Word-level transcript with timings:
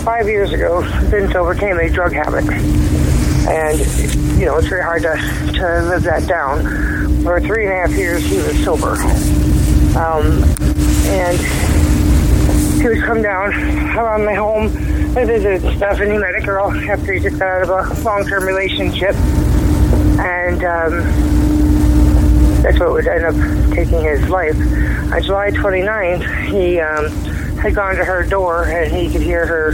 About 0.00 0.16
five 0.16 0.28
years 0.28 0.52
ago, 0.52 0.80
Vince 1.10 1.34
overcame 1.34 1.78
a 1.78 1.90
drug 1.90 2.14
habit. 2.14 2.48
And, 3.46 3.78
you 4.38 4.46
know, 4.46 4.56
it's 4.56 4.68
very 4.68 4.82
hard 4.82 5.02
to, 5.02 5.14
to 5.58 5.82
live 5.90 6.04
that 6.04 6.26
down. 6.26 7.22
For 7.22 7.38
three 7.40 7.66
and 7.66 7.72
a 7.74 7.76
half 7.76 7.90
years, 7.90 8.24
he 8.24 8.38
was 8.38 8.64
sober. 8.64 8.92
Um, 9.98 10.42
and 11.04 11.36
he 12.80 12.88
would 12.88 13.02
come 13.02 13.20
down 13.20 13.52
around 13.94 14.24
my 14.24 14.32
home 14.32 14.68
and 14.68 15.26
visit 15.26 15.60
he 15.60 16.18
met 16.18 16.34
a 16.34 16.40
girl 16.46 16.70
after 16.70 17.12
he 17.12 17.20
just 17.20 17.38
got 17.38 17.48
out 17.48 17.62
of 17.62 17.98
a 17.98 18.02
long-term 18.02 18.44
relationship. 18.44 19.14
And 20.18 20.64
um, 20.64 21.02
that's 22.62 22.78
what 22.80 22.92
would 22.92 23.06
end 23.06 23.24
up 23.26 23.74
taking 23.74 24.02
his 24.02 24.26
life. 24.30 24.56
On 25.12 25.22
July 25.22 25.50
29th, 25.50 26.46
he 26.48 26.80
um, 26.80 27.39
had 27.60 27.74
gone 27.74 27.94
to 27.96 28.04
her 28.04 28.24
door 28.24 28.64
and 28.64 28.90
he 28.90 29.10
could 29.10 29.20
hear 29.20 29.46
her 29.46 29.72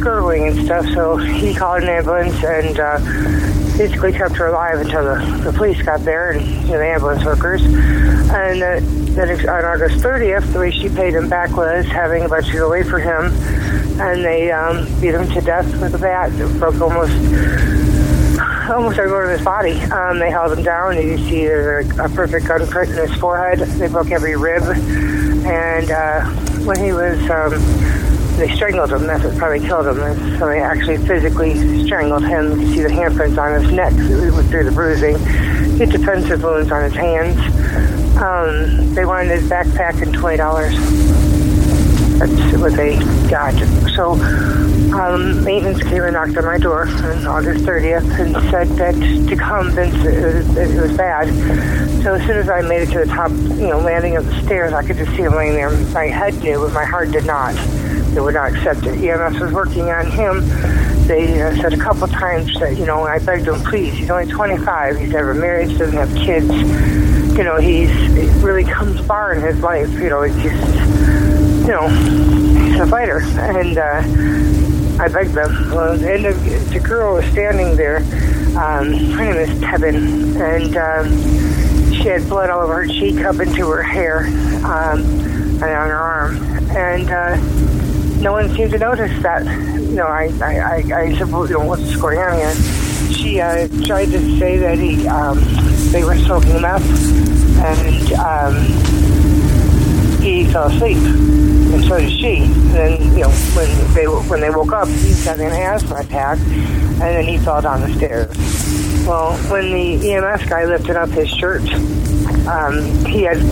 gurgling 0.00 0.48
and 0.48 0.64
stuff, 0.66 0.86
so 0.92 1.16
he 1.16 1.54
called 1.54 1.82
an 1.82 1.88
ambulance 1.88 2.44
and 2.44 2.78
uh, 2.78 2.98
basically 3.78 4.12
kept 4.12 4.36
her 4.36 4.48
alive 4.48 4.78
until 4.80 5.02
the, 5.02 5.40
the 5.44 5.52
police 5.56 5.80
got 5.82 6.00
there 6.00 6.32
and 6.32 6.46
you 6.46 6.72
know, 6.72 6.78
the 6.78 6.86
ambulance 6.86 7.24
workers. 7.24 7.62
And 7.64 8.60
then 8.60 9.48
on 9.48 9.64
August 9.64 10.04
30th, 10.04 10.52
the 10.52 10.58
way 10.58 10.70
she 10.70 10.88
paid 10.90 11.14
him 11.14 11.28
back 11.28 11.56
was 11.56 11.86
having 11.86 12.22
a 12.22 12.28
bunch 12.28 12.52
of 12.52 12.60
away 12.60 12.82
for 12.82 12.98
him, 12.98 13.32
and 14.00 14.24
they 14.24 14.50
um, 14.50 14.84
beat 15.00 15.14
him 15.14 15.26
to 15.30 15.40
death 15.40 15.66
with 15.80 15.94
a 15.94 15.98
bat. 15.98 16.32
It 16.32 16.58
broke 16.58 16.80
almost 16.80 17.12
almost 18.70 18.98
every 18.98 19.10
bone 19.10 19.24
in 19.24 19.30
his 19.30 19.44
body. 19.44 19.72
Um, 19.90 20.18
they 20.18 20.30
held 20.30 20.56
him 20.56 20.64
down. 20.64 20.96
You 20.96 21.18
see 21.18 21.44
there's 21.44 21.90
a, 21.98 22.04
a 22.04 22.08
perfect 22.08 22.46
gun 22.46 22.66
print 22.66 22.90
in 22.90 23.08
his 23.08 23.14
forehead. 23.18 23.58
They 23.58 23.88
broke 23.88 24.10
every 24.10 24.36
rib. 24.36 24.62
And 24.62 25.90
uh, 25.90 26.51
when 26.64 26.82
he 26.82 26.92
was, 26.92 27.18
um, 27.30 27.52
they 28.36 28.54
strangled 28.54 28.92
him. 28.92 29.06
That's 29.06 29.24
what 29.24 29.36
probably 29.36 29.60
killed 29.60 29.86
him. 29.86 30.38
So 30.38 30.46
they 30.46 30.60
actually 30.60 30.98
physically 30.98 31.84
strangled 31.84 32.24
him. 32.24 32.50
You 32.50 32.56
can 32.56 32.66
see 32.74 32.82
the 32.82 32.88
handprints 32.88 33.38
on 33.38 33.62
his 33.62 33.72
neck 33.72 33.92
through 33.92 34.64
the 34.64 34.72
bruising. 34.72 35.18
He 35.74 35.78
had 35.78 35.90
defensive 35.90 36.42
wounds 36.42 36.70
on 36.70 36.84
his 36.84 36.94
hands. 36.94 37.38
Um, 38.16 38.94
they 38.94 39.04
wanted 39.04 39.40
his 39.40 39.50
backpack 39.50 40.02
and 40.02 40.14
twenty 40.14 40.36
dollars. 40.36 40.74
That's 42.18 42.56
what 42.58 42.74
they 42.74 42.98
got. 43.28 43.54
So 43.94 44.12
um, 44.94 45.44
maintenance 45.44 45.82
came 45.82 46.02
and 46.02 46.14
knocked 46.14 46.36
on 46.36 46.44
my 46.44 46.58
door 46.58 46.86
on 46.86 47.26
August 47.26 47.64
30th 47.64 48.18
and 48.18 48.34
said 48.50 48.68
that 48.78 48.94
to 49.28 49.36
come, 49.36 49.70
Vince, 49.70 49.94
it 50.04 50.34
was, 50.34 50.56
it 50.56 50.80
was 50.80 50.96
bad. 50.96 51.28
So 52.02 52.14
as 52.14 52.26
soon 52.26 52.38
as 52.38 52.48
I 52.48 52.62
made 52.62 52.82
it 52.82 52.92
to 52.92 53.00
the 53.00 53.06
top, 53.06 53.30
you 53.30 53.68
know, 53.68 53.78
landing 53.78 54.16
of 54.16 54.26
the 54.26 54.42
stairs, 54.42 54.72
I 54.72 54.84
could 54.84 54.96
just 54.96 55.10
see 55.12 55.22
him 55.22 55.34
laying 55.34 55.54
there. 55.54 55.70
My 55.92 56.06
head 56.06 56.34
knew, 56.42 56.58
but 56.58 56.72
my 56.72 56.84
heart 56.84 57.10
did 57.10 57.26
not. 57.26 57.54
They 58.14 58.20
would 58.20 58.34
not 58.34 58.52
accept 58.54 58.84
it. 58.84 59.02
EMS 59.02 59.40
was 59.40 59.52
working 59.52 59.90
on 59.90 60.10
him. 60.10 60.40
They 61.06 61.40
uh, 61.40 61.54
said 61.56 61.72
a 61.72 61.78
couple 61.78 62.06
times 62.08 62.52
that, 62.60 62.76
you 62.76 62.86
know, 62.86 63.04
I 63.04 63.18
begged 63.18 63.48
him, 63.48 63.60
please, 63.62 63.94
he's 63.94 64.10
only 64.10 64.30
25. 64.30 64.98
He's 64.98 65.12
never 65.12 65.34
married, 65.34 65.78
doesn't 65.78 65.96
have 65.96 66.14
kids. 66.14 66.48
You 67.36 67.44
know, 67.44 67.56
he's 67.56 67.90
he 67.90 68.28
really 68.40 68.64
comes 68.64 69.00
far 69.06 69.32
in 69.32 69.42
his 69.42 69.60
life. 69.62 69.90
You 69.92 70.10
know, 70.10 70.22
it's 70.22 70.36
just, 70.42 70.74
you 71.62 71.68
know, 71.68 72.51
a 72.80 72.86
fighter. 72.86 73.20
And, 73.38 73.78
uh, 73.78 74.02
I 75.00 75.08
begged 75.08 75.32
them. 75.32 75.70
Well, 75.70 75.96
the 75.96 76.32
the 76.70 76.78
girl 76.78 77.14
was 77.14 77.24
standing 77.26 77.76
there. 77.76 77.98
Um, 78.56 78.92
her 78.92 79.24
name 79.24 79.36
is 79.36 79.48
Tevin, 79.60 80.36
and 80.38 80.76
um, 80.76 81.92
she 81.92 82.08
had 82.08 82.28
blood 82.28 82.50
all 82.50 82.60
over 82.60 82.84
her 82.84 82.86
cheek, 82.86 83.24
up 83.24 83.40
into 83.40 83.68
her 83.70 83.82
hair, 83.82 84.26
um, 84.64 85.00
and 85.00 85.62
on 85.62 85.88
her 85.88 85.96
arm. 85.96 86.36
And 86.76 87.10
uh, 87.10 87.36
no 88.20 88.32
one 88.32 88.54
seemed 88.54 88.72
to 88.72 88.78
notice 88.78 89.22
that. 89.22 89.44
You 89.44 89.96
know, 89.96 90.06
I, 90.06 90.30
I, 90.42 90.58
I, 90.58 91.00
I 91.00 91.14
said, 91.16 91.32
well, 91.32 91.46
you 91.46 91.58
know, 91.58 91.64
what's 91.64 91.96
going 91.96 92.18
on 92.18 92.36
here? 92.36 92.54
She 93.12 93.40
uh, 93.40 93.68
tried 93.84 94.06
to 94.06 94.38
say 94.38 94.58
that 94.58 94.78
he, 94.78 95.08
um, 95.08 95.40
they 95.90 96.04
were 96.04 96.16
smoking 96.18 96.60
meth, 96.60 96.84
and 97.58 98.12
um, 98.12 98.54
he 100.22 100.46
fell 100.46 100.68
asleep 100.68 100.98
and 101.72 101.84
so 101.84 101.98
did 101.98 102.10
she. 102.10 102.36
And 102.36 102.74
then, 102.74 103.02
you 103.12 103.22
know, 103.22 103.30
when 103.30 103.94
they 103.94 104.04
when 104.06 104.40
they 104.40 104.50
woke 104.50 104.72
up, 104.72 104.88
he 104.88 105.12
having 105.24 105.46
an 105.46 105.52
asthma 105.52 105.96
attack, 105.96 106.38
and 106.38 107.00
then 107.00 107.24
he 107.24 107.38
fell 107.38 107.60
down 107.62 107.80
the 107.80 107.94
stairs. 107.96 108.36
Well, 109.06 109.36
when 109.50 109.72
the 109.72 110.12
EMS 110.12 110.48
guy 110.48 110.64
lifted 110.64 110.96
up 110.96 111.08
his 111.10 111.28
shirt, 111.28 111.62
um, 112.46 113.04
he 113.06 113.22
had 113.22 113.42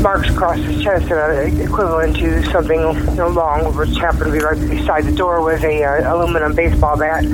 marks 0.00 0.28
across 0.28 0.58
his 0.58 0.82
chest 0.82 1.08
that 1.08 1.18
are 1.18 1.42
equivalent 1.42 2.16
to 2.16 2.42
something 2.50 2.78
you 2.78 3.14
know, 3.14 3.28
long, 3.28 3.74
which 3.74 3.96
happened 3.96 4.24
to 4.24 4.32
be 4.32 4.38
right 4.38 4.58
beside 4.68 5.04
the 5.04 5.12
door 5.12 5.40
was 5.42 5.62
a 5.64 5.82
uh, 5.82 6.14
aluminum 6.14 6.54
baseball 6.54 6.96
bat. 6.96 7.24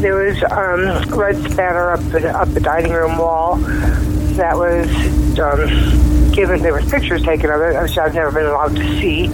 There 0.00 0.14
was 0.14 0.42
um, 0.44 1.18
red 1.18 1.36
spatter 1.50 1.90
up 1.90 2.00
the 2.10 2.30
up 2.30 2.48
the 2.54 2.60
dining 2.60 2.92
room 2.92 3.18
wall 3.18 3.56
that 4.38 4.56
was 4.56 4.88
um, 5.38 6.32
given. 6.32 6.62
There 6.62 6.72
was 6.72 6.88
pictures 6.90 7.22
taken 7.22 7.50
of 7.50 7.60
it, 7.60 7.80
which 7.80 7.98
I've 7.98 8.14
never 8.14 8.32
been 8.32 8.46
allowed 8.46 8.74
to 8.76 9.00
see. 9.00 9.26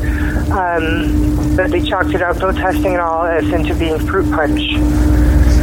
Um, 0.50 1.56
but 1.56 1.70
they 1.70 1.82
chalked 1.82 2.15
it 2.15 2.22
up, 2.22 2.38
no 2.38 2.53
testing 2.53 2.94
at 2.94 3.00
all, 3.00 3.25
as 3.25 3.47
into 3.53 3.75
being 3.75 3.98
fruit 3.98 4.31
punch. 4.32 4.60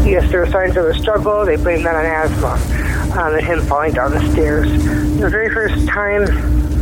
Yes, 0.07 0.29
there 0.31 0.39
were 0.39 0.49
signs 0.49 0.77
of 0.77 0.85
a 0.85 0.93
struggle. 0.93 1.45
They 1.45 1.57
blamed 1.57 1.85
that 1.85 1.95
on 1.95 2.05
asthma 2.05 3.19
um, 3.19 3.35
and 3.35 3.45
him 3.45 3.61
falling 3.61 3.93
down 3.93 4.11
the 4.11 4.31
stairs. 4.31 4.71
The 4.71 5.29
very 5.29 5.49
first 5.49 5.87
time 5.87 6.25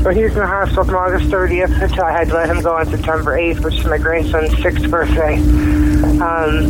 when 0.03 0.15
he 0.15 0.23
was 0.23 0.33
in 0.33 0.39
the 0.39 0.47
hospital 0.47 0.85
from 0.85 0.95
August 0.95 1.29
30th 1.29 1.81
until 1.81 2.03
I 2.03 2.11
had 2.11 2.27
to 2.29 2.33
let 2.35 2.49
him 2.49 2.61
go 2.61 2.75
on 2.75 2.85
September 2.85 3.37
8th, 3.37 3.63
which 3.63 3.79
is 3.79 3.85
my 3.85 3.97
grandson's 3.97 4.55
sixth 4.61 4.89
birthday. 4.89 5.35
Um, 6.19 6.67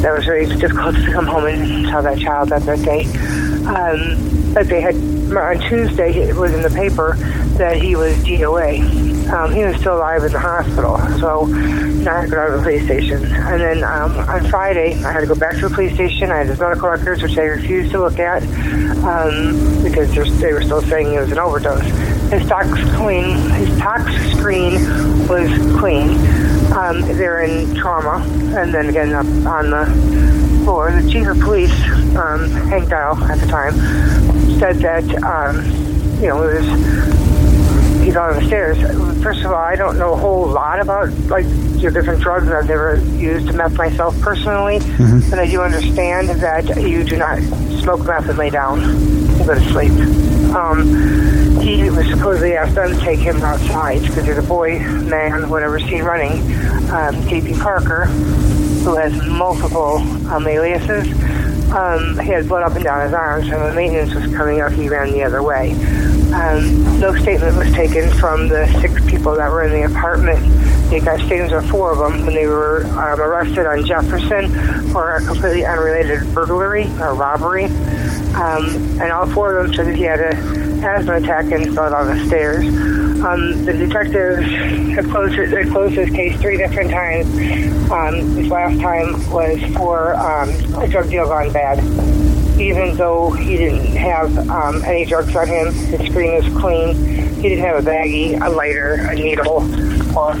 that 0.00 0.14
was 0.16 0.24
very 0.24 0.46
difficult 0.46 0.94
to 0.94 1.12
come 1.12 1.26
home 1.26 1.46
and 1.46 1.86
tell 1.86 2.02
that 2.02 2.18
child 2.18 2.50
that 2.50 2.64
birthday. 2.64 3.04
Um, 3.68 4.54
but 4.54 4.66
they 4.68 4.80
had 4.80 4.94
on 5.36 5.58
Tuesday 5.60 6.10
it 6.20 6.34
was 6.34 6.54
in 6.54 6.62
the 6.62 6.70
paper 6.70 7.16
that 7.58 7.76
he 7.76 7.96
was 7.96 8.14
DOA. 8.24 9.28
Um, 9.28 9.52
he 9.52 9.62
was 9.62 9.76
still 9.76 9.96
alive 9.96 10.24
in 10.24 10.32
the 10.32 10.38
hospital, 10.38 10.96
so 11.18 11.44
I 11.44 12.20
had 12.20 12.22
to 12.22 12.28
go 12.30 12.50
to 12.50 12.56
the 12.56 12.62
police 12.62 12.84
station. 12.84 13.26
And 13.26 13.60
then 13.60 13.84
um, 13.84 14.16
on 14.16 14.48
Friday, 14.48 14.94
I 15.04 15.12
had 15.12 15.20
to 15.20 15.26
go 15.26 15.34
back 15.34 15.56
to 15.56 15.68
the 15.68 15.74
police 15.74 15.92
station. 15.92 16.30
I 16.30 16.38
had 16.38 16.46
his 16.46 16.58
medical 16.58 16.88
records, 16.88 17.22
which 17.22 17.34
they 17.34 17.46
refused 17.46 17.90
to 17.90 18.00
look 18.00 18.18
at 18.18 18.42
um, 19.04 19.82
because 19.82 20.14
they 20.40 20.52
were 20.52 20.62
still 20.62 20.80
saying 20.80 21.12
it 21.12 21.20
was 21.20 21.30
an 21.30 21.38
overdose. 21.38 21.84
His 22.30 22.48
tox 22.48 22.68
clean, 22.96 23.36
his 23.50 23.78
tox 23.78 24.10
screen 24.32 24.74
was 25.28 25.50
clean. 25.78 26.16
Um, 26.76 27.00
they're 27.16 27.42
in 27.42 27.74
trauma, 27.74 28.24
and 28.56 28.72
then 28.72 28.88
again 28.88 29.12
up 29.14 29.26
on 29.46 29.70
the 29.70 30.62
floor. 30.64 30.92
The 30.92 31.10
chief 31.10 31.26
of 31.26 31.40
police, 31.40 31.72
um, 32.16 32.50
Hank 32.68 32.90
Dial 32.90 33.16
at 33.24 33.38
the 33.38 33.46
time, 33.46 33.74
said 34.58 34.76
that 34.78 35.04
um, 35.24 35.64
you 36.20 36.28
know 36.28 36.42
it 36.42 36.62
was 36.62 37.27
he's 38.08 38.16
on 38.16 38.34
the 38.40 38.46
stairs. 38.46 38.78
First 39.22 39.44
of 39.44 39.52
all, 39.52 39.58
I 39.58 39.76
don't 39.76 39.98
know 39.98 40.14
a 40.14 40.16
whole 40.16 40.48
lot 40.48 40.80
about 40.80 41.10
like 41.28 41.44
your 41.76 41.90
different 41.90 42.22
drugs. 42.22 42.48
I've 42.48 42.66
never 42.66 42.96
used 43.18 43.52
meth 43.54 43.74
myself 43.74 44.18
personally, 44.22 44.78
mm-hmm. 44.78 45.28
but 45.28 45.38
I 45.38 45.46
do 45.46 45.60
understand 45.60 46.30
that 46.30 46.80
you 46.80 47.04
do 47.04 47.18
not 47.18 47.38
smoke 47.82 48.06
meth 48.06 48.26
and 48.30 48.38
lay 48.38 48.48
down 48.48 48.80
and 48.80 49.46
go 49.46 49.54
to 49.54 49.60
sleep. 49.72 49.92
Um, 50.56 51.60
he 51.60 51.90
was 51.90 52.08
supposedly 52.08 52.54
asked 52.54 52.76
them 52.76 52.94
to 52.94 53.00
take 53.00 53.18
him 53.18 53.36
outside 53.42 54.00
because 54.00 54.24
there's 54.24 54.42
a 54.42 54.48
boy, 54.48 54.78
man, 54.78 55.50
whatever, 55.50 55.78
seen 55.78 56.02
running, 56.02 56.40
um, 56.88 57.14
JP 57.28 57.60
Parker, 57.60 58.06
who 58.06 58.96
has 58.96 59.14
multiple 59.26 59.98
um, 60.32 60.46
aliases. 60.46 61.08
Um, 61.72 62.18
he 62.18 62.30
had 62.30 62.48
blood 62.48 62.62
up 62.62 62.74
and 62.74 62.84
down 62.84 63.04
his 63.04 63.12
arms, 63.12 63.48
and 63.48 63.62
when 63.62 63.74
maintenance 63.74 64.14
was 64.14 64.24
coming 64.34 64.60
up, 64.60 64.72
he 64.72 64.88
ran 64.88 65.12
the 65.12 65.22
other 65.22 65.42
way. 65.42 65.72
Um, 66.32 67.00
no 67.00 67.14
statement 67.14 67.56
was 67.56 67.70
taken 67.72 68.10
from 68.10 68.48
the 68.48 68.66
six 68.80 69.04
people 69.06 69.34
that 69.36 69.50
were 69.50 69.64
in 69.64 69.72
the 69.72 69.84
apartment. 69.84 70.40
They 70.90 71.00
got 71.00 71.20
statements 71.20 71.52
of 71.52 71.68
four 71.68 71.92
of 71.92 71.98
them 71.98 72.24
when 72.24 72.34
they 72.34 72.46
were 72.46 72.84
um, 72.86 73.20
arrested 73.20 73.66
on 73.66 73.84
Jefferson 73.84 74.50
for 74.90 75.16
a 75.16 75.24
completely 75.24 75.64
unrelated 75.64 76.34
burglary 76.34 76.84
or 76.98 77.14
robbery. 77.14 77.64
Um, 78.34 79.00
and 79.00 79.12
all 79.12 79.26
four 79.26 79.56
of 79.56 79.66
them 79.66 79.74
said 79.74 79.86
that 79.86 79.96
he 79.96 80.02
had 80.02 80.20
an 80.20 80.67
asthma 80.82 81.16
attack 81.16 81.50
and 81.52 81.74
fell 81.74 81.90
down 81.90 82.06
the 82.06 82.26
stairs. 82.26 82.64
Um, 83.24 83.64
the 83.64 83.72
detectives 83.72 84.46
have 84.94 85.08
closed, 85.10 85.36
they 85.36 85.64
closed 85.64 85.94
his 85.94 86.10
case 86.10 86.40
three 86.40 86.56
different 86.56 86.90
times. 86.90 87.26
Um, 87.90 88.34
this 88.34 88.48
last 88.48 88.80
time 88.80 89.12
was 89.30 89.60
for 89.76 90.14
um, 90.16 90.50
a 90.80 90.88
drug 90.88 91.10
deal 91.10 91.26
gone 91.26 91.52
bad. 91.52 91.78
Even 92.60 92.96
though 92.96 93.30
he 93.30 93.56
didn't 93.56 93.96
have 93.96 94.36
um, 94.48 94.84
any 94.84 95.04
drugs 95.04 95.34
on 95.34 95.46
him, 95.48 95.72
his 95.72 96.08
screen 96.08 96.34
was 96.34 96.60
clean. 96.60 96.94
He 97.36 97.48
didn't 97.48 97.64
have 97.64 97.86
a 97.86 97.90
baggie, 97.90 98.44
a 98.44 98.50
lighter, 98.50 98.94
a 98.94 99.14
needle, 99.14 99.62
or 100.16 100.32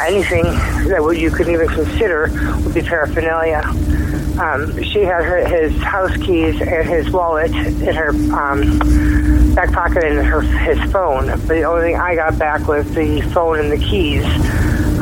anything 0.00 0.44
that 0.44 1.16
you 1.18 1.30
could 1.30 1.48
even 1.48 1.68
consider 1.68 2.30
would 2.64 2.74
be 2.74 2.82
paraphernalia. 2.82 3.62
Um, 4.40 4.82
she 4.82 5.00
had 5.00 5.22
her, 5.22 5.46
his 5.46 5.76
house 5.82 6.16
keys 6.16 6.62
and 6.62 6.88
his 6.88 7.10
wallet 7.10 7.50
in 7.50 7.94
her 7.94 8.08
um, 8.34 9.54
back 9.54 9.70
pocket 9.70 10.02
and 10.02 10.26
her 10.26 10.40
his 10.40 10.78
phone. 10.90 11.26
But 11.26 11.48
the 11.48 11.64
only 11.64 11.82
thing 11.82 11.96
I 11.96 12.14
got 12.14 12.38
back 12.38 12.66
was 12.66 12.90
the 12.94 13.20
phone 13.32 13.58
and 13.58 13.70
the 13.70 13.76
keys. 13.76 14.24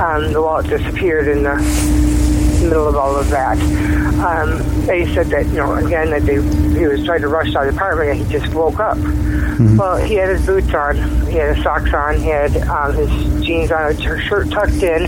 Um, 0.00 0.32
the 0.32 0.42
wallet 0.42 0.66
disappeared 0.66 1.28
in 1.28 1.44
the 1.44 2.17
middle 2.68 2.88
of 2.88 2.96
all 2.96 3.16
of 3.16 3.28
that. 3.30 3.58
Um, 4.18 4.86
they 4.86 5.12
said 5.14 5.26
that, 5.26 5.46
you 5.46 5.54
know, 5.54 5.74
again, 5.74 6.10
that 6.10 6.22
they, 6.22 6.34
he 6.34 6.86
was 6.86 7.04
trying 7.04 7.20
to 7.22 7.28
rush 7.28 7.54
out 7.54 7.66
of 7.66 7.74
the 7.74 7.76
apartment 7.76 8.10
and 8.10 8.26
he 8.26 8.38
just 8.38 8.52
woke 8.54 8.78
up. 8.80 8.96
Mm-hmm. 8.96 9.76
Well, 9.76 9.96
he 9.96 10.14
had 10.14 10.30
his 10.30 10.44
boots 10.46 10.72
on, 10.74 10.96
he 11.26 11.34
had 11.34 11.56
his 11.56 11.64
socks 11.64 11.92
on, 11.92 12.16
he 12.16 12.28
had 12.28 12.56
um, 12.68 12.94
his 12.94 13.44
jeans 13.44 13.70
on, 13.70 13.92
a 13.92 14.20
shirt 14.20 14.50
tucked 14.50 14.82
in, 14.82 15.04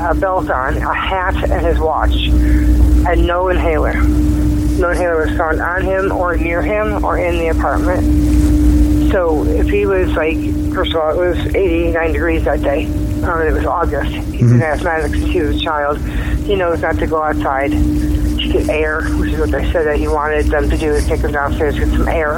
a 0.00 0.14
belt 0.14 0.50
on, 0.50 0.76
a 0.76 0.94
hat, 0.94 1.34
and 1.50 1.66
his 1.66 1.78
watch, 1.78 2.14
and 2.14 3.26
no 3.26 3.48
inhaler. 3.48 3.94
No 3.94 4.90
inhaler 4.90 5.26
was 5.26 5.36
found 5.36 5.60
on 5.60 5.82
him 5.82 6.10
or 6.12 6.36
near 6.36 6.62
him 6.62 7.04
or 7.04 7.18
in 7.18 7.38
the 7.38 7.48
apartment. 7.48 9.12
So 9.12 9.44
if 9.44 9.68
he 9.68 9.86
was 9.86 10.10
like, 10.14 10.38
first 10.72 10.94
of 10.94 11.00
all, 11.00 11.20
it 11.20 11.36
was 11.36 11.54
89 11.54 12.12
degrees 12.12 12.44
that 12.44 12.62
day. 12.62 12.86
Um, 13.22 13.40
it 13.46 13.52
was 13.52 13.64
August. 13.64 14.10
He's 14.10 14.42
mm-hmm. 14.42 14.54
an 14.54 14.62
asthmatic 14.62 15.12
since 15.12 15.26
he 15.26 15.40
was 15.40 15.56
a 15.56 15.60
child. 15.60 15.98
He 15.98 16.56
knows 16.56 16.80
not 16.80 16.96
to 16.98 17.06
go 17.06 17.22
outside 17.22 17.70
to 17.70 18.48
get 18.52 18.68
air, 18.68 19.02
which 19.18 19.32
is 19.32 19.38
what 19.38 19.50
they 19.50 19.70
said 19.70 19.86
that 19.86 19.96
he 19.96 20.08
wanted 20.08 20.46
them 20.46 20.68
to 20.68 20.76
do, 20.76 20.92
is 20.92 21.06
take 21.06 21.20
him 21.20 21.32
downstairs 21.32 21.74
to 21.76 21.80
get 21.80 21.90
some 21.90 22.08
air. 22.08 22.36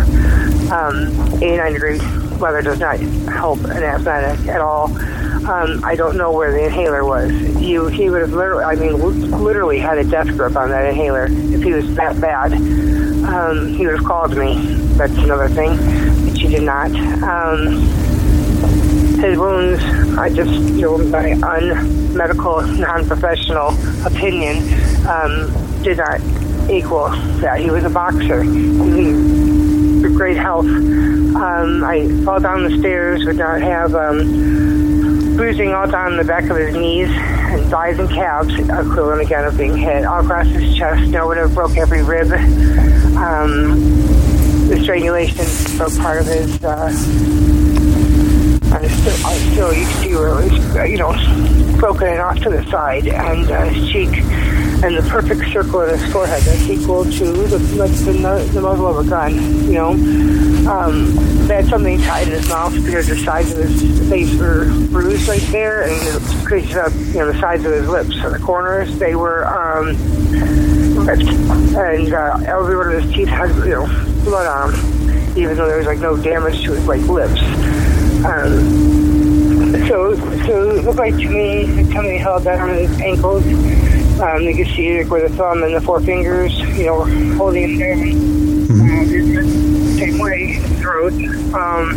Um, 0.73 1.11
89 1.43 1.73
degree 1.73 1.99
weather 2.39 2.63
does 2.63 2.79
not 2.79 2.99
help 2.99 3.61
an 3.65 3.83
asthmatic 3.83 4.47
at 4.49 4.61
all. 4.61 4.91
Um, 5.47 5.85
I 5.85 5.95
don't 5.95 6.17
know 6.17 6.33
where 6.33 6.53
the 6.53 6.65
inhaler 6.65 7.05
was. 7.05 7.31
You, 7.61 7.87
he 7.89 8.09
would 8.11 8.23
have 8.23 8.33
literally, 8.33 8.65
I 8.65 8.75
mean, 8.75 8.99
literally 9.43 9.79
had 9.79 9.99
a 9.99 10.05
death 10.05 10.29
grip 10.29 10.57
on 10.57 10.71
that 10.71 10.87
inhaler 10.87 11.27
if 11.31 11.63
he 11.63 11.73
was 11.73 11.95
that 11.97 12.21
bad. 12.21 12.53
Um, 12.53 13.69
he 13.75 13.87
would 13.87 13.97
have 13.97 14.07
called 14.07 14.37
me. 14.37 14.55
That's 14.97 15.13
another 15.15 15.49
thing, 15.49 15.77
but 16.27 16.39
she 16.39 16.49
did 16.49 16.63
not. 16.63 16.91
Um, 17.23 18.04
his 19.21 19.39
wounds, 19.39 19.83
I 20.19 20.29
just, 20.29 20.53
you 20.53 20.83
know, 20.83 20.99
my 20.99 21.29
unmedical, 21.29 22.63
non-professional 22.63 23.69
opinion, 24.07 24.59
um, 25.07 25.83
did 25.83 25.99
not 25.99 26.21
equal 26.71 27.09
that. 27.41 27.61
He 27.61 27.71
was 27.71 27.85
a 27.85 27.91
boxer. 27.91 28.43
He 28.43 29.35
great 30.15 30.37
health. 30.37 30.67
Um, 30.67 31.83
I 31.85 32.07
fell 32.25 32.41
down 32.41 32.65
the 32.65 32.79
stairs, 32.79 33.25
would 33.25 33.37
not 33.37 33.61
have 33.61 33.95
um, 33.95 35.37
bruising 35.37 35.73
all 35.75 35.91
down 35.91 36.17
the 36.17 36.25
back 36.25 36.45
of 36.45 36.57
his 36.57 36.75
knees 36.75 37.09
and 37.11 37.67
thighs 37.71 37.99
and 37.99 38.09
calves, 38.09 38.55
equivalent 38.55 39.23
again 39.23 39.45
of 39.45 39.57
being 39.59 39.77
hit 39.77 40.05
all 40.05 40.21
across 40.25 40.47
his 40.47 40.75
chest. 40.77 41.11
No, 41.11 41.27
would 41.27 41.37
have 41.37 41.55
broke 41.55 41.77
every 41.77 42.03
rib. 42.03 42.33
Um, 43.17 44.69
the 44.69 44.79
strangulation 44.83 45.45
broke 45.77 45.99
part 45.99 46.21
of 46.21 46.27
his. 46.27 46.65
Uh, 46.65 47.84
I 48.75 48.89
still, 48.89 49.27
I 49.27 49.35
still, 49.53 49.73
you 49.73 49.85
see 49.85 50.15
where 50.15 50.29
it 50.29 50.51
was, 50.51 50.77
uh, 50.77 50.83
you 50.83 50.99
know, 50.99 51.13
broken 51.79 52.09
and 52.09 52.21
off 52.21 52.41
to 52.41 52.51
the 52.51 52.65
side, 52.71 53.07
and 53.07 53.49
uh, 53.49 53.67
his 53.67 53.89
cheek, 53.89 54.09
and 54.83 54.97
the 54.97 55.07
perfect 55.09 55.53
circle 55.53 55.83
in 55.83 55.97
his 55.97 56.13
forehead 56.13 56.43
that's 56.43 56.69
equal 56.69 57.05
to 57.05 57.25
the, 57.25 57.59
like 57.77 57.93
the, 57.93 58.51
the 58.53 58.61
muzzle 58.61 58.89
of 58.89 59.07
a 59.07 59.09
gun, 59.09 59.35
you 59.67 59.75
know. 59.75 59.91
Um, 60.69 61.15
they 61.47 61.57
had 61.57 61.67
something 61.67 62.01
tied 62.01 62.27
in 62.27 62.35
his 62.35 62.49
mouth 62.49 62.75
because 62.85 63.07
the 63.07 63.17
sides 63.17 63.53
of 63.53 63.59
his 63.59 64.09
face 64.09 64.35
were 64.35 64.65
bruised 64.91 65.29
right 65.29 65.41
there, 65.53 65.83
and 65.83 65.93
it 65.93 66.47
created 66.47 66.77
up, 66.77 66.93
you 66.93 67.21
know, 67.21 67.33
the 67.33 67.39
sides 67.39 67.65
of 67.65 67.73
his 67.73 67.89
lips. 67.89 68.21
So 68.21 68.31
the 68.31 68.41
corners, 68.41 68.99
they 68.99 69.15
were 69.15 69.47
um, 69.47 69.89
ripped, 71.07 71.23
and 71.23 72.13
uh, 72.13 72.41
every 72.45 72.77
one 72.77 72.93
of 72.93 73.03
his 73.05 73.15
teeth 73.15 73.29
had, 73.29 73.55
you 73.65 73.71
know, 73.71 73.87
blood 74.25 74.47
on 74.47 74.73
them, 74.73 75.39
even 75.39 75.57
though 75.57 75.69
there 75.69 75.77
was 75.79 75.87
like 75.87 76.01
no 76.01 76.17
damage 76.17 76.65
to 76.65 76.73
his 76.73 76.87
like 76.89 77.03
lips. 77.03 77.41
Um, 78.25 79.87
so, 79.87 80.15
so 80.47 80.71
it 80.71 80.85
looked 80.85 80.99
like 80.99 81.15
to 81.17 81.29
me, 81.29 81.93
tummy 81.93 82.17
held 82.17 82.45
down 82.45 82.71
on 82.71 82.77
his 82.77 83.01
ankles. 83.01 83.45
Um, 84.21 84.43
you 84.43 84.57
could 84.57 84.75
see 84.75 85.03
like, 85.03 85.11
where 85.11 85.29
the 85.29 85.37
thumb 85.37 85.63
and 85.63 85.75
the 85.75 85.81
four 85.81 86.01
fingers, 86.01 86.59
you 86.59 86.87
know, 86.87 87.05
holding 87.37 87.71
him 87.71 87.79
there. 87.79 87.97
Mm-hmm. 87.97 88.81
Um, 88.81 89.99
same 89.99 90.19
way, 90.19 90.59
throat. 90.81 91.13
Um, 91.55 91.91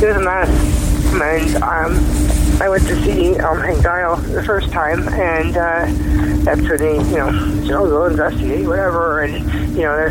it 0.00 0.06
was 0.06 0.16
a 0.16 0.20
mess. 0.20 0.77
And 1.20 1.56
um, 1.62 2.62
I 2.62 2.68
went 2.68 2.86
to 2.86 2.96
see 3.02 3.36
um, 3.38 3.60
Hank 3.60 3.82
Dial 3.82 4.16
the 4.16 4.42
first 4.42 4.70
time, 4.70 5.08
and 5.08 5.56
uh, 5.56 5.86
that's 6.44 6.60
when 6.62 6.80
he, 6.80 7.10
you 7.10 7.18
know, 7.18 7.30
said, 7.62 7.72
oh, 7.72 7.88
go 7.88 8.06
investigate, 8.06 8.66
whatever. 8.66 9.22
And, 9.22 9.44
you 9.76 9.82
know, 9.82 10.08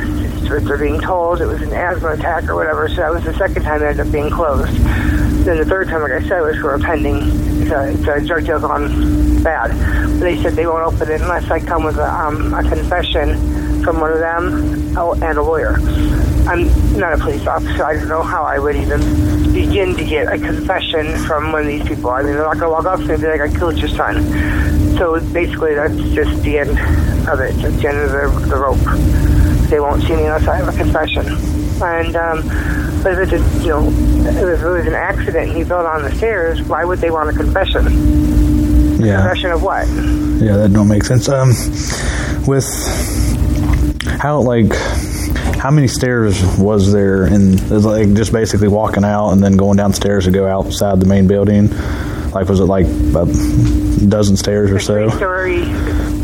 they're, 0.47 0.59
they're 0.59 0.77
being 0.77 0.99
told 1.01 1.41
it 1.41 1.45
was 1.45 1.61
an 1.61 1.73
asthma 1.73 2.09
attack 2.09 2.49
or 2.49 2.55
whatever. 2.55 2.87
So 2.89 2.95
that 2.97 3.11
was 3.11 3.23
the 3.23 3.33
second 3.33 3.63
time 3.63 3.81
it 3.81 3.87
ended 3.87 4.05
up 4.05 4.11
being 4.11 4.29
closed. 4.29 4.71
Then 5.45 5.57
the 5.57 5.65
third 5.65 5.87
time, 5.87 6.01
like 6.01 6.11
I 6.11 6.27
said, 6.27 6.41
was 6.41 6.57
for 6.57 6.75
a 6.75 6.79
pending, 6.79 7.17
it's 7.61 7.71
a, 7.71 7.91
it's 7.91 8.07
a 8.07 8.27
drug 8.27 8.45
deal 8.45 8.59
gone 8.59 9.43
bad. 9.43 9.71
But 10.19 10.19
they 10.19 10.41
said 10.41 10.53
they 10.53 10.67
won't 10.67 10.93
open 10.93 11.09
it 11.09 11.21
unless 11.21 11.49
I 11.49 11.59
come 11.59 11.83
with 11.83 11.97
a, 11.97 12.13
um, 12.13 12.53
a 12.53 12.63
confession 12.63 13.83
from 13.83 13.99
one 13.99 14.11
of 14.11 14.19
them 14.19 14.97
oh, 14.97 15.13
and 15.13 15.37
a 15.37 15.41
lawyer. 15.41 15.77
I'm 16.47 16.97
not 16.97 17.13
a 17.13 17.17
police 17.17 17.45
officer. 17.45 17.83
I 17.83 17.93
don't 17.95 18.07
know 18.07 18.23
how 18.23 18.43
I 18.43 18.57
would 18.57 18.75
even 18.77 19.01
begin 19.53 19.95
to 19.95 20.05
get 20.05 20.31
a 20.31 20.37
confession 20.37 21.17
from 21.25 21.51
one 21.51 21.61
of 21.61 21.67
these 21.67 21.85
people. 21.85 22.09
I 22.09 22.21
mean, 22.21 22.33
they're 22.33 22.43
not 22.43 22.57
going 22.57 22.69
to 22.69 22.69
walk 22.69 22.85
up 22.85 22.99
to 22.99 23.05
me 23.05 23.13
and 23.15 23.21
be 23.21 23.27
like, 23.27 23.41
I 23.41 23.49
killed 23.49 23.77
your 23.77 23.89
son. 23.89 24.23
So 24.97 25.19
basically, 25.33 25.75
that's 25.75 25.97
just 26.15 26.41
the 26.43 26.59
end 26.59 26.69
of 27.27 27.39
it. 27.41 27.53
It's 27.63 27.81
the 27.81 27.89
end 27.89 27.97
of 27.97 28.11
the, 28.11 28.47
the 28.47 28.55
rope. 28.55 29.69
They 29.69 29.79
won't 29.81 30.01
see 30.03 30.15
me 30.15 30.23
unless 30.23 30.47
I 30.47 30.55
have 30.55 30.73
a 30.73 30.77
confession. 30.77 31.25
And, 31.83 32.15
um, 32.15 32.47
but 33.03 33.13
if 33.19 33.31
it's, 33.31 33.33
a, 33.33 33.61
you 33.61 33.69
know, 33.69 33.87
if 33.89 34.61
it 34.61 34.69
was 34.69 34.87
an 34.87 34.93
accident 34.93 35.49
and 35.49 35.57
he 35.57 35.63
fell 35.65 35.83
down 35.83 36.03
the 36.03 36.15
stairs, 36.15 36.61
why 36.63 36.85
would 36.85 36.99
they 36.99 37.11
want 37.11 37.29
a 37.29 37.33
confession? 37.33 37.83
Yeah. 39.03 39.17
confession 39.17 39.51
of 39.51 39.61
what? 39.61 39.85
Yeah, 39.87 40.55
that 40.57 40.71
don't 40.71 40.87
make 40.87 41.03
sense. 41.03 41.27
Um, 41.27 41.49
with 42.47 42.65
how, 44.19 44.39
like, 44.39 44.71
how 45.57 45.71
many 45.71 45.87
stairs 45.87 46.41
was 46.57 46.91
there? 46.91 47.23
And 47.23 47.69
like 47.83 48.13
just 48.13 48.31
basically 48.31 48.67
walking 48.67 49.03
out 49.03 49.31
and 49.31 49.43
then 49.43 49.57
going 49.57 49.77
downstairs 49.77 50.25
to 50.25 50.31
go 50.31 50.47
outside 50.47 50.99
the 50.99 51.05
main 51.05 51.27
building. 51.27 51.69
Like 52.31 52.47
was 52.49 52.59
it 52.59 52.65
like 52.65 52.85
a 52.85 53.25
dozen 54.07 54.37
stairs 54.37 54.71
or 54.71 54.79
so? 54.79 55.09
Three-story, 55.09 55.61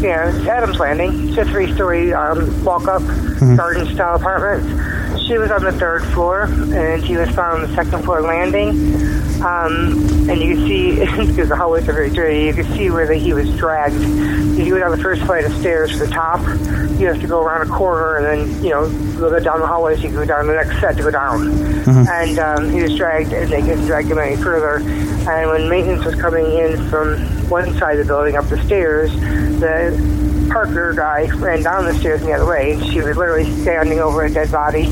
yeah, 0.02 0.46
Adams 0.50 0.78
Landing. 0.78 1.30
It's 1.30 1.38
a 1.38 1.46
three-story 1.46 2.14
um, 2.14 2.64
walk-up 2.64 3.02
mm-hmm. 3.02 3.56
garden-style 3.56 4.16
apartment 4.18 4.93
she 5.26 5.38
was 5.38 5.52
on 5.52 5.64
the 5.64 5.72
third 5.72 6.04
floor, 6.14 6.44
and 6.44 7.04
he 7.04 7.18
was 7.18 7.30
found 7.30 7.64
on 7.64 7.70
the 7.70 7.76
second 7.76 8.04
floor 8.04 8.22
landing. 8.22 8.70
Um, 9.44 10.30
and 10.30 10.42
you 10.42 10.56
can 10.56 10.68
see, 10.68 11.00
because 11.28 11.50
the 11.50 11.56
hallways 11.56 11.88
are 11.88 11.94
very 11.94 12.10
dirty, 12.10 12.46
you 12.46 12.54
can 12.54 12.66
see 12.76 12.90
where 12.90 13.06
the, 13.06 13.16
he 13.16 13.34
was 13.34 13.54
dragged. 13.58 13.96
If 13.96 14.66
you 14.66 14.74
go 14.76 14.80
down 14.80 14.92
the 14.92 15.04
first 15.04 15.22
flight 15.24 15.44
of 15.44 15.54
stairs 15.58 15.92
to 15.92 16.00
the 16.00 16.08
top, 16.08 16.40
you 16.98 17.08
have 17.08 17.20
to 17.20 17.28
go 17.28 17.42
around 17.42 17.68
a 17.68 17.70
corner 17.70 18.18
and 18.18 18.26
then, 18.26 18.64
you 18.64 18.70
know, 18.70 18.90
go 19.18 19.38
down 19.40 19.60
the 19.60 19.68
hallways, 19.68 20.02
you 20.02 20.10
go 20.12 20.24
down 20.24 20.48
the 20.48 20.54
next 20.54 20.80
set 20.80 20.96
to 20.98 21.04
go 21.04 21.12
down. 21.12 21.48
Mm-hmm. 21.50 22.08
And 22.08 22.40
um, 22.40 22.72
he 22.72 22.82
was 22.82 22.96
dragged, 22.96 23.34
and 23.34 23.52
they 23.52 23.62
couldn't 23.62 23.86
drag 23.86 24.06
him 24.06 24.20
any 24.20 24.38
further. 24.38 24.78
And 25.30 25.50
when 25.50 25.70
maintenance 25.70 26.06
was 26.06 26.16
coming 26.16 26.46
in 26.46 26.90
from 26.90 27.20
one 27.50 27.74
side 27.78 28.00
of 28.00 28.08
the 28.08 28.14
building 28.14 28.36
up 28.36 28.48
the 28.48 28.64
stairs, 28.64 29.12
the 29.60 29.92
Parker 30.54 30.94
guy 30.94 31.28
ran 31.38 31.64
down 31.64 31.84
the 31.84 31.96
stairs 31.96 32.22
the 32.22 32.32
other 32.32 32.46
way. 32.46 32.80
She 32.92 33.02
was 33.02 33.18
literally 33.18 33.52
standing 33.64 34.00
over 34.00 34.24
a 34.24 34.30
dead 34.30 34.52
body. 34.52 34.86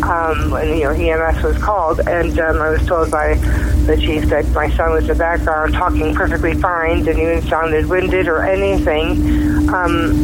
Um, 0.00 0.54
and, 0.54 0.78
you 0.78 0.84
know, 0.84 0.92
EMS 0.92 1.42
was 1.42 1.58
called, 1.58 2.00
and 2.00 2.38
um, 2.38 2.56
I 2.62 2.70
was 2.70 2.86
told 2.86 3.10
by 3.10 3.34
the 3.34 3.98
chief 4.00 4.24
that 4.30 4.48
my 4.52 4.70
son 4.70 4.92
was 4.92 5.02
in 5.02 5.08
the 5.08 5.14
background 5.14 5.74
talking 5.74 6.14
perfectly 6.14 6.54
fine, 6.54 7.04
didn't 7.04 7.20
even 7.20 7.42
sounded 7.42 7.84
winded 7.84 8.28
or 8.28 8.42
anything. 8.42 9.68
Um, 9.68 10.16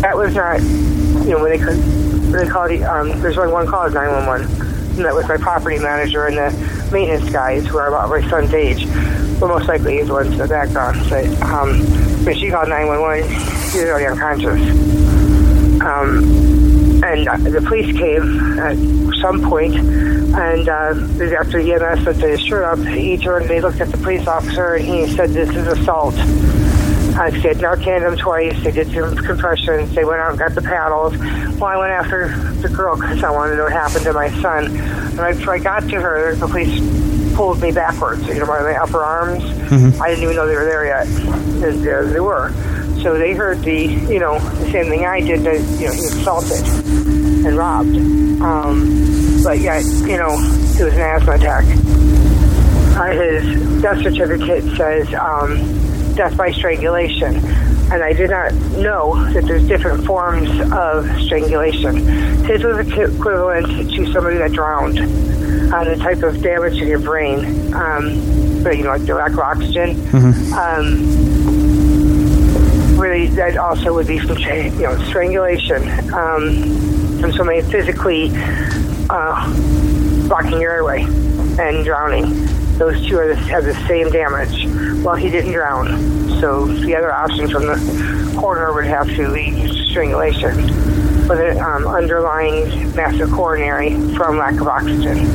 that 0.00 0.16
was 0.16 0.34
not, 0.34 0.60
you 0.60 1.30
know, 1.30 1.40
when 1.40 1.52
they 1.52 1.64
could, 1.64 1.78
when 1.78 2.32
they 2.32 2.48
called, 2.48 2.72
um, 2.82 3.20
there's 3.20 3.38
only 3.38 3.52
one 3.52 3.68
call, 3.68 3.88
911. 3.88 4.50
And 4.96 5.04
that 5.04 5.14
was 5.14 5.28
my 5.28 5.36
property 5.36 5.78
manager 5.78 6.26
and 6.26 6.36
the 6.36 6.75
maintenance 6.92 7.30
guys 7.30 7.66
who 7.66 7.78
are 7.78 7.88
about 7.88 8.08
my 8.08 8.28
son's 8.28 8.52
age. 8.54 8.86
Well, 9.40 9.48
most 9.48 9.68
likely 9.68 9.98
he's 9.98 10.06
the 10.06 10.14
ones 10.14 10.32
in 10.32 10.38
the 10.38 10.48
background. 10.48 10.98
But 11.10 11.26
um, 11.42 11.80
when 12.24 12.34
she 12.36 12.50
called 12.50 12.68
911, 12.68 13.28
he 13.72 13.80
was 13.80 13.88
already 13.88 14.06
unconscious. 14.06 14.60
Um, 15.82 17.02
and 17.04 17.28
uh, 17.28 17.36
the 17.36 17.62
police 17.62 17.96
came 17.96 18.58
at 18.58 18.76
some 19.20 19.42
point, 19.42 19.74
and 19.76 20.68
uh, 20.68 20.94
after 21.38 21.58
EMS 21.58 22.04
put 22.04 22.16
his 22.16 22.40
shirt 22.40 22.64
up, 22.64 22.78
he 22.78 23.16
turned, 23.16 23.48
they 23.48 23.60
looked 23.60 23.80
at 23.80 23.90
the 23.90 23.98
police 23.98 24.26
officer, 24.26 24.74
and 24.74 24.84
he 24.84 25.06
said, 25.14 25.30
this 25.30 25.50
is 25.50 25.66
assault. 25.66 26.14
I 27.18 27.30
said 27.40 27.56
Narcan 27.56 28.06
him 28.06 28.16
twice. 28.16 28.62
They 28.62 28.70
did 28.72 28.92
some 28.92 29.16
compressions. 29.16 29.94
They 29.94 30.04
went 30.04 30.20
out 30.20 30.30
and 30.30 30.38
got 30.38 30.54
the 30.54 30.62
paddles. 30.62 31.16
Well, 31.16 31.64
I 31.64 31.76
went 31.78 31.90
after 31.92 32.28
the 32.60 32.68
girl 32.68 32.96
because 32.96 33.24
I 33.24 33.30
wanted 33.30 33.52
to 33.52 33.56
know 33.56 33.64
what 33.64 33.72
happened 33.72 34.04
to 34.04 34.12
my 34.12 34.28
son. 34.42 34.66
And 34.66 35.20
after 35.20 35.50
I 35.50 35.58
got 35.58 35.80
to 35.88 36.00
her, 36.00 36.34
the 36.34 36.46
police 36.46 37.34
pulled 37.34 37.60
me 37.62 37.72
backwards, 37.72 38.26
you 38.28 38.34
know, 38.34 38.46
by 38.46 38.60
my 38.60 38.76
upper 38.76 39.02
arms. 39.02 39.42
Mm-hmm. 39.42 40.02
I 40.02 40.08
didn't 40.08 40.24
even 40.24 40.36
know 40.36 40.46
they 40.46 40.54
were 40.56 40.64
there 40.64 40.86
yet. 40.86 41.06
And 41.06 41.82
there 41.82 42.06
they 42.06 42.20
were. 42.20 42.52
So 43.02 43.18
they 43.18 43.32
heard 43.34 43.60
the, 43.60 43.86
you 43.86 44.18
know, 44.18 44.38
the 44.38 44.70
same 44.70 44.86
thing 44.86 45.06
I 45.06 45.20
did, 45.20 45.40
that, 45.44 45.60
you 45.80 45.86
know, 45.86 45.92
he 45.92 46.04
assaulted 46.04 46.66
and 47.46 47.56
robbed. 47.56 47.96
Um, 48.42 49.40
but 49.42 49.58
yet, 49.60 49.84
you 49.84 50.16
know, 50.16 50.32
it 50.78 50.84
was 50.84 50.94
an 50.94 51.00
asthma 51.00 51.32
attack. 51.34 51.64
uh, 52.96 53.10
his 53.12 53.82
death 53.82 54.02
certificate 54.02 54.64
says 54.76 55.12
um, 55.14 55.56
death 56.16 56.36
by 56.36 56.50
strangulation. 56.50 57.36
And 57.92 58.02
I 58.02 58.12
did 58.12 58.30
not 58.30 58.52
know 58.54 59.14
that 59.32 59.44
there's 59.44 59.66
different 59.68 60.04
forms 60.04 60.50
of 60.72 61.06
strangulation. 61.22 61.96
His 62.44 62.64
was 62.64 62.78
equivalent 62.88 63.92
to 63.92 64.12
somebody 64.12 64.38
that 64.38 64.52
drowned. 64.52 64.98
Uh, 65.72 65.84
the 65.84 65.96
type 65.96 66.22
of 66.22 66.40
damage 66.42 66.80
in 66.80 66.86
your 66.88 66.98
brain, 66.98 67.72
um, 67.74 68.62
but 68.62 68.76
you 68.76 68.84
know, 68.84 68.90
like 68.90 69.04
the 69.04 69.14
lack 69.14 69.32
of 69.32 69.38
oxygen. 69.40 69.90
Um, 70.54 71.06
really, 72.96 73.26
that 73.28 73.56
also 73.56 73.92
would 73.94 74.06
be 74.06 74.18
from 74.18 74.38
you 74.38 74.70
know 74.82 74.96
strangulation, 75.08 75.82
um, 76.14 77.20
from 77.20 77.32
somebody 77.32 77.62
physically 77.62 78.30
uh, 79.10 79.46
blocking 80.28 80.60
your 80.60 80.72
airway 80.72 81.02
and 81.58 81.84
drowning. 81.84 82.24
Those 82.78 83.06
two 83.06 83.16
the, 83.16 83.34
have 83.34 83.64
the 83.64 83.74
same 83.86 84.10
damage. 84.10 84.66
Well, 85.02 85.14
he 85.14 85.30
didn't 85.30 85.52
drown, 85.52 85.86
so 86.40 86.66
the 86.66 86.94
other 86.94 87.12
option 87.12 87.48
from 87.48 87.66
the 87.66 88.36
coroner 88.38 88.74
would 88.74 88.84
have 88.86 89.08
to 89.16 89.32
be 89.32 89.66
strangulation 89.90 90.56
with 91.28 91.40
an 91.40 91.58
um, 91.58 91.86
underlying 91.86 92.94
massive 92.94 93.30
coronary 93.30 93.90
from 94.14 94.38
lack 94.38 94.60
of 94.60 94.68
oxygen. 94.68 95.26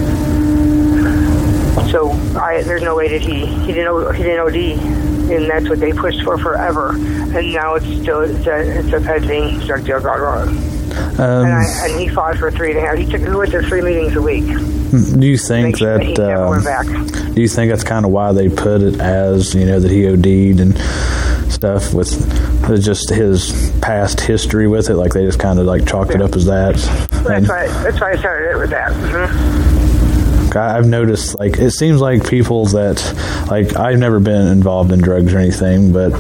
So 1.90 2.12
I, 2.40 2.62
there's 2.64 2.84
no 2.84 2.96
way 2.96 3.08
that 3.08 3.22
he 3.22 3.46
he 3.46 3.74
didn't 3.74 4.16
he 4.16 4.24
didn't 4.24 4.40
OD 4.40 5.02
and 5.32 5.50
that's 5.50 5.70
what 5.70 5.80
they 5.80 5.94
pushed 5.94 6.22
for 6.24 6.38
forever. 6.38 6.90
And 6.92 7.54
now 7.54 7.76
it's 7.76 7.86
still 7.86 8.22
it's 8.22 8.46
a, 8.46 8.80
it's 8.80 8.94
a 8.94 9.02
pending 9.02 9.60
drug 9.60 9.86
deal 9.86 10.02
gone 10.02 10.20
wrong. 10.20 10.81
Um, 11.22 11.46
and, 11.46 11.54
I, 11.54 11.88
and, 11.88 12.00
he 12.00 12.08
fought 12.08 12.36
for 12.38 12.50
three 12.50 12.72
and 12.72 12.80
a 12.80 12.82
half. 12.82 12.98
He 12.98 13.06
took 13.06 13.22
he 13.22 13.30
went 13.30 13.52
to 13.52 13.62
three 13.62 13.82
meetings 13.82 14.16
a 14.16 14.22
week. 14.22 14.46
Do 14.48 15.28
you 15.28 15.38
think 15.38 15.78
that? 15.78 16.16
that 16.18 16.32
uh, 16.32 17.34
do 17.34 17.42
you 17.42 17.48
think 17.48 17.70
that's 17.70 17.84
kind 17.84 18.06
of 18.06 18.12
why 18.12 18.32
they 18.34 18.50
put 18.50 18.82
it 18.82 19.00
as 19.00 19.54
you 19.54 19.68
know 19.68 19.80
that 19.80 19.92
he 19.92 20.08
OD'd 20.08 20.60
and 20.60 20.76
stuff 21.54 21.94
with 21.94 22.10
just 22.84 23.12
his 23.12 23.72
past 23.82 24.20
history 24.20 24.68
with 24.68 24.90
it? 24.90 24.96
Like 24.96 25.14
they 25.14 25.24
just 25.24 25.40
kind 25.40 25.60
of 25.60 25.68
like 25.68 25.88
chalked 25.88 26.10
yeah. 26.10 26.18
it 26.18 26.22
up 26.24 26.36
as 26.36 26.46
that. 26.46 26.76
Well, 27.12 27.24
that's 27.24 27.48
why. 27.48 27.68
That's 27.84 28.02
why 28.02 28.12
I 28.14 28.16
started 28.16 28.52
it 28.52 28.58
with 28.58 28.70
that. 28.72 28.92
Mm-hmm. 28.92 29.81
I've 30.56 30.88
noticed 30.88 31.40
like 31.40 31.58
it 31.58 31.72
seems 31.72 32.02
like 32.02 32.28
people 32.28 32.66
that 32.68 33.48
like 33.50 33.76
I've 33.76 34.00
never 34.00 34.20
been 34.20 34.48
involved 34.48 34.92
in 34.92 35.02
drugs 35.02 35.34
or 35.34 35.40
anything, 35.40 35.92
but 35.92 36.12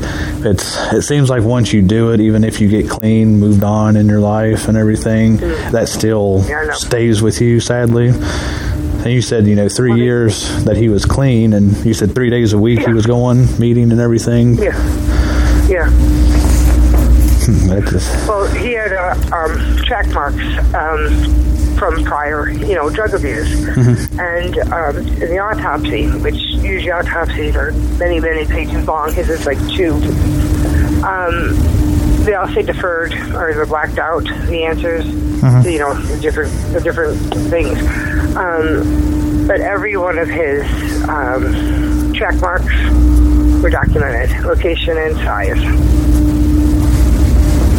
it's 0.45 0.77
it 0.93 1.01
seems 1.03 1.29
like 1.29 1.43
once 1.43 1.73
you 1.73 1.81
do 1.81 2.11
it, 2.11 2.19
even 2.19 2.43
if 2.43 2.61
you 2.61 2.67
get 2.67 2.89
clean, 2.89 3.39
moved 3.39 3.63
on 3.63 3.95
in 3.95 4.07
your 4.07 4.19
life 4.19 4.67
and 4.67 4.77
everything, 4.77 5.37
mm. 5.37 5.71
that 5.71 5.89
still 5.89 6.43
yeah, 6.47 6.71
stays 6.73 7.21
with 7.21 7.41
you. 7.41 7.59
Sadly. 7.59 8.09
And 8.09 9.11
you 9.11 9.23
said, 9.23 9.47
you 9.47 9.55
know, 9.55 9.67
three 9.67 9.95
years 9.95 10.63
that 10.65 10.77
he 10.77 10.87
was 10.87 11.05
clean, 11.05 11.53
and 11.53 11.75
you 11.83 11.95
said 11.95 12.13
three 12.13 12.29
days 12.29 12.53
a 12.53 12.59
week 12.59 12.81
yeah. 12.81 12.87
he 12.87 12.93
was 12.93 13.07
going, 13.07 13.47
meeting 13.59 13.91
and 13.91 13.99
everything. 13.99 14.59
Yeah. 14.59 14.77
Yeah. 15.67 15.89
just... 17.89 18.27
Well, 18.27 18.45
he 18.53 18.73
had 18.73 18.93
uh, 18.93 19.15
um, 19.35 19.77
track 19.77 20.07
marks. 20.09 20.37
Um, 20.75 21.40
from 21.81 22.03
prior, 22.03 22.47
you 22.47 22.75
know, 22.75 22.91
drug 22.91 23.11
abuse. 23.11 23.49
Mm-hmm. 23.49 24.19
And 24.19 24.55
um, 24.71 24.97
in 24.97 25.31
the 25.31 25.39
autopsy, 25.39 26.05
which 26.19 26.35
usually 26.61 26.91
autopsies 26.91 27.55
are 27.55 27.71
many, 27.97 28.19
many 28.19 28.45
pages 28.45 28.87
long, 28.87 29.11
his 29.11 29.31
is 29.31 29.47
like 29.47 29.57
two. 29.71 29.95
Um, 31.03 31.57
they 32.23 32.35
all 32.35 32.47
say 32.49 32.61
deferred 32.61 33.13
or 33.33 33.55
they're 33.55 33.65
blacked 33.65 33.97
out. 33.97 34.25
The 34.25 34.63
answers, 34.63 35.05
mm-hmm. 35.05 35.67
you 35.67 35.79
know, 35.79 35.95
the 35.95 36.21
different 36.21 36.51
the 36.71 36.81
different 36.81 37.17
things. 37.49 37.79
Um, 38.35 39.47
but 39.47 39.59
every 39.61 39.97
one 39.97 40.19
of 40.19 40.29
his 40.29 40.61
um, 41.09 42.13
track 42.13 42.39
marks 42.41 42.75
were 43.63 43.71
documented, 43.71 44.45
location 44.45 44.99
and 44.99 45.15
size. 45.15 45.57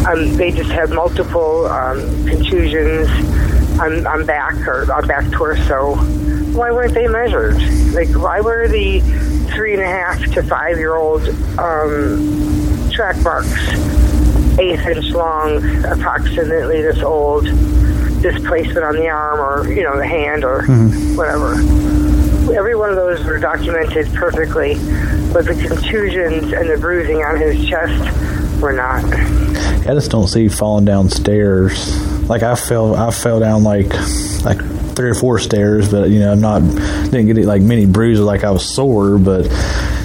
Um, 0.05 0.35
they 0.35 0.51
just 0.51 0.71
had 0.71 0.89
multiple 0.89 1.67
um, 1.67 1.99
contusions, 2.27 3.07
on, 3.79 4.05
on 4.07 4.25
back 4.25 4.55
or 4.67 4.91
on 4.91 5.07
back 5.07 5.29
torso. 5.31 5.95
Why 6.53 6.71
weren't 6.71 6.93
they 6.93 7.07
measured? 7.07 7.57
Like, 7.93 8.09
why 8.09 8.41
were 8.41 8.67
the 8.67 8.99
three 9.53 9.73
and 9.73 9.81
a 9.81 9.87
half 9.87 10.19
to 10.33 10.43
five 10.43 10.77
year 10.77 10.95
old 10.95 11.27
um, 11.57 12.89
track 12.91 13.17
marks 13.23 13.51
eighth 14.59 14.85
inch 14.85 15.09
long, 15.11 15.63
approximately 15.85 16.81
this 16.81 17.01
old, 17.01 17.45
displacement 18.21 18.85
on 18.85 18.95
the 18.95 19.09
arm 19.09 19.39
or 19.39 19.71
you 19.73 19.83
know 19.83 19.97
the 19.97 20.07
hand 20.07 20.43
or 20.43 20.61
mm-hmm. 20.61 21.15
whatever? 21.15 21.53
Every 22.55 22.75
one 22.75 22.89
of 22.89 22.95
those 22.95 23.23
were 23.25 23.39
documented 23.39 24.13
perfectly, 24.13 24.75
but 25.33 25.45
the 25.45 25.55
contusions 25.55 26.51
and 26.51 26.69
the 26.69 26.77
bruising 26.79 27.23
on 27.23 27.39
his 27.39 27.67
chest 27.67 28.61
were 28.61 28.73
not. 28.73 29.03
I 29.85 29.93
just 29.93 30.11
don't 30.11 30.27
see 30.27 30.47
falling 30.47 30.85
downstairs 30.85 32.12
like 32.27 32.43
I 32.43 32.55
fell 32.55 32.95
I 32.95 33.11
fell 33.11 33.39
down 33.39 33.63
like 33.63 33.89
like 34.43 34.59
three 34.95 35.09
or 35.09 35.15
four 35.15 35.39
stairs, 35.39 35.91
but 35.91 36.09
you 36.09 36.19
know 36.19 36.31
I'm 36.31 36.41
not 36.41 36.61
didn't 36.61 37.27
get 37.27 37.37
it 37.37 37.45
like 37.45 37.61
many 37.61 37.85
bruises 37.85 38.25
like 38.25 38.43
I 38.43 38.51
was 38.51 38.75
sore, 38.75 39.17
but 39.17 39.43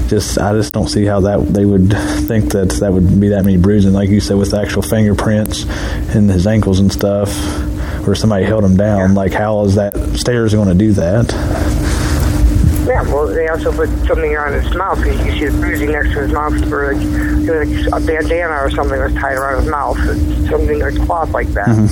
just 0.09 0.39
I 0.39 0.53
just 0.53 0.73
don't 0.73 0.89
see 0.89 1.05
how 1.05 1.21
that 1.21 1.53
they 1.53 1.65
would 1.65 1.91
think 2.27 2.53
that 2.53 2.71
that 2.81 2.93
would 2.93 3.21
be 3.21 3.29
that 3.29 3.45
many 3.45 3.59
bruising, 3.59 3.93
like 3.93 4.09
you 4.09 4.21
said 4.21 4.37
with 4.37 4.51
the 4.51 4.61
actual 4.61 4.83
fingerprints 4.83 5.65
and 6.15 6.31
his 6.31 6.47
ankles 6.47 6.81
and 6.81 6.93
stuff, 6.93 7.31
where 8.07 8.17
somebody 8.17 8.45
held 8.45 8.65
him 8.65 8.77
down. 8.77 9.15
Like 9.15 9.33
how 9.33 9.65
is 9.65 9.75
that 9.77 9.95
stairs 10.17 10.55
going 10.55 10.69
to 10.69 10.75
do 10.75 10.93
that? 10.93 11.29
Yeah, 12.88 13.02
well, 13.02 13.26
they 13.26 13.47
also 13.49 13.71
put 13.71 13.90
something 14.07 14.35
on 14.35 14.54
his 14.54 14.75
mouth. 14.75 14.99
You 15.04 15.12
can 15.12 15.38
see 15.38 15.45
the 15.45 15.59
bruising 15.61 15.92
next 15.92 16.14
to 16.14 16.23
his 16.23 16.33
mouth 16.33 16.59
for 16.71 16.95
like, 16.95 17.07
like 17.47 17.68
a 17.92 18.00
bandana 18.07 18.54
or 18.54 18.71
something 18.71 18.99
was 18.99 19.12
tied 19.12 19.37
around 19.37 19.61
his 19.61 19.71
mouth. 19.71 19.99
It's 20.00 20.49
something 20.49 20.78
like 20.78 20.97
cloth 21.04 21.30
like 21.33 21.49
that. 21.49 21.68
Mm-hmm. 21.68 21.87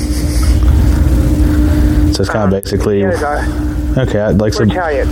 So 2.14 2.22
it's 2.22 2.30
kind 2.30 2.44
um, 2.44 2.54
of 2.54 2.64
basically 2.64 3.00
yeah, 3.00 3.94
okay. 3.98 4.20
I'd 4.20 4.38
like 4.38 4.54
some 4.54 4.70
Italian. 4.70 5.06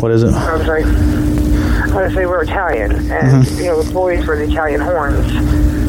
What 0.00 0.10
is 0.10 0.22
it? 0.22 0.34
I'm 0.34 0.66
sorry. 0.66 0.84
I 0.84 1.94
want 1.94 2.10
to 2.10 2.14
say 2.14 2.26
we're 2.26 2.42
Italian, 2.42 2.92
and 2.92 3.42
mm-hmm. 3.42 3.58
you 3.58 3.68
know 3.68 3.82
the 3.82 3.90
boys 3.90 4.26
were 4.26 4.36
the 4.36 4.44
Italian 4.44 4.82
horns, 4.82 5.26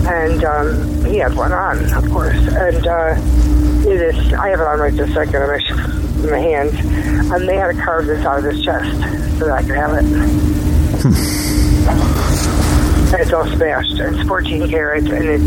and 0.07 0.41
um, 0.45 1.03
he 1.03 1.17
had 1.17 1.35
one 1.35 1.51
on, 1.51 1.93
of 1.93 2.09
course, 2.11 2.37
and 2.47 2.87
uh, 2.87 3.15
it 3.89 4.01
is. 4.01 4.33
I 4.33 4.47
have 4.49 4.61
it 4.61 4.67
on 4.67 4.79
right 4.79 4.93
this 4.93 5.13
second. 5.13 5.35
I'm 5.35 5.49
actually 5.49 6.10
in 6.23 6.31
my 6.31 6.39
hands, 6.39 6.73
and 7.31 7.47
they 7.47 7.55
had 7.55 7.75
to 7.75 7.81
carve 7.81 8.05
this 8.05 8.25
out 8.25 8.39
of 8.39 8.45
his 8.45 8.63
chest 8.63 8.91
so 9.39 9.45
that 9.45 9.51
I 9.51 9.61
could 9.63 9.75
have 9.75 9.93
it. 9.93 10.05
Hmm. 11.01 11.13
and 13.13 13.21
it's 13.21 13.33
all 13.33 13.47
smashed. 13.47 13.99
It's 13.99 14.27
14 14.27 14.69
carats, 14.69 15.07
and 15.07 15.25
it's 15.25 15.43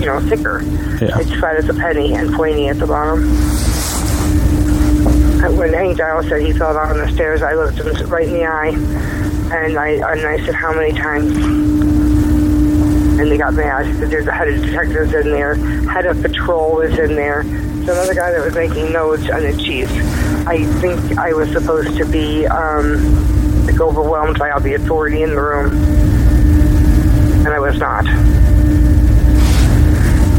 you 0.00 0.06
know 0.06 0.20
thicker. 0.20 0.62
Yeah. 1.00 1.18
It's 1.18 1.32
flat 1.34 1.56
as 1.56 1.68
a 1.68 1.74
penny 1.74 2.14
and 2.14 2.32
pointy 2.34 2.68
at 2.68 2.78
the 2.78 2.86
bottom. 2.86 3.22
When 5.56 5.72
Hank 5.72 5.98
Dial 5.98 6.22
said 6.24 6.42
he 6.42 6.52
fell 6.52 6.74
down 6.74 6.90
on 6.90 6.98
the 6.98 7.12
stairs, 7.12 7.42
I 7.42 7.54
looked 7.54 7.78
him 7.78 7.86
right 8.10 8.26
in 8.26 8.34
the 8.34 8.44
eye, 8.44 8.68
and 9.54 9.78
I 9.78 9.90
and 9.90 10.26
I 10.26 10.44
said, 10.44 10.54
"How 10.54 10.72
many 10.72 10.92
times?" 10.92 11.97
And 13.18 13.30
they 13.30 13.36
got 13.36 13.54
mad 13.54 13.92
because 13.92 14.10
there's 14.10 14.26
a 14.28 14.32
head 14.32 14.48
of 14.48 14.60
detectives 14.60 15.12
in 15.12 15.30
there, 15.32 15.56
head 15.86 16.06
of 16.06 16.22
patrol 16.22 16.76
was 16.76 16.96
in 16.98 17.16
there, 17.16 17.42
So 17.42 17.92
another 17.92 18.14
guy 18.14 18.30
that 18.30 18.44
was 18.44 18.54
making 18.54 18.92
notes 18.92 19.28
on 19.28 19.42
the 19.42 19.56
chief. 19.56 19.90
I 20.46 20.64
think 20.80 21.18
I 21.18 21.32
was 21.32 21.50
supposed 21.50 21.96
to 21.96 22.04
be 22.04 22.46
um, 22.46 23.66
like 23.66 23.80
overwhelmed 23.80 24.38
by 24.38 24.50
all 24.50 24.60
the 24.60 24.74
authority 24.74 25.22
in 25.22 25.30
the 25.30 25.40
room, 25.40 25.72
and 27.44 27.48
I 27.48 27.58
was 27.58 27.76
not. 27.78 28.04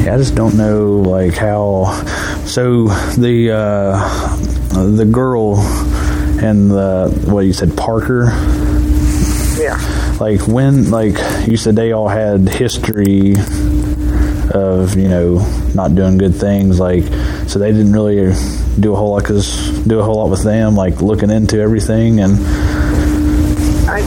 Yeah, 0.03 0.15
I 0.15 0.17
just 0.17 0.35
don't 0.35 0.55
know 0.55 1.01
like 1.01 1.33
how. 1.35 2.03
So 2.45 2.87
the 3.17 3.51
uh, 3.51 4.37
the 4.85 5.05
girl 5.05 5.57
and 6.41 6.71
the 6.71 7.09
what 7.29 7.41
you 7.41 7.53
said 7.53 7.75
Parker. 7.75 8.31
Like 10.19 10.47
when 10.47 10.91
like 10.91 11.17
you 11.47 11.57
said 11.57 11.75
they 11.75 11.91
all 11.91 12.07
had 12.07 12.47
history 12.49 13.35
of 14.51 14.95
you 14.97 15.07
know 15.07 15.37
not 15.75 15.93
doing 15.95 16.17
good 16.17 16.33
things 16.35 16.79
like 16.79 17.03
so 17.47 17.59
they 17.59 17.71
didn't 17.71 17.93
really 17.93 18.33
do 18.79 18.93
a 18.93 18.95
whole 18.95 19.11
lot 19.11 19.23
cause 19.23 19.69
do 19.85 19.99
a 19.99 20.03
whole 20.03 20.15
lot 20.15 20.29
with 20.31 20.43
them 20.43 20.75
like 20.75 21.01
looking 21.03 21.29
into 21.29 21.59
everything 21.59 22.19
and 22.19 22.33
I 23.87 23.99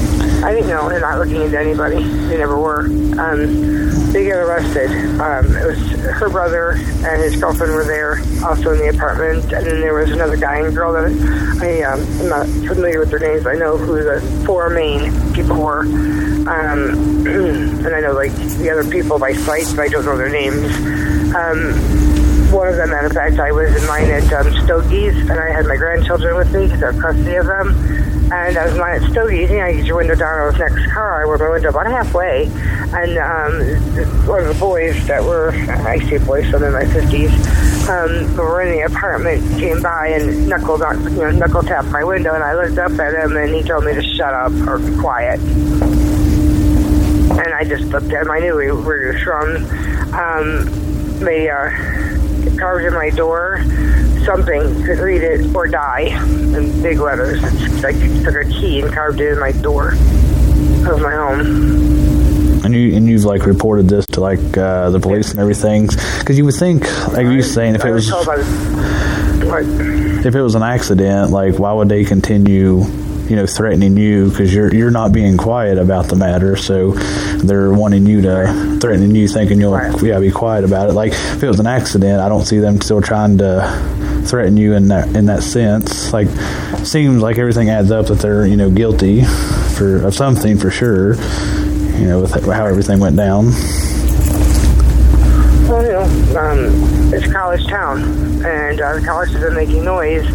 I 0.44 0.52
didn't 0.52 0.68
know 0.68 0.88
they're 0.88 1.00
not 1.00 1.18
looking 1.18 1.40
into 1.40 1.58
anybody. 1.58 2.02
They 2.02 2.36
never 2.36 2.58
were. 2.58 2.86
Um, 2.86 4.01
they 4.22 4.30
get 4.30 4.38
arrested. 4.38 4.90
Um, 5.20 5.56
it 5.56 5.66
was 5.66 5.78
her 6.18 6.28
brother 6.28 6.72
and 6.72 7.22
his 7.22 7.36
girlfriend 7.36 7.74
were 7.74 7.84
there 7.84 8.18
also 8.44 8.72
in 8.72 8.78
the 8.78 8.90
apartment. 8.94 9.52
And 9.52 9.66
then 9.66 9.80
there 9.80 9.94
was 9.94 10.10
another 10.10 10.36
guy 10.36 10.58
and 10.58 10.74
girl 10.74 10.92
that 10.92 11.04
I 11.60 11.82
um, 11.82 12.00
I'm 12.20 12.28
not 12.28 12.46
familiar 12.68 13.00
with 13.00 13.10
their 13.10 13.18
names 13.18 13.44
but 13.44 13.56
I 13.56 13.58
know 13.58 13.76
who 13.76 14.02
the 14.02 14.20
four 14.46 14.70
main 14.70 15.12
people 15.32 15.56
were. 15.56 15.80
Um, 15.80 16.46
and 17.26 17.88
I 17.88 18.00
know 18.00 18.12
like 18.12 18.32
the 18.34 18.70
other 18.70 18.88
people 18.88 19.18
by 19.18 19.32
sight, 19.32 19.66
but 19.74 19.82
I 19.82 19.88
don't 19.88 20.04
know 20.04 20.16
their 20.16 20.28
names. 20.28 20.64
Um, 21.34 21.72
one 22.52 22.68
of 22.68 22.76
them, 22.76 22.92
in 22.92 23.10
fact, 23.10 23.38
I 23.38 23.50
was 23.50 23.74
in 23.74 23.86
mine 23.88 24.10
at 24.10 24.30
um, 24.32 24.46
Stogie's, 24.52 25.16
and 25.30 25.40
I 25.40 25.50
had 25.50 25.66
my 25.66 25.76
grandchildren 25.76 26.36
with 26.36 26.52
me 26.52 26.66
because 26.66 26.82
I 26.82 26.92
have 26.92 27.00
custody 27.00 27.34
of 27.36 27.46
them. 27.46 27.68
And 28.30 28.56
I 28.56 28.66
was 28.66 28.78
mine 28.78 29.02
at 29.02 29.10
Stogie's, 29.10 29.50
and 29.50 29.60
I 29.60 29.72
get 29.72 29.86
your 29.86 29.96
window 29.96 30.14
down 30.14 30.38
on 30.38 30.52
the 30.52 30.58
next 30.58 30.92
car. 30.92 31.22
I 31.22 31.28
rolled 31.28 31.40
my 31.40 31.48
window 31.50 31.70
about 31.70 31.86
halfway, 31.86 32.44
and 32.92 33.18
um, 33.18 34.26
one 34.26 34.40
of 34.42 34.48
the 34.48 34.56
boys 34.60 35.06
that 35.06 35.22
were, 35.22 35.52
I 35.52 35.98
say 36.08 36.18
boys, 36.18 36.50
so 36.50 36.62
in 36.62 36.72
my 36.72 36.84
50s, 36.84 37.32
um, 37.88 38.36
were 38.36 38.62
in 38.62 38.72
the 38.72 38.82
apartment 38.82 39.42
came 39.58 39.82
by 39.82 40.08
and 40.08 40.48
knuckled 40.48 40.82
on, 40.82 41.02
you 41.04 41.22
know, 41.22 41.30
knuckle 41.30 41.62
tapped 41.62 41.88
my 41.88 42.04
window, 42.04 42.34
and 42.34 42.44
I 42.44 42.54
looked 42.54 42.78
up 42.78 42.92
at 42.92 43.14
him, 43.14 43.36
and 43.36 43.54
he 43.54 43.62
told 43.62 43.84
me 43.84 43.94
to 43.94 44.02
shut 44.02 44.34
up 44.34 44.52
or 44.68 44.78
be 44.78 44.94
quiet. 44.98 45.40
And 47.32 47.54
I 47.54 47.64
just 47.64 47.84
looked 47.84 48.12
at 48.12 48.22
him. 48.22 48.30
I 48.30 48.40
knew 48.40 48.56
we 48.56 48.70
were 48.70 49.18
from. 49.24 49.56
Um, 50.12 51.18
they 51.20 51.48
uh, 51.48 51.70
carved 52.58 52.84
in 52.84 52.94
my 52.94 53.10
door 53.10 53.62
something 54.24 54.84
could 54.84 54.98
read 54.98 55.22
it 55.22 55.54
or 55.54 55.66
die 55.66 56.02
in 56.56 56.82
big 56.82 56.98
letters. 57.00 57.40
It's 57.42 57.82
like 57.82 57.96
took 58.22 58.36
a 58.36 58.48
key 58.48 58.80
and 58.80 58.92
carved 58.92 59.20
it 59.20 59.32
in 59.32 59.40
my 59.40 59.52
door 59.52 59.92
of 59.92 61.00
my 61.00 61.14
home. 61.14 61.40
And 62.64 62.72
you 62.74 62.96
and 62.96 63.08
you've 63.08 63.24
like 63.24 63.46
reported 63.46 63.88
this 63.88 64.06
to 64.08 64.20
like 64.20 64.56
uh, 64.56 64.90
the 64.90 65.00
police 65.00 65.32
and 65.32 65.40
everything 65.40 65.88
because 66.20 66.38
you 66.38 66.44
would 66.44 66.54
think 66.54 66.84
like 67.08 67.26
you 67.26 67.42
saying 67.42 67.74
if 67.74 67.84
it 67.84 67.90
was 67.90 68.08
told 68.08 68.26
by 68.26 68.36
the- 68.36 68.44
what? 69.46 69.64
if 70.24 70.34
it 70.36 70.40
was 70.40 70.54
an 70.54 70.62
accident 70.62 71.32
like 71.32 71.58
why 71.58 71.72
would 71.72 71.88
they 71.88 72.04
continue 72.04 72.84
you 73.32 73.36
know 73.38 73.46
threatening 73.46 73.96
you 73.96 74.28
because 74.28 74.52
you're 74.54 74.70
you're 74.74 74.90
not 74.90 75.10
being 75.10 75.38
quiet 75.38 75.78
about 75.78 76.08
the 76.08 76.16
matter. 76.16 76.54
So 76.54 76.90
they're 76.92 77.72
wanting 77.72 78.04
you 78.04 78.20
to 78.20 78.78
threatening 78.78 79.14
you 79.16 79.26
thinking 79.26 79.58
you'll 79.58 79.72
Right. 79.72 80.02
yeah 80.02 80.20
be 80.20 80.30
quiet 80.30 80.64
about 80.66 80.90
it. 80.90 80.92
Like 80.92 81.12
if 81.12 81.42
it 81.42 81.48
was 81.48 81.58
an 81.58 81.66
accident 81.66 82.20
I 82.20 82.28
don't 82.28 82.44
see 82.44 82.58
them 82.58 82.78
still 82.82 83.00
trying 83.00 83.38
to 83.38 84.22
threaten 84.26 84.58
you 84.58 84.74
in 84.74 84.88
that 84.88 85.16
in 85.16 85.24
that 85.26 85.42
sense. 85.42 86.12
Like 86.12 86.28
seems 86.84 87.22
like 87.22 87.38
everything 87.38 87.70
adds 87.70 87.90
up 87.90 88.06
that 88.08 88.18
they're 88.18 88.46
you 88.46 88.56
know 88.58 88.70
guilty 88.70 89.22
for 89.76 90.04
of 90.06 90.14
something 90.14 90.58
for 90.58 90.70
sure 90.70 91.14
you 91.14 92.06
know 92.08 92.20
with 92.20 92.32
how 92.44 92.66
everything 92.66 93.00
went 93.00 93.16
down. 93.16 93.46
Well, 95.68 95.82
you 95.86 95.92
know, 95.92 96.38
um, 96.38 97.14
it's 97.14 97.26
a 97.26 97.32
college 97.32 97.66
town, 97.66 98.02
and 98.44 98.78
uh, 98.78 98.96
the 98.98 99.02
colleges 99.06 99.36
are 99.36 99.50
making 99.52 99.84
noise 99.84 100.26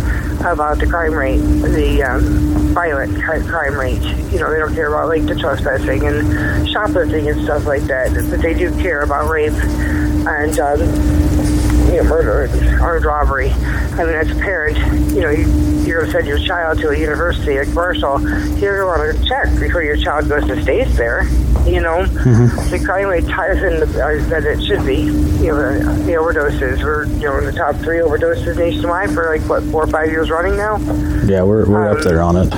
about 0.54 0.80
the 0.80 0.88
crime 0.88 1.14
rate, 1.14 1.38
the 1.38 2.04
um, 2.04 2.74
violent 2.74 3.16
crime 3.22 3.76
rate. 3.76 4.02
You 4.32 4.40
know, 4.40 4.52
they 4.52 4.60
don't 4.60 4.74
care 4.74 4.94
about 4.94 5.10
like 5.10 5.26
the 5.26 5.36
trespassing 5.36 6.06
and 6.06 6.70
shoplifting 6.70 7.28
and 7.30 7.44
stuff 7.44 7.66
like 7.66 7.84
that, 7.84 8.14
but 8.30 8.42
they 8.42 8.54
do 8.54 8.72
care 8.82 9.02
about 9.02 9.30
rape 9.30 9.54
and 9.54 10.60
um, 10.60 11.57
you 11.88 11.98
know, 11.98 12.04
murder 12.04 12.44
and 12.44 12.82
armed 12.82 13.06
robbery. 13.06 13.50
I 13.52 14.04
mean, 14.06 14.16
as 14.16 14.30
a 14.32 14.36
parent, 14.36 14.78
you 15.14 15.22
know, 15.22 15.30
you, 15.30 15.46
you're 15.86 16.02
going 16.02 16.06
to 16.08 16.12
send 16.12 16.28
your 16.28 16.40
child 16.40 16.80
to 16.80 16.90
a 16.90 16.98
university 16.98 17.58
like 17.58 17.70
Marshall. 17.70 18.22
You're 18.60 18.86
going 18.86 19.00
to 19.00 19.14
want 19.14 19.18
to 19.24 19.26
check 19.28 19.60
before 19.60 19.82
your 19.84 19.98
child 19.98 20.28
goes 20.30 20.46
to 20.48 20.62
stays 20.62 20.96
there. 20.98 21.24
You 21.66 21.82
know, 21.82 22.06
the 22.06 22.82
crime 22.86 23.08
rate 23.08 23.26
ties 23.28 23.58
in 23.62 23.80
the, 23.80 23.86
uh, 24.04 24.30
that 24.30 24.44
it 24.46 24.64
should 24.64 24.86
be. 24.86 25.02
You 25.44 25.54
know, 25.54 25.80
the, 25.80 26.04
the 26.04 26.12
overdoses. 26.14 26.84
We're 26.84 27.06
you 27.06 27.26
know 27.26 27.38
in 27.40 27.46
the 27.46 27.52
top 27.52 27.76
three 27.78 27.98
overdoses 27.98 28.58
nationwide 28.58 29.12
for 29.12 29.36
like 29.36 29.48
what 29.50 29.64
four 29.64 29.84
or 29.84 29.88
five 29.88 30.10
years 30.10 30.30
running 30.30 30.56
now. 30.58 30.78
yeah 31.26 31.42
we're, 31.44 31.66
we're 31.70 31.90
up 31.90 31.98
Um, 31.98 32.04
there 32.04 32.22
on 32.22 32.38
it 32.38 32.50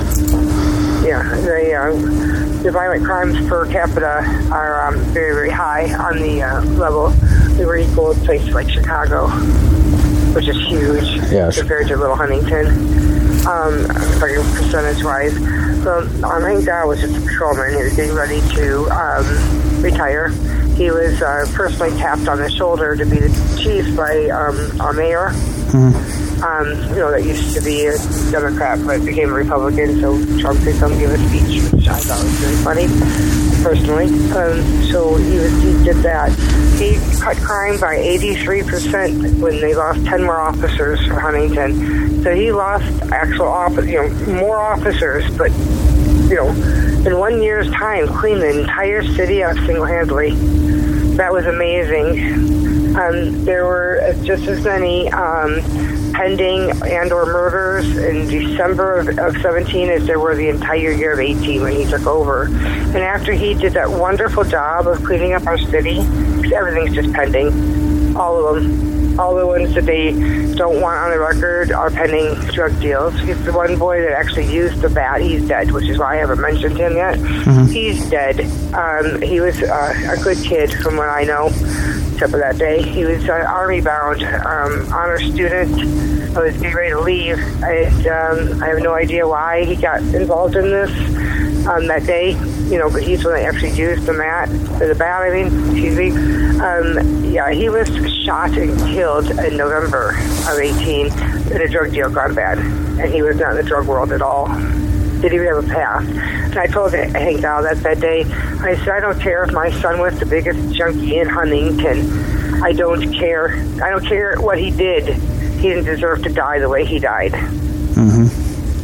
Yeah, 1.02 1.22
the 1.22 1.74
uh, 1.74 2.62
the 2.62 2.70
violent 2.70 3.04
crimes 3.04 3.36
per 3.48 3.66
capita 3.70 4.22
are 4.52 4.86
um, 4.88 4.98
very 5.14 5.32
very 5.34 5.50
high 5.50 5.92
on 5.94 6.18
the 6.18 6.42
uh, 6.42 6.62
level. 6.76 7.12
We 7.58 7.64
were 7.64 7.76
equal 7.78 8.14
to 8.14 8.20
places 8.20 8.50
like 8.54 8.68
Chicago, 8.68 9.28
which 10.34 10.46
is 10.48 10.56
huge 10.66 11.04
Yes. 11.32 11.58
compared 11.58 11.88
to 11.88 11.96
Little 11.96 12.16
Huntington. 12.16 12.66
Um, 13.46 13.86
like 14.20 14.34
percentage 14.52 15.02
wise, 15.02 15.34
so 15.82 16.00
um, 16.24 16.64
Dial 16.64 16.88
was 16.88 17.00
just 17.00 17.16
a 17.16 17.20
patrolman. 17.26 17.70
He 17.74 17.82
was 17.82 17.96
getting 17.96 18.14
ready 18.14 18.40
to 18.54 18.84
um, 18.90 19.82
retire. 19.82 20.28
He 20.80 20.90
was 20.90 21.20
uh, 21.20 21.44
personally 21.52 21.90
tapped 21.98 22.26
on 22.26 22.38
the 22.38 22.48
shoulder 22.48 22.96
to 22.96 23.04
be 23.04 23.18
the 23.18 23.58
chief 23.62 23.94
by 23.94 24.30
um, 24.30 24.80
our 24.80 24.94
mayor 24.94 25.28
um, 26.42 26.70
you 26.88 26.96
know, 26.96 27.10
that 27.10 27.22
used 27.22 27.54
to 27.54 27.60
be 27.62 27.84
a 27.84 27.96
Democrat 28.30 28.78
but 28.86 29.04
became 29.04 29.28
a 29.28 29.34
Republican, 29.34 30.00
so 30.00 30.16
Trump 30.40 30.58
could 30.62 30.78
come 30.78 30.98
give 30.98 31.10
a 31.10 31.18
speech, 31.28 31.70
which 31.72 31.86
I 31.86 31.98
thought 31.98 32.24
was 32.24 32.32
very 32.40 32.56
funny, 32.64 32.86
personally. 33.62 34.06
Um, 34.32 34.84
so 34.90 35.16
he, 35.16 35.36
was, 35.36 35.52
he 35.62 35.84
did 35.84 35.96
that. 35.96 36.32
He 36.78 36.96
cut 37.20 37.36
crime 37.36 37.78
by 37.78 37.96
83% 37.96 39.38
when 39.38 39.60
they 39.60 39.74
lost 39.74 40.04
10 40.06 40.22
more 40.22 40.40
officers 40.40 41.06
for 41.06 41.20
Huntington. 41.20 42.22
So 42.22 42.34
he 42.34 42.52
lost 42.52 42.86
actual, 43.12 43.48
office, 43.48 43.86
you 43.86 44.02
know, 44.02 44.40
more 44.40 44.58
officers, 44.58 45.30
but, 45.36 45.50
you 46.30 46.36
know, 46.36 46.48
in 47.04 47.18
one 47.18 47.42
year's 47.42 47.68
time, 47.72 48.06
clean 48.06 48.38
the 48.38 48.60
entire 48.60 49.02
city 49.02 49.42
out 49.42 49.56
single-handedly. 49.56 50.30
That 51.16 51.32
was 51.32 51.44
amazing. 51.46 52.96
Um, 52.96 53.44
there 53.44 53.66
were 53.66 54.14
just 54.22 54.46
as 54.46 54.64
many 54.64 55.10
um, 55.10 55.60
pending 56.12 56.70
and 56.86 57.12
or 57.12 57.26
murders 57.26 57.96
in 57.96 58.28
December 58.28 59.00
of, 59.00 59.18
of 59.18 59.42
17 59.42 59.90
as 59.90 60.06
there 60.06 60.20
were 60.20 60.36
the 60.36 60.48
entire 60.48 60.92
year 60.92 61.14
of 61.14 61.18
18 61.18 61.62
when 61.62 61.72
he 61.72 61.84
took 61.84 62.06
over. 62.06 62.44
And 62.44 62.98
after 62.98 63.32
he 63.32 63.54
did 63.54 63.72
that 63.72 63.90
wonderful 63.90 64.44
job 64.44 64.86
of 64.86 65.02
cleaning 65.04 65.32
up 65.32 65.46
our 65.46 65.58
city, 65.58 65.98
everything's 66.54 66.94
just 66.94 67.12
pending, 67.12 68.16
all 68.16 68.46
of 68.46 68.62
them. 68.62 68.99
All 69.20 69.34
the 69.34 69.46
ones 69.46 69.74
that 69.74 69.84
they 69.84 70.12
don't 70.54 70.80
want 70.80 70.98
on 70.98 71.10
the 71.10 71.18
record 71.18 71.72
are 71.72 71.90
pending 71.90 72.34
drug 72.52 72.72
deals. 72.80 73.12
He's 73.20 73.44
the 73.44 73.52
one 73.52 73.78
boy 73.78 74.00
that 74.00 74.12
actually 74.12 74.50
used 74.50 74.80
the 74.80 74.88
bat. 74.88 75.20
He's 75.20 75.46
dead, 75.46 75.72
which 75.72 75.88
is 75.88 75.98
why 75.98 76.14
I 76.14 76.16
haven't 76.16 76.40
mentioned 76.40 76.78
him 76.78 76.96
yet. 76.96 77.18
He's 77.68 78.08
dead. 78.08 78.40
Um, 78.72 79.20
he 79.20 79.40
was 79.40 79.62
uh, 79.62 80.16
a 80.18 80.22
good 80.22 80.38
kid, 80.38 80.72
from 80.82 80.96
what 80.96 81.10
I 81.10 81.24
know 81.24 81.50
except 82.20 82.32
for 82.32 82.38
that 82.38 82.58
day. 82.58 82.82
He 82.82 83.04
was 83.04 83.26
uh, 83.28 83.32
army 83.32 83.80
bound, 83.80 84.22
um, 84.22 84.92
honor 84.92 85.18
student. 85.18 85.72
I 86.36 86.40
was 86.40 86.54
getting 86.56 86.74
ready 86.74 86.90
to 86.90 87.00
leave. 87.00 87.38
I, 87.62 87.84
um, 88.08 88.62
I 88.62 88.68
have 88.68 88.80
no 88.80 88.94
idea 88.94 89.26
why 89.26 89.64
he 89.64 89.74
got 89.74 90.02
involved 90.02 90.54
in 90.54 90.64
this 90.64 90.90
um, 91.66 91.86
that 91.86 92.04
day. 92.06 92.32
You 92.70 92.78
know, 92.78 92.88
but 92.88 93.02
he's 93.02 93.22
the 93.22 93.30
actually 93.30 93.72
used 93.72 94.06
the 94.06 94.12
mat, 94.12 94.48
the 94.78 94.94
bat. 94.96 95.22
I 95.22 95.30
mean, 95.30 95.70
excuse 95.70 95.96
me. 95.96 96.10
Um, 96.60 97.24
yeah, 97.24 97.50
he 97.50 97.68
was 97.68 97.88
shot 98.24 98.56
and 98.56 98.78
killed 98.94 99.30
in 99.30 99.56
November 99.56 100.10
of 100.48 100.58
18 100.58 101.06
in 101.52 101.60
a 101.60 101.68
drug 101.68 101.92
deal 101.92 102.10
gone 102.10 102.34
bad, 102.34 102.58
and 102.58 103.12
he 103.12 103.22
was 103.22 103.36
not 103.36 103.50
in 103.50 103.56
the 103.56 103.62
drug 103.62 103.86
world 103.86 104.12
at 104.12 104.22
all 104.22 104.46
did 105.20 105.32
he 105.32 105.38
have 105.38 105.64
a 105.64 105.68
past? 105.68 106.08
And 106.08 106.58
I 106.58 106.66
told 106.66 106.92
Hank 106.92 107.42
Dial 107.42 107.62
that 107.62 107.82
that 107.82 108.00
day, 108.00 108.22
I 108.22 108.76
said, 108.76 108.88
I 108.88 109.00
don't 109.00 109.20
care 109.20 109.44
if 109.44 109.52
my 109.52 109.70
son 109.80 110.00
was 110.00 110.18
the 110.18 110.26
biggest 110.26 110.74
junkie 110.74 111.18
in 111.18 111.28
Huntington. 111.28 112.62
I 112.62 112.72
don't 112.72 113.12
care. 113.12 113.54
I 113.82 113.90
don't 113.90 114.04
care 114.04 114.36
what 114.40 114.58
he 114.58 114.70
did. 114.70 115.14
He 115.60 115.68
didn't 115.68 115.84
deserve 115.84 116.22
to 116.22 116.30
die 116.30 116.58
the 116.58 116.68
way 116.68 116.84
he 116.84 116.98
died. 116.98 117.34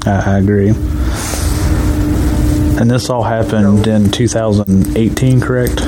I, 0.06 0.34
I 0.34 0.38
agree. 0.38 0.72
And 2.78 2.90
this 2.90 3.08
all 3.08 3.22
happened 3.22 3.86
in 3.86 4.10
2018, 4.10 5.40
correct? 5.40 5.80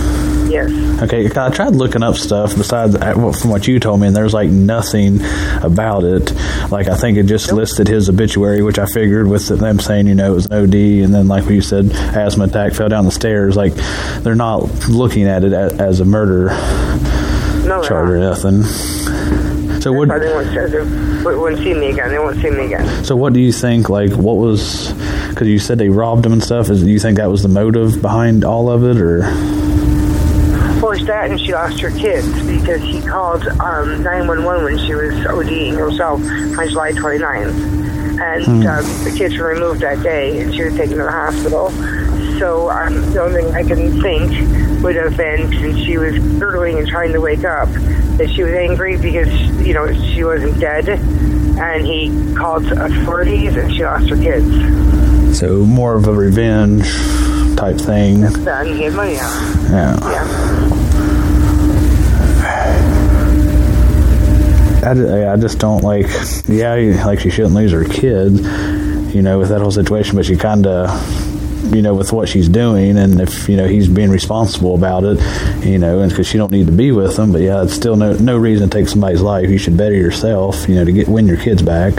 Yes. 0.51 1.03
Okay, 1.03 1.27
I 1.27 1.51
tried 1.51 1.75
looking 1.75 2.03
up 2.03 2.17
stuff 2.17 2.57
besides 2.57 2.95
uh, 2.95 3.13
from 3.33 3.51
what 3.51 3.69
you 3.69 3.79
told 3.79 4.01
me, 4.01 4.07
and 4.07 4.17
there's 4.17 4.33
like 4.33 4.49
nothing 4.49 5.21
about 5.63 6.05
it. 6.05 6.33
Like 6.71 6.89
I 6.89 6.97
think 6.97 7.19
it 7.19 7.25
just 7.25 7.53
listed 7.53 7.87
his 7.87 8.09
obituary, 8.09 8.63
which 8.63 8.79
I 8.79 8.87
figured 8.87 9.29
with 9.29 9.47
them 9.49 9.79
saying 9.79 10.07
you 10.07 10.15
know 10.15 10.33
it 10.33 10.35
was 10.35 10.47
an 10.47 10.55
OD, 10.55 10.75
and 11.05 11.15
then 11.15 11.29
like 11.29 11.49
you 11.51 11.61
said, 11.61 11.93
asthma 11.93 12.45
attack, 12.45 12.73
fell 12.73 12.89
down 12.89 13.05
the 13.05 13.11
stairs. 13.11 13.57
Like 13.57 13.75
they're 14.23 14.35
not 14.35 14.63
looking 14.89 15.29
at 15.29 15.45
it 15.45 15.53
as, 15.53 15.79
as 15.79 16.01
a 16.01 16.07
murder 16.07 16.47
No, 17.67 17.85
charge 17.87 18.09
or 18.09 18.19
nothing. 18.19 18.63
So 19.83 19.93
what? 19.93 20.09
They 20.09 20.33
won't, 20.33 20.53
they 20.53 21.35
won't 21.37 21.59
see 21.59 21.75
me 21.75 21.91
again. 21.91 22.09
They 22.09 22.19
won't 22.19 22.37
see 22.41 22.51
me 22.51 22.65
again. 22.67 23.05
So 23.05 23.15
what 23.15 23.33
do 23.35 23.41
you 23.41 23.53
think? 23.53 23.89
Like 23.89 24.13
what 24.13 24.37
was? 24.37 24.93
Because 25.39 25.53
you 25.53 25.61
said 25.61 25.79
they 25.79 25.89
robbed 25.89 26.27
him 26.27 26.33
and 26.33 26.43
stuff. 26.43 26.69
Is 26.69 26.83
do 26.83 26.91
you 26.91 26.99
think 26.99 27.19
that 27.19 27.31
was 27.31 27.45
the 27.45 27.49
motive 27.49 28.03
behind 28.03 28.45
all 28.45 28.69
of 28.69 28.83
it, 28.83 29.01
or? 29.01 29.21
Well, 30.81 30.91
it's 30.91 31.07
that, 31.07 31.31
and 31.31 31.41
she 31.41 31.53
lost 31.53 31.79
her 31.79 31.93
kids 31.93 32.27
because 32.45 32.81
he 32.83 33.01
called 33.01 33.47
um, 33.47 34.03
911 34.03 34.65
when 34.65 34.79
she 34.85 34.97
was 34.97 35.15
ODing 35.15 35.77
herself 35.77 36.21
on 36.23 36.69
July 36.69 36.91
29th. 36.91 37.55
And 38.21 38.67
um, 38.67 38.85
the 39.05 39.15
kids 39.17 39.39
were 39.39 39.51
removed 39.51 39.79
that 39.83 40.03
day, 40.03 40.41
and 40.41 40.53
she 40.53 40.65
was 40.65 40.75
taken 40.75 40.97
to 40.97 41.05
the 41.05 41.13
hospital. 41.13 41.71
So 42.41 42.69
um, 42.69 42.95
the 43.13 43.23
only 43.23 43.43
thing 43.43 43.55
I 43.55 43.63
can 43.63 44.03
think 44.03 44.83
would 44.83 44.97
have 44.97 45.17
been 45.17 45.53
since 45.53 45.79
she 45.79 45.99
was 45.99 46.19
gurgling 46.41 46.81
and 46.81 46.89
trying 46.89 47.13
to 47.13 47.21
wake 47.21 47.45
up, 47.45 47.69
that 48.19 48.29
she 48.35 48.43
was 48.43 48.55
angry 48.55 48.97
because, 48.97 49.31
you 49.65 49.73
know, 49.73 49.87
she 50.13 50.25
wasn't 50.25 50.59
dead. 50.59 50.89
And 50.89 51.87
he 51.87 52.35
called 52.35 52.65
authorities, 52.73 53.55
and 53.55 53.73
she 53.73 53.85
lost 53.85 54.09
her 54.11 54.17
kids. 54.17 55.08
So 55.35 55.65
more 55.65 55.95
of 55.95 56.07
a 56.09 56.13
revenge 56.13 56.85
type 57.57 57.79
thing. 57.79 58.21
Then 58.21 58.67
he 58.67 58.83
had 58.83 58.95
money 58.95 59.19
on. 59.19 59.71
Yeah. 59.71 59.97
Yeah. 60.01 60.89
I, 64.85 65.33
I 65.33 65.37
just 65.37 65.59
don't 65.59 65.83
like. 65.83 66.07
Yeah, 66.47 66.75
like 67.05 67.21
she 67.21 67.31
shouldn't 67.31 67.55
lose 67.55 67.73
her 67.73 67.85
kids, 67.85 68.41
you 69.15 69.23
know, 69.23 69.39
with 69.39 69.51
that 69.51 69.61
whole 69.61 69.71
situation. 69.71 70.17
But 70.17 70.25
she 70.25 70.37
kind 70.37 70.67
of, 70.67 71.75
you 71.75 71.83
know, 71.83 71.95
with 71.95 72.13
what 72.13 72.29
she's 72.29 72.49
doing, 72.49 72.97
and 72.97 73.21
if 73.21 73.49
you 73.49 73.57
know 73.57 73.67
he's 73.67 73.89
being 73.89 74.11
responsible 74.11 74.75
about 74.75 75.05
it, 75.05 75.19
you 75.65 75.79
know, 75.79 76.01
and 76.01 76.11
because 76.11 76.27
she 76.27 76.39
don't 76.39 76.51
need 76.51 76.67
to 76.67 76.73
be 76.73 76.93
with 76.93 77.19
him. 77.19 77.33
But 77.33 77.43
yeah, 77.43 77.65
it's 77.65 77.75
still 77.75 77.97
no 77.97 78.15
no 78.15 78.39
reason 78.39 78.71
to 78.71 78.79
take 78.79 78.89
somebody's 78.89 79.21
life. 79.21 79.51
You 79.51 79.59
should 79.59 79.77
better 79.77 79.95
yourself, 79.95 80.69
you 80.69 80.77
know, 80.77 80.85
to 80.85 80.93
get 80.93 81.09
win 81.09 81.27
your 81.27 81.39
kids 81.39 81.61
back. 81.61 81.97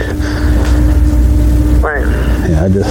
Right. 1.80 2.06
Yeah, 2.48 2.64
I 2.64 2.68
just. 2.68 2.90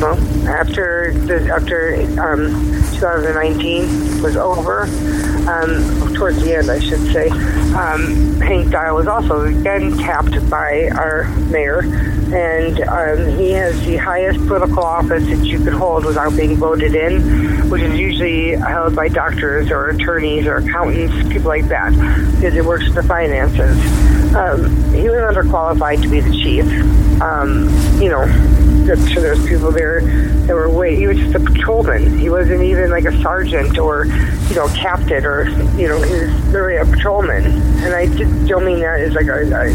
Well, 0.00 0.48
after 0.48 1.12
after 1.30 1.94
um, 2.20 2.52
2019 2.94 4.22
was 4.22 4.36
over, 4.36 4.82
um, 5.48 6.14
towards 6.14 6.42
the 6.42 6.56
end, 6.56 6.70
I 6.70 6.78
should 6.78 7.00
say, 7.12 7.28
um, 7.28 8.40
Hank 8.40 8.70
Dial 8.70 8.96
was 8.96 9.06
also 9.06 9.42
again 9.42 9.96
tapped 9.98 10.48
by 10.50 10.88
our 10.92 11.24
mayor, 11.50 11.80
and 12.34 12.80
um, 12.80 13.38
he 13.38 13.52
has 13.52 13.80
the 13.84 13.96
highest 13.96 14.44
political 14.46 14.82
office 14.82 15.24
that 15.26 15.44
you 15.44 15.62
could 15.62 15.74
hold 15.74 16.04
without 16.04 16.36
being 16.36 16.56
voted 16.56 16.94
in, 16.94 17.68
which 17.70 17.82
is 17.82 17.98
usually 17.98 18.52
held 18.52 18.96
by 18.96 19.08
doctors 19.08 19.70
or 19.70 19.90
attorneys 19.90 20.46
or 20.46 20.56
accountants, 20.56 21.14
people 21.32 21.48
like 21.48 21.68
that, 21.68 21.92
because 22.36 22.56
it 22.56 22.64
works 22.64 22.92
the 22.94 23.02
finances. 23.02 23.76
Um, 24.36 24.92
he 24.92 25.08
was 25.08 25.18
underqualified 25.18 26.02
to 26.02 26.08
be 26.08 26.20
the 26.20 26.30
chief. 26.30 26.66
Um, 27.22 27.70
you 28.00 28.10
know, 28.10 28.20
I'm 28.20 29.06
sure 29.06 29.22
there's 29.22 29.44
people 29.46 29.72
there 29.72 30.02
that 30.46 30.54
were 30.54 30.68
way. 30.68 30.94
He 30.94 31.06
was 31.06 31.16
just 31.16 31.34
a 31.34 31.40
patrolman. 31.40 32.18
He 32.18 32.28
wasn't 32.28 32.62
even 32.62 32.90
like 32.90 33.06
a 33.06 33.22
sergeant 33.22 33.78
or, 33.78 34.04
you 34.04 34.54
know, 34.54 34.68
captain 34.76 35.24
or, 35.24 35.48
you 35.78 35.88
know, 35.88 36.02
he 36.02 36.12
was 36.12 36.44
literally 36.48 36.76
a 36.76 36.84
patrolman. 36.84 37.46
And 37.82 37.94
I 37.94 38.06
just 38.14 38.46
don't 38.46 38.66
mean 38.66 38.80
that 38.80 39.00
as 39.00 39.14
like 39.14 39.26
a, 39.26 39.42
a 39.42 39.72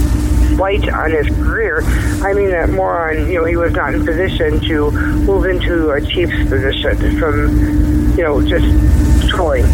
slight 0.56 0.88
on 0.90 1.12
his 1.12 1.28
career. 1.28 1.82
I 2.24 2.34
mean 2.34 2.50
that 2.52 2.70
more 2.70 3.10
on, 3.10 3.28
you 3.28 3.40
know, 3.40 3.46
he 3.46 3.56
was 3.56 3.74
not 3.74 3.94
in 3.94 4.06
position 4.06 4.60
to 4.62 4.92
move 4.92 5.46
into 5.46 5.92
a 5.92 6.02
chief's 6.02 6.38
position 6.50 7.20
from, 7.20 8.18
you 8.18 8.24
know, 8.24 8.42
just 8.42 8.66
patrolling. 9.22 9.66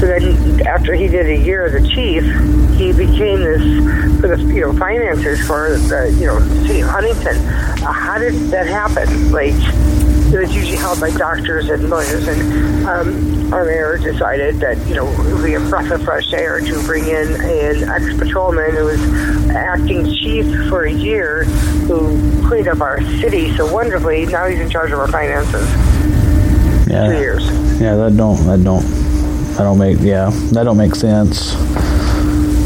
So 0.00 0.06
then, 0.06 0.66
after 0.66 0.94
he 0.94 1.06
did 1.06 1.26
a 1.26 1.36
year 1.36 1.66
as 1.66 1.74
a 1.74 1.88
chief, 1.88 2.24
he 2.76 2.92
became 2.92 3.40
this 3.40 3.62
for 4.20 4.36
the 4.36 4.42
you 4.52 4.60
know 4.60 4.72
finances 4.72 5.46
for 5.46 5.70
the 5.70 6.14
you 6.18 6.26
know 6.26 6.40
city 6.66 6.80
of 6.80 6.88
Huntington. 6.88 7.36
Uh, 7.36 7.92
how 7.92 8.18
did 8.18 8.34
that 8.50 8.66
happen? 8.66 9.30
Like 9.30 9.54
it 9.54 10.38
was 10.38 10.54
usually 10.54 10.76
held 10.76 11.00
by 11.00 11.10
doctors 11.10 11.70
and 11.70 11.88
lawyers, 11.88 12.26
and 12.26 12.86
um, 12.86 13.33
our 13.52 13.64
mayor 13.64 13.98
decided 13.98 14.56
that 14.56 14.76
you 14.86 14.94
know 14.94 15.06
it 15.06 15.34
would 15.34 15.44
be 15.44 15.54
a 15.54 15.60
breath 15.60 15.90
of 15.90 16.02
fresh 16.02 16.32
air 16.32 16.60
to 16.60 16.82
bring 16.84 17.06
in 17.06 17.34
an 17.34 17.88
ex 17.88 18.16
patrolman 18.18 18.74
who 18.74 18.84
was 18.84 19.00
acting 19.50 20.04
chief 20.04 20.46
for 20.68 20.84
a 20.84 20.92
year, 20.92 21.44
who 21.44 22.48
cleaned 22.48 22.68
up 22.68 22.80
our 22.80 23.00
city 23.20 23.54
so 23.56 23.72
wonderfully. 23.72 24.26
Now 24.26 24.46
he's 24.46 24.60
in 24.60 24.70
charge 24.70 24.92
of 24.92 24.98
our 24.98 25.08
finances. 25.08 25.68
Yeah. 26.88 27.06
Two 27.06 27.18
years. 27.18 27.44
Yeah, 27.80 27.96
that 27.96 28.16
don't 28.16 28.44
that 28.46 28.62
don't 28.62 28.82
that 29.54 29.64
don't 29.64 29.78
make 29.78 29.98
yeah 30.00 30.30
that 30.52 30.64
don't 30.64 30.78
make 30.78 30.94
sense. 30.94 31.54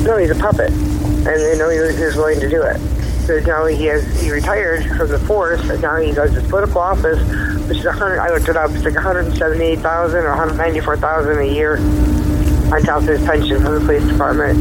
No, 0.04 0.16
he's 0.16 0.30
a 0.30 0.34
puppet, 0.34 0.70
and 0.70 1.26
you 1.26 1.56
know 1.58 1.68
he 1.68 1.78
was, 1.80 1.96
he 1.96 2.04
was 2.04 2.16
willing 2.16 2.40
to 2.40 2.48
do 2.48 2.62
it. 2.62 2.78
So 3.26 3.38
now 3.40 3.66
he 3.66 3.84
has 3.86 4.22
he 4.22 4.30
retired 4.30 4.86
from 4.96 5.08
the 5.08 5.18
force, 5.18 5.68
and 5.68 5.82
now 5.82 5.96
he 5.96 6.12
does 6.12 6.32
his 6.32 6.48
political 6.48 6.80
office, 6.80 7.18
which 7.68 7.78
is 7.78 7.85
a 7.85 7.92
hundred. 7.92 8.18
I 8.20 8.31
looked 8.33 8.48
it 8.48 8.57
up. 8.57 8.70
It's 8.70 8.85
like 8.85 8.94
one 8.94 9.02
hundred 9.02 9.37
seventy-eight 9.37 9.81
thousand 9.81 10.24
or 10.24 10.31
one 10.31 10.38
hundred 10.38 10.57
ninety-four 10.57 10.96
thousand 10.96 11.38
a 11.38 11.44
year 11.44 11.76
on 12.72 12.83
top 12.83 13.02
of 13.02 13.09
his 13.09 13.22
pension 13.24 13.62
from 13.62 13.74
the 13.74 13.81
police 13.81 14.07
department. 14.07 14.59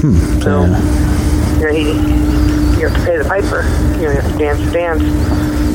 Hmm. 0.00 0.40
So 0.40 0.64
yeah. 0.64 1.58
you 1.58 1.62
know 1.64 1.72
he 1.72 2.80
you 2.80 2.88
have 2.88 2.96
to 2.96 3.04
pay 3.04 3.16
the 3.18 3.24
piper. 3.24 3.62
You 3.96 4.02
know 4.06 4.12
you 4.12 4.20
have 4.20 4.32
to 4.32 4.38
dance 4.38 4.72
dance, 4.72 5.02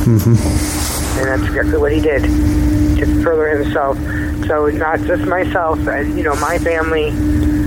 Mm-hmm. 0.03 1.19
and 1.19 1.27
that's 1.27 1.43
exactly 1.49 1.77
what 1.77 1.91
he 1.91 2.01
did 2.01 2.23
to 2.23 3.23
further 3.23 3.57
himself. 3.57 3.97
So 4.47 4.67
not 4.67 4.99
just 5.01 5.23
myself, 5.25 5.79
and 5.87 6.17
you 6.17 6.23
know 6.23 6.35
my 6.35 6.57
family. 6.57 7.11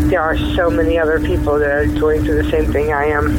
There 0.06 0.20
are 0.20 0.36
so 0.54 0.70
many 0.70 0.98
other 0.98 1.18
people 1.18 1.58
that 1.58 1.68
are 1.68 1.86
going 1.86 2.22
through 2.24 2.42
the 2.42 2.50
same 2.50 2.70
thing 2.72 2.92
I 2.92 3.06
am. 3.06 3.34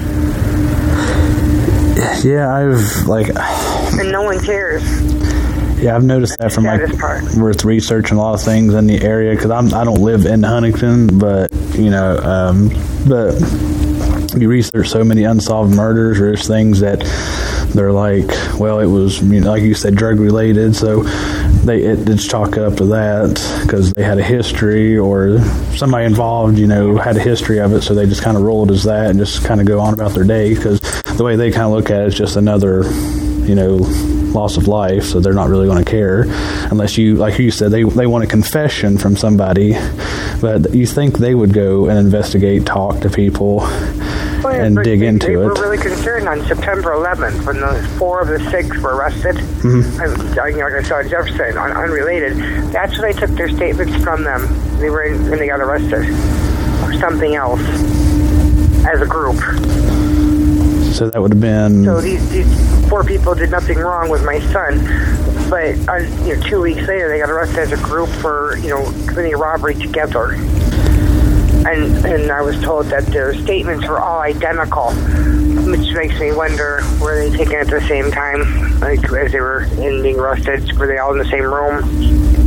Yeah, 2.23 2.53
I've 2.53 3.08
like 3.08 3.30
and 3.30 4.12
no 4.12 4.23
one 4.23 4.39
cares. 4.43 4.84
Yeah 5.77 5.95
I've 5.95 6.03
noticed 6.03 6.37
that 6.39 6.51
from 6.51 6.65
like 6.65 6.81
with 7.35 7.63
researching 7.63 8.17
a 8.17 8.21
lot 8.21 8.33
of 8.33 8.41
things 8.41 8.73
in 8.73 8.87
the 8.87 9.01
area 9.01 9.35
because 9.35 9.51
I'm 9.51 9.73
I 9.73 9.83
don't 9.83 10.01
live 10.01 10.25
in 10.25 10.43
Huntington, 10.43 11.19
but 11.19 11.51
you 11.75 11.89
know, 11.89 12.17
um, 12.17 12.69
but 13.07 13.39
you 14.39 14.49
research 14.49 14.89
so 14.89 15.03
many 15.03 15.23
unsolved 15.23 15.75
murders 15.75 16.19
or 16.19 16.35
just 16.35 16.47
things 16.47 16.79
that 16.81 16.99
they're 17.73 17.91
like, 17.91 18.27
well, 18.59 18.79
it 18.79 18.85
was 18.85 19.21
you 19.21 19.39
know, 19.39 19.51
like 19.51 19.63
you 19.63 19.73
said, 19.73 19.95
drug 19.95 20.19
related, 20.19 20.75
so 20.75 21.03
they 21.63 21.83
it, 21.83 22.07
it's 22.09 22.27
chalk 22.27 22.57
up 22.57 22.75
to 22.77 22.85
that 22.85 23.61
because 23.63 23.93
they 23.93 24.03
had 24.03 24.17
a 24.17 24.23
history 24.23 24.97
or 24.97 25.39
somebody 25.75 26.05
involved, 26.05 26.57
you 26.57 26.67
know, 26.67 26.97
had 26.97 27.17
a 27.17 27.21
history 27.21 27.59
of 27.59 27.73
it, 27.73 27.81
so 27.81 27.93
they 27.93 28.05
just 28.05 28.21
kind 28.21 28.37
of 28.37 28.43
roll 28.43 28.69
it 28.69 28.71
as 28.71 28.83
that 28.83 29.09
and 29.09 29.19
just 29.19 29.43
kind 29.45 29.61
of 29.61 29.67
go 29.67 29.79
on 29.79 29.93
about 29.93 30.13
their 30.13 30.23
day 30.23 30.53
because 30.53 30.79
the 31.17 31.23
way 31.23 31.35
they 31.35 31.51
kind 31.51 31.65
of 31.65 31.71
look 31.71 31.89
at 31.89 32.01
it 32.01 32.07
is 32.07 32.15
just 32.15 32.35
another, 32.35 32.83
you 33.45 33.55
know, 33.55 33.79
loss 34.33 34.57
of 34.57 34.67
life, 34.67 35.03
so 35.05 35.19
they're 35.19 35.33
not 35.33 35.49
really 35.49 35.65
going 35.67 35.83
to 35.83 35.89
care 35.89 36.25
unless 36.69 36.97
you, 36.97 37.15
like 37.15 37.39
you 37.39 37.49
said, 37.51 37.71
they 37.71 37.83
they 37.83 38.07
want 38.07 38.23
a 38.23 38.27
confession 38.27 38.97
from 38.97 39.15
somebody, 39.15 39.73
but 40.41 40.73
you 40.73 40.85
think 40.85 41.17
they 41.17 41.33
would 41.33 41.53
go 41.53 41.87
and 41.87 41.97
investigate, 41.97 42.65
talk 42.65 42.99
to 43.01 43.09
people, 43.09 43.57
Well, 43.57 44.47
and 44.49 44.75
but 44.75 44.83
dig 44.83 44.99
they, 44.99 45.07
into 45.07 45.27
they 45.27 45.33
it. 45.33 45.37
were 45.37 45.53
really 45.53 45.77
concerned 45.77 46.27
on 46.27 46.43
September 46.45 46.91
11th 46.91 47.45
when 47.45 47.59
the 47.61 47.95
four 47.97 48.21
of 48.21 48.27
the 48.27 48.39
six 48.51 48.67
were 48.77 48.95
arrested. 48.95 49.35
Mm-hmm. 49.35 50.51
You 50.51 50.57
know, 50.57 50.67
like 50.67 50.73
I 50.73 50.87
saw 50.87 51.01
Jefferson, 51.03 51.57
un- 51.57 51.71
unrelated. 51.77 52.37
That's 52.71 52.97
when 52.99 53.05
I 53.15 53.19
took 53.19 53.31
their 53.31 53.49
statements 53.49 53.95
from 54.03 54.23
them. 54.23 54.47
They 54.79 54.89
were 54.89 55.03
in, 55.03 55.29
when 55.29 55.39
they 55.39 55.47
got 55.47 55.59
arrested, 55.61 56.05
or 56.83 56.93
something 56.99 57.35
else, 57.35 57.61
as 58.85 59.01
a 59.01 59.05
group. 59.07 59.37
so 60.93 61.09
that 61.09 61.21
would 61.21 61.31
have 61.33 61.41
been 61.41 61.83
So 61.85 62.01
these, 62.01 62.29
these 62.29 62.66
four 62.89 63.04
people 63.04 63.36
did 63.36 63.52
nothing 63.52 63.78
wrong 63.78 64.10
with 64.10 64.23
my 64.23 64.39
son, 64.52 64.80
but 65.50 65.76
uh, 65.89 65.97
you 66.26 66.36
know, 66.36 66.41
two 66.43 66.62
weeks 66.62 66.88
later 66.88 67.10
they 67.10 67.19
got 67.19 67.30
arrested 67.30 67.60
as 67.60 67.71
a 67.71 67.84
group 67.84 68.10
for 68.10 68.58
you 68.58 68.69
know 68.69 68.84
committing 69.08 69.34
a 69.34 69.38
robbery 69.38 69.76
together. 69.76 70.34
And 71.67 72.06
and 72.06 72.32
I 72.32 72.41
was 72.41 72.60
told 72.62 72.88
that 72.88 73.06
their 73.08 73.34
statements 73.34 73.88
were 73.88 74.00
all 74.00 74.19
identical, 74.19 74.91
which 74.91 75.93
makes 75.93 76.19
me 76.19 76.32
wonder 76.32 76.82
were 77.02 77.30
they 77.30 77.36
taken 77.36 77.56
at 77.56 77.67
the 77.67 77.82
same 77.88 78.12
time, 78.12 78.80
like 78.80 79.04
as 79.12 79.32
they 79.32 79.41
were 79.41 79.63
in 79.63 80.02
being 80.02 80.19
arrested? 80.19 80.78
Were 80.78 80.88
they 80.88 80.97
all 80.97 81.12
in 81.12 81.19
the 81.19 81.30
same 81.30 81.43
room? 81.43 82.46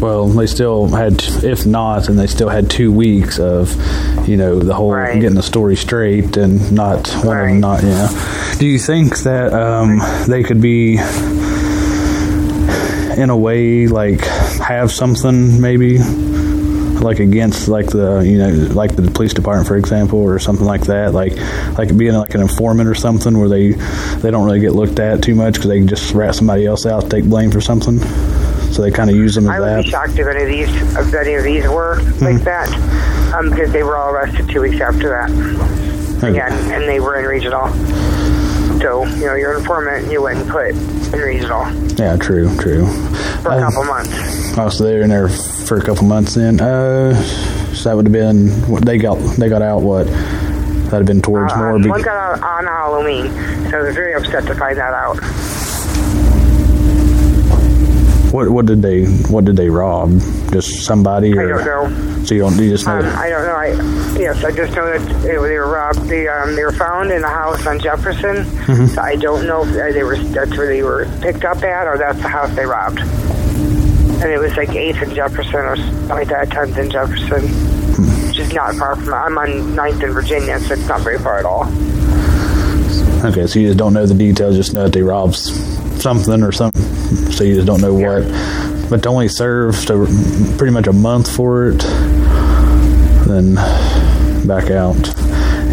Well, 0.00 0.28
they 0.28 0.46
still 0.46 0.88
had, 0.88 1.22
if 1.44 1.66
not, 1.66 2.08
and 2.08 2.18
they 2.18 2.26
still 2.26 2.48
had 2.48 2.70
two 2.70 2.90
weeks 2.92 3.38
of, 3.38 3.74
you 4.28 4.36
know, 4.36 4.58
the 4.58 4.74
whole 4.74 4.92
Right. 4.92 5.20
getting 5.20 5.36
the 5.36 5.42
story 5.42 5.76
straight 5.76 6.36
and 6.36 6.72
not 6.72 7.08
one 7.24 7.36
of 7.36 7.42
Right. 7.42 7.48
them 7.52 7.60
not, 7.60 7.82
yeah. 7.82 8.08
Do 8.58 8.66
you 8.66 8.78
think 8.78 9.18
that 9.20 9.52
um, 9.52 10.00
they 10.26 10.42
could 10.42 10.60
be, 10.60 10.98
in 13.16 13.28
a 13.28 13.36
way, 13.36 13.86
like 13.86 14.20
have 14.60 14.90
something 14.92 15.60
maybe? 15.60 15.98
Like 17.00 17.18
against, 17.18 17.66
like 17.66 17.86
the 17.86 18.18
you 18.20 18.36
know, 18.36 18.50
like 18.74 18.94
the 18.94 19.00
police 19.10 19.32
department, 19.32 19.66
for 19.66 19.76
example, 19.76 20.18
or 20.18 20.38
something 20.38 20.66
like 20.66 20.82
that, 20.82 21.14
like 21.14 21.34
like 21.78 21.96
being 21.96 22.12
like 22.12 22.34
an 22.34 22.42
informant 22.42 22.90
or 22.90 22.94
something, 22.94 23.38
where 23.38 23.48
they 23.48 23.70
they 24.20 24.30
don't 24.30 24.44
really 24.44 24.60
get 24.60 24.72
looked 24.74 24.98
at 24.98 25.22
too 25.22 25.34
much 25.34 25.54
because 25.54 25.68
they 25.68 25.78
can 25.78 25.88
just 25.88 26.12
rat 26.12 26.34
somebody 26.34 26.66
else 26.66 26.84
out, 26.84 27.08
take 27.10 27.24
blame 27.24 27.50
for 27.50 27.62
something. 27.62 28.00
So 28.70 28.82
they 28.82 28.90
kind 28.90 29.10
of 29.10 29.16
use 29.16 29.34
them 29.34 29.44
as 29.44 29.50
I 29.50 29.60
would 29.60 29.66
that. 29.68 29.84
be 29.84 29.90
shocked 29.90 30.18
if 30.18 30.26
any 30.26 30.42
of 30.42 30.48
these 30.48 30.96
if 30.96 31.14
any 31.14 31.34
of 31.34 31.44
these 31.44 31.66
were 31.68 31.96
like 32.20 32.42
that, 32.44 32.68
um, 33.34 33.50
because 33.50 33.72
they 33.72 33.82
were 33.82 33.96
all 33.96 34.10
arrested 34.10 34.48
two 34.48 34.60
weeks 34.62 34.80
after 34.80 35.08
that. 35.08 35.30
Okay. 36.18 36.28
Again, 36.30 36.52
and 36.72 36.84
they 36.88 37.00
were 37.00 37.18
in 37.18 37.24
regional. 37.24 37.68
So 38.80 39.04
you 39.04 39.26
know, 39.26 39.34
you're 39.34 39.58
informant, 39.58 40.10
you 40.10 40.22
wouldn't 40.22 40.48
put 40.48 40.70
in 40.70 41.20
regional 41.20 41.66
Yeah, 41.96 42.16
true, 42.16 42.54
true. 42.58 42.86
for 43.42 43.50
a 43.50 43.56
Uh, 43.56 43.60
couple 43.70 43.84
months. 43.84 44.56
Oh, 44.56 44.68
so 44.70 44.84
they 44.84 44.94
were 44.96 45.02
in 45.02 45.10
there 45.10 45.28
for 45.28 45.76
a 45.76 45.82
couple 45.82 46.04
months 46.04 46.34
then. 46.34 46.60
Uh, 46.60 47.14
so 47.74 47.88
that 47.90 47.96
would 47.96 48.06
have 48.06 48.12
been 48.12 48.46
they 48.84 48.98
got. 48.98 49.18
They 49.36 49.48
got 49.48 49.62
out. 49.62 49.82
What 49.82 50.06
that'd 50.06 50.92
have 50.92 51.06
been 51.06 51.22
towards 51.22 51.52
Uh, 51.52 51.56
more. 51.58 51.72
one 51.78 52.02
got 52.02 52.40
out 52.40 52.42
on 52.42 52.64
Halloween, 52.66 53.30
so 53.70 53.78
I 53.78 53.82
was 53.82 53.94
very 53.94 54.14
upset 54.14 54.46
to 54.46 54.54
find 54.54 54.78
that 54.78 54.94
out. 54.94 55.18
What 58.32 58.48
what 58.48 58.66
did 58.66 58.82
they 58.82 59.04
what 59.04 59.44
did 59.44 59.56
they 59.56 59.68
rob? 59.68 60.10
Just 60.52 60.84
somebody 60.84 61.36
I 61.36 61.42
or 61.42 61.64
don't 61.64 61.92
know. 61.92 62.24
so 62.24 62.34
you 62.34 62.40
don't 62.42 62.56
you 62.58 62.70
just 62.70 62.86
know. 62.86 62.98
Um, 62.98 63.06
I 63.18 63.28
don't 63.28 63.44
know. 63.44 63.54
I 63.54 64.18
yes, 64.18 64.44
I 64.44 64.52
just 64.52 64.74
know 64.74 64.86
that 64.86 65.22
they, 65.22 65.36
were 65.36 65.68
robbed. 65.68 66.00
They 66.08 66.28
um, 66.28 66.54
they 66.54 66.64
were 66.64 66.72
found 66.72 67.10
in 67.10 67.24
a 67.24 67.28
house 67.28 67.66
on 67.66 67.80
Jefferson. 67.80 68.44
Mm-hmm. 68.44 68.86
So 68.86 69.02
I 69.02 69.16
don't 69.16 69.46
know 69.46 69.64
if 69.64 69.94
they 69.94 70.02
were 70.04 70.16
that's 70.16 70.56
where 70.56 70.66
they 70.68 70.82
were 70.82 71.06
picked 71.20 71.44
up 71.44 71.62
at, 71.62 71.86
or 71.86 71.98
that's 71.98 72.20
the 72.22 72.28
house 72.28 72.54
they 72.54 72.66
robbed. 72.66 72.98
And 72.98 74.30
it 74.30 74.38
was 74.38 74.56
like 74.56 74.70
eighth 74.70 75.02
and 75.02 75.14
Jefferson, 75.14 75.54
or 75.54 75.76
something 75.76 76.08
like 76.08 76.28
that, 76.28 76.50
tenth 76.50 76.76
and 76.76 76.90
Jefferson. 76.90 77.42
which 78.28 78.38
is 78.38 78.52
not 78.52 78.74
far 78.76 78.94
from. 78.94 79.12
I'm 79.12 79.38
on 79.38 79.48
9th 79.48 80.02
in 80.02 80.12
Virginia, 80.12 80.60
so 80.60 80.74
it's 80.74 80.86
not 80.86 81.00
very 81.00 81.18
far 81.18 81.38
at 81.38 81.44
all. 81.46 81.64
Okay, 83.24 83.46
so 83.46 83.58
you 83.58 83.68
just 83.68 83.78
don't 83.78 83.92
know 83.92 84.06
the 84.06 84.14
details, 84.14 84.56
just 84.56 84.72
know 84.72 84.84
that 84.84 84.92
they 84.92 85.02
robbed 85.02 85.36
something 85.36 86.42
or 86.42 86.52
something. 86.52 86.99
So 87.32 87.44
you 87.44 87.54
just 87.56 87.66
don't 87.66 87.80
know 87.80 87.94
what. 87.94 88.88
But 88.88 89.02
to 89.04 89.08
only 89.08 89.28
serve 89.28 89.84
to 89.86 90.06
pretty 90.58 90.72
much 90.72 90.86
a 90.86 90.92
month 90.92 91.34
for 91.34 91.68
it, 91.68 91.78
then 93.26 93.54
back 94.46 94.70
out. 94.70 94.96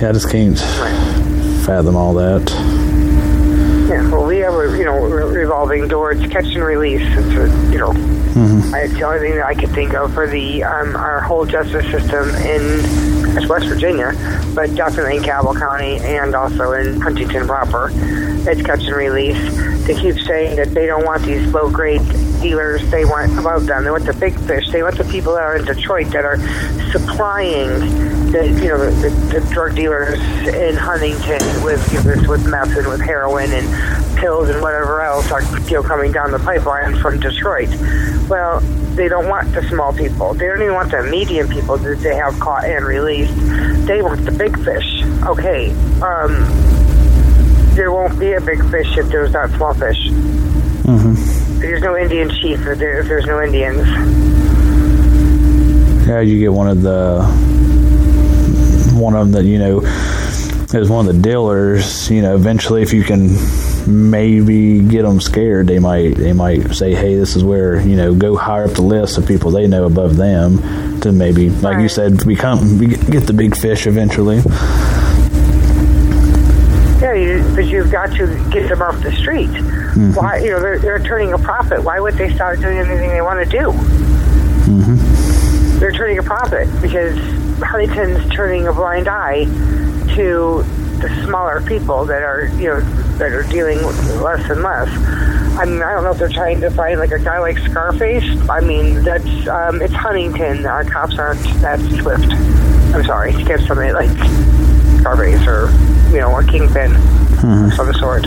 Yeah, 0.02 0.10
I 0.10 0.12
just 0.14 0.30
can't 0.30 0.58
fathom 1.66 1.96
all 1.96 2.14
that. 2.16 2.48
Yeah, 3.90 4.10
well, 4.12 4.26
we 4.26 4.38
have 4.40 4.54
a 4.54 4.78
you 4.78 4.84
know 4.84 4.98
revolving 4.98 5.88
door. 5.88 6.12
It's 6.12 6.32
catch 6.32 6.46
and 6.46 6.64
release. 6.64 7.02
It's 7.02 7.18
a, 7.18 7.72
you 7.72 7.78
know, 7.78 7.92
mm-hmm. 7.92 8.76
it's 8.76 8.94
the 8.94 9.04
only 9.04 9.20
thing 9.20 9.36
that 9.36 9.46
I 9.46 9.54
could 9.54 9.72
think 9.72 9.94
of 9.94 10.14
for 10.14 10.28
the 10.28 10.64
um, 10.64 10.96
our 10.96 11.22
whole 11.22 11.46
justice 11.46 11.86
system 11.92 12.30
in 12.36 13.48
West 13.48 13.68
Virginia, 13.68 14.14
but 14.54 14.74
definitely 14.76 15.18
in 15.18 15.24
Cabell 15.24 15.56
County 15.56 16.00
and 16.00 16.36
also 16.36 16.74
in 16.74 17.00
Huntington 17.00 17.48
proper. 17.48 17.92
It's 17.94 18.62
catch 18.62 18.84
and 18.84 18.96
release. 18.96 19.38
They 19.88 19.96
keep 19.96 20.20
saying 20.20 20.58
that 20.58 20.74
they 20.74 20.86
don't 20.86 21.06
want 21.06 21.24
these 21.24 21.48
low 21.54 21.72
grade 21.72 22.02
dealers. 22.42 22.86
They 22.92 23.06
want 23.06 23.32
above 23.40 23.68
them. 23.68 23.86
They 23.86 23.90
want 23.90 24.06
the 24.06 24.14
big 24.14 24.38
fish. 24.42 24.70
They 24.70 24.84
want 24.84 24.98
the 24.98 25.06
people 25.06 25.34
that 25.36 25.44
are 25.44 25.56
in 25.56 25.64
Detroit 25.64 26.08
that 26.08 26.26
are 26.26 26.38
supplying 26.92 28.18
the 28.32 28.48
you 28.48 28.68
know 28.68 28.92
the, 28.92 29.10
the, 29.10 29.40
the 29.40 29.54
drug 29.54 29.76
dealers 29.76 30.20
in 30.46 30.76
Huntington 30.76 31.64
with 31.64 31.82
you 31.94 32.04
know, 32.04 32.30
with 32.30 32.46
meth 32.46 32.76
and 32.76 32.88
with 32.88 33.00
heroin 33.00 33.52
and 33.54 34.18
pills 34.18 34.50
and 34.50 34.62
whatever 34.62 35.02
else 35.02 35.32
are 35.32 35.42
you 35.70 35.76
know 35.76 35.84
coming 35.84 36.12
down 36.12 36.32
the 36.32 36.40
pipeline 36.40 36.98
from 36.98 37.22
Detroit. 37.22 37.70
Well, 38.28 38.60
they 38.96 39.08
don't 39.08 39.30
want 39.30 39.54
the 39.54 39.62
small 39.70 39.94
people. 39.94 40.34
They 40.34 40.48
don't 40.48 40.62
even 40.62 40.74
want 40.74 40.92
the 40.92 41.04
medium 41.04 41.48
people 41.48 41.78
that 41.78 42.00
they 42.00 42.16
have 42.16 42.38
caught 42.40 42.66
and 42.66 42.84
released. 42.86 43.34
They 43.88 44.02
want 44.02 44.26
the 44.26 44.32
big 44.32 44.62
fish. 44.66 45.04
Okay, 45.24 45.72
um, 46.02 46.44
there 47.78 47.92
won't 47.92 48.20
be 48.20 48.34
a 48.34 48.42
big 48.42 48.60
fish 48.72 48.98
if 48.98 49.08
there's 49.08 49.32
not 49.32 49.52
small 49.52 49.74
fish. 49.74 50.08
Mm-hmm. 50.08 51.60
There's 51.60 51.82
no 51.82 51.96
Indian 51.96 52.30
chief 52.30 52.60
if, 52.66 52.80
there, 52.80 53.00
if 53.00 53.08
there's 53.08 53.26
no 53.26 53.42
Indians. 53.42 53.88
Yeah, 56.08 56.22
you 56.22 56.40
get 56.40 56.52
one 56.52 56.68
of 56.68 56.82
the 56.82 57.24
one 58.96 59.14
of 59.14 59.32
them 59.32 59.32
that 59.34 59.48
you 59.48 59.60
know 59.60 59.82
is 60.74 60.90
one 60.90 61.08
of 61.08 61.16
the 61.16 61.22
dealers. 61.22 62.10
You 62.10 62.22
know, 62.24 62.36
eventually, 62.36 62.82
if 62.82 62.94
you 62.94 63.04
can 63.04 63.36
maybe 63.86 64.82
get 64.82 65.04
them 65.04 65.22
scared, 65.22 65.68
they 65.68 65.80
might 65.80 66.16
they 66.16 66.34
might 66.34 66.74
say, 66.74 66.96
"Hey, 66.96 67.16
this 67.16 67.36
is 67.36 67.44
where 67.44 67.80
you 67.80 67.96
know 67.96 68.16
go 68.16 68.36
higher 68.36 68.66
up 68.66 68.72
the 68.72 68.82
list 68.82 69.18
of 69.18 69.28
people 69.28 69.52
they 69.52 69.68
know 69.68 69.86
above 69.86 70.18
them 70.18 71.00
to 71.02 71.12
maybe, 71.12 71.50
like 71.50 71.76
right. 71.76 71.84
you 71.84 71.90
said, 71.90 72.26
become 72.26 72.80
get 72.80 73.28
the 73.28 73.34
big 73.34 73.56
fish 73.56 73.86
eventually." 73.86 74.42
Yeah, 77.02 77.14
you, 77.14 77.37
got 77.98 78.16
to 78.16 78.28
get 78.52 78.70
them 78.70 78.80
off 78.80 79.02
the 79.02 79.12
street. 79.12 79.50
Mm-hmm. 79.50 80.14
Why, 80.14 80.38
you 80.38 80.52
know, 80.52 80.60
they're, 80.60 80.78
they're 80.78 81.00
turning 81.00 81.34
a 81.34 81.40
profit. 81.40 81.84
Why 81.84 82.00
would 82.00 82.14
they 82.14 82.32
start 82.32 82.60
doing 82.60 82.78
anything 82.78 83.10
they 83.10 83.24
want 83.24 83.44
to 83.44 83.50
do? 83.50 83.72
Mm-hmm. 84.70 85.80
They're 85.80 85.92
turning 85.94 86.20
a 86.20 86.24
profit 86.24 86.70
because 86.80 87.18
Huntington's 87.60 88.32
turning 88.32 88.68
a 88.68 88.74
blind 88.74 89.08
eye 89.08 89.46
to 90.14 90.64
the 91.02 91.24
smaller 91.26 91.60
people 91.62 92.06
that 92.06 92.22
are, 92.22 92.46
you 92.60 92.68
know, 92.68 92.82
that 93.18 93.32
are 93.32 93.42
dealing 93.44 93.84
with 93.84 94.22
less 94.22 94.48
and 94.48 94.62
less. 94.62 94.90
I 95.58 95.66
mean, 95.66 95.82
I 95.82 95.94
don't 95.94 96.04
know 96.04 96.12
if 96.12 96.20
they're 96.20 96.30
trying 96.30 96.62
to 96.62 96.70
find 96.70 97.00
like 97.00 97.10
a 97.10 97.18
guy 97.18 97.40
like 97.40 97.58
Scarface. 97.58 98.48
I 98.48 98.62
mean, 98.62 99.04
that's 99.04 99.48
um, 99.48 99.82
it's 99.82 99.94
Huntington. 99.94 100.68
Our 100.68 100.84
cops 100.84 101.18
aren't 101.18 101.42
that 101.62 101.80
swift. 102.00 102.32
I'm 102.94 103.04
sorry 103.06 103.34
to 103.34 103.44
get 103.44 103.60
somebody 103.62 103.92
like 103.92 104.12
Scarface 105.00 105.48
or 105.48 105.72
you 106.12 106.20
know 106.20 106.38
a 106.38 106.44
kingpin 106.44 106.94
mm-hmm. 107.38 107.66
of 107.66 107.74
some 107.74 107.94
sort. 107.94 108.24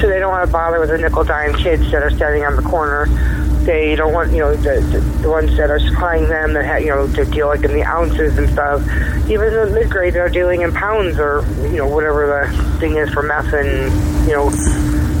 So 0.00 0.08
they 0.08 0.18
don't 0.18 0.30
want 0.30 0.46
to 0.46 0.52
bother 0.52 0.78
with 0.78 0.90
the 0.90 0.98
nickel 0.98 1.24
dime 1.24 1.54
kids 1.54 1.90
that 1.90 2.02
are 2.02 2.10
standing 2.10 2.44
on 2.44 2.56
the 2.56 2.62
corner 2.62 3.06
they 3.66 3.96
don't 3.96 4.12
want 4.12 4.32
you 4.32 4.38
know 4.38 4.54
the, 4.54 4.80
the, 4.80 5.00
the 5.22 5.28
ones 5.28 5.54
that 5.56 5.70
are 5.70 5.80
supplying 5.80 6.28
them 6.28 6.54
that 6.54 6.64
have, 6.64 6.80
you 6.82 6.88
know 6.88 7.12
to 7.14 7.24
deal 7.24 7.48
like 7.48 7.64
in 7.64 7.72
the 7.72 7.82
ounces 7.82 8.38
and 8.38 8.48
stuff. 8.48 8.80
Even 9.28 9.52
the 9.52 9.70
mid 9.74 9.90
grade 9.90 10.14
that 10.14 10.20
are 10.20 10.28
dealing 10.28 10.62
in 10.62 10.72
pounds 10.72 11.18
or 11.18 11.44
you 11.62 11.76
know 11.76 11.88
whatever 11.88 12.26
the 12.26 12.78
thing 12.78 12.96
is 12.96 13.10
for 13.10 13.22
meth 13.22 13.52
and 13.52 13.92
you 14.26 14.34
know 14.34 14.48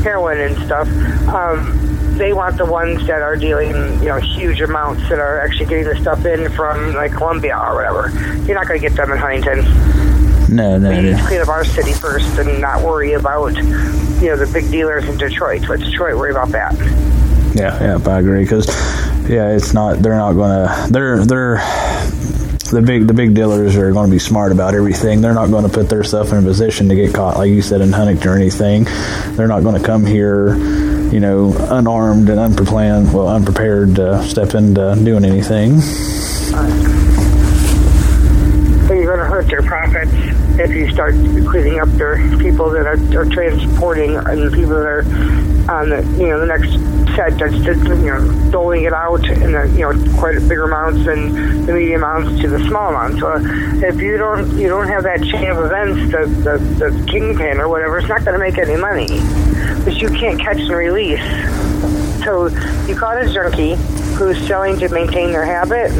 heroin 0.02 0.40
and 0.40 0.56
stuff. 0.64 0.88
Um, 1.28 1.82
they 2.16 2.32
want 2.32 2.56
the 2.56 2.64
ones 2.64 3.06
that 3.08 3.20
are 3.20 3.36
dealing, 3.36 3.74
you 4.00 4.08
know, 4.08 4.18
huge 4.18 4.62
amounts 4.62 5.06
that 5.10 5.18
are 5.18 5.40
actually 5.40 5.66
getting 5.66 5.84
the 5.84 5.96
stuff 5.96 6.24
in 6.24 6.50
from 6.52 6.94
like 6.94 7.12
Colombia 7.12 7.58
or 7.58 7.74
whatever. 7.74 8.10
You're 8.46 8.54
not 8.54 8.66
going 8.66 8.80
to 8.80 8.88
get 8.88 8.96
them 8.96 9.12
in 9.12 9.18
Huntington. 9.18 10.25
No, 10.48 10.78
no, 10.78 10.90
we 10.90 11.02
need 11.02 11.16
to 11.16 11.24
clean 11.26 11.40
up 11.40 11.48
our 11.48 11.64
city 11.64 11.92
first 11.92 12.38
and 12.38 12.60
not 12.60 12.82
worry 12.82 13.12
about, 13.14 13.54
you 13.56 14.28
know, 14.28 14.36
the 14.36 14.48
big 14.52 14.70
dealers 14.70 15.08
in 15.08 15.16
Detroit. 15.16 15.68
Let 15.68 15.80
Detroit 15.80 16.16
worry 16.16 16.30
about 16.30 16.50
that. 16.50 16.74
Yeah, 17.54 17.98
yeah, 17.98 18.10
I 18.10 18.18
agree 18.20 18.42
because 18.42 18.66
yeah, 19.28 19.54
it's 19.54 19.72
not. 19.72 20.02
They're 20.02 20.16
not 20.16 20.34
gonna. 20.34 20.88
They're 20.90 21.24
they're 21.24 21.56
the 22.70 22.82
big 22.82 23.06
the 23.06 23.14
big 23.14 23.34
dealers 23.34 23.76
are 23.76 23.92
going 23.92 24.06
to 24.06 24.12
be 24.12 24.18
smart 24.18 24.52
about 24.52 24.74
everything. 24.74 25.20
They're 25.20 25.34
not 25.34 25.50
going 25.50 25.64
to 25.64 25.70
put 25.70 25.88
their 25.88 26.04
stuff 26.04 26.32
in 26.32 26.38
a 26.38 26.42
position 26.42 26.88
to 26.88 26.94
get 26.94 27.14
caught, 27.14 27.36
like 27.36 27.48
you 27.50 27.62
said 27.62 27.80
in 27.80 27.92
Huntington 27.92 28.28
or 28.28 28.36
anything. 28.36 28.84
They're 29.36 29.48
not 29.48 29.62
going 29.62 29.80
to 29.80 29.86
come 29.86 30.04
here, 30.04 30.56
you 31.12 31.20
know, 31.20 31.54
unarmed 31.70 32.28
and 32.28 32.38
unprepared, 32.38 33.12
well, 33.12 33.28
unprepared 33.28 33.94
to 33.96 34.22
step 34.24 34.54
into 34.54 34.98
doing 35.02 35.24
anything. 35.24 35.80
So 38.86 38.94
you're 38.94 39.16
going 39.16 39.18
to 39.18 39.26
hurt 39.26 39.46
their 39.46 39.62
profits 39.62 40.12
if 40.58 40.70
you 40.74 40.90
start 40.90 41.14
cleaning 41.48 41.80
up 41.80 41.88
their 41.90 42.16
people 42.38 42.70
that 42.70 42.86
are, 42.86 43.20
are 43.20 43.26
transporting 43.26 44.16
and 44.16 44.52
people 44.52 44.74
that 44.74 44.86
are 44.86 45.02
on 45.70 45.88
the 45.90 46.02
you 46.18 46.28
know 46.28 46.38
the 46.40 46.46
next 46.46 46.70
set 47.16 47.38
that's 47.38 47.56
just, 47.64 47.82
you 47.84 48.06
know 48.06 48.50
doling 48.50 48.84
it 48.84 48.92
out 48.92 49.24
in 49.28 49.52
the 49.52 49.66
you 49.76 49.80
know 49.80 49.92
quite 50.18 50.38
bigger 50.48 50.64
amounts 50.64 51.04
than 51.04 51.66
the 51.66 51.72
medium 51.72 52.02
amounts 52.02 52.40
to 52.40 52.48
the 52.48 52.58
small 52.66 52.90
amounts. 52.90 53.20
So 53.20 53.36
if 53.86 54.00
you 54.00 54.16
don't 54.16 54.56
you 54.58 54.68
don't 54.68 54.88
have 54.88 55.02
that 55.02 55.22
chain 55.22 55.50
of 55.50 55.58
events, 55.58 56.12
the 56.12 56.26
the, 56.26 56.90
the 56.90 57.06
kingpin 57.06 57.58
or 57.58 57.68
whatever, 57.68 57.98
it's 57.98 58.08
not 58.08 58.24
going 58.24 58.34
to 58.34 58.38
make 58.38 58.58
any 58.58 58.76
money. 58.76 59.06
because 59.78 60.00
you 60.00 60.08
can't 60.08 60.40
catch 60.40 60.58
and 60.58 60.70
release. 60.70 61.20
So 62.24 62.48
you 62.86 62.96
caught 62.96 63.22
a 63.22 63.32
junkie 63.32 63.74
who's 64.16 64.38
selling 64.46 64.78
to 64.78 64.88
maintain 64.88 65.32
their 65.32 65.44
habit 65.44 65.90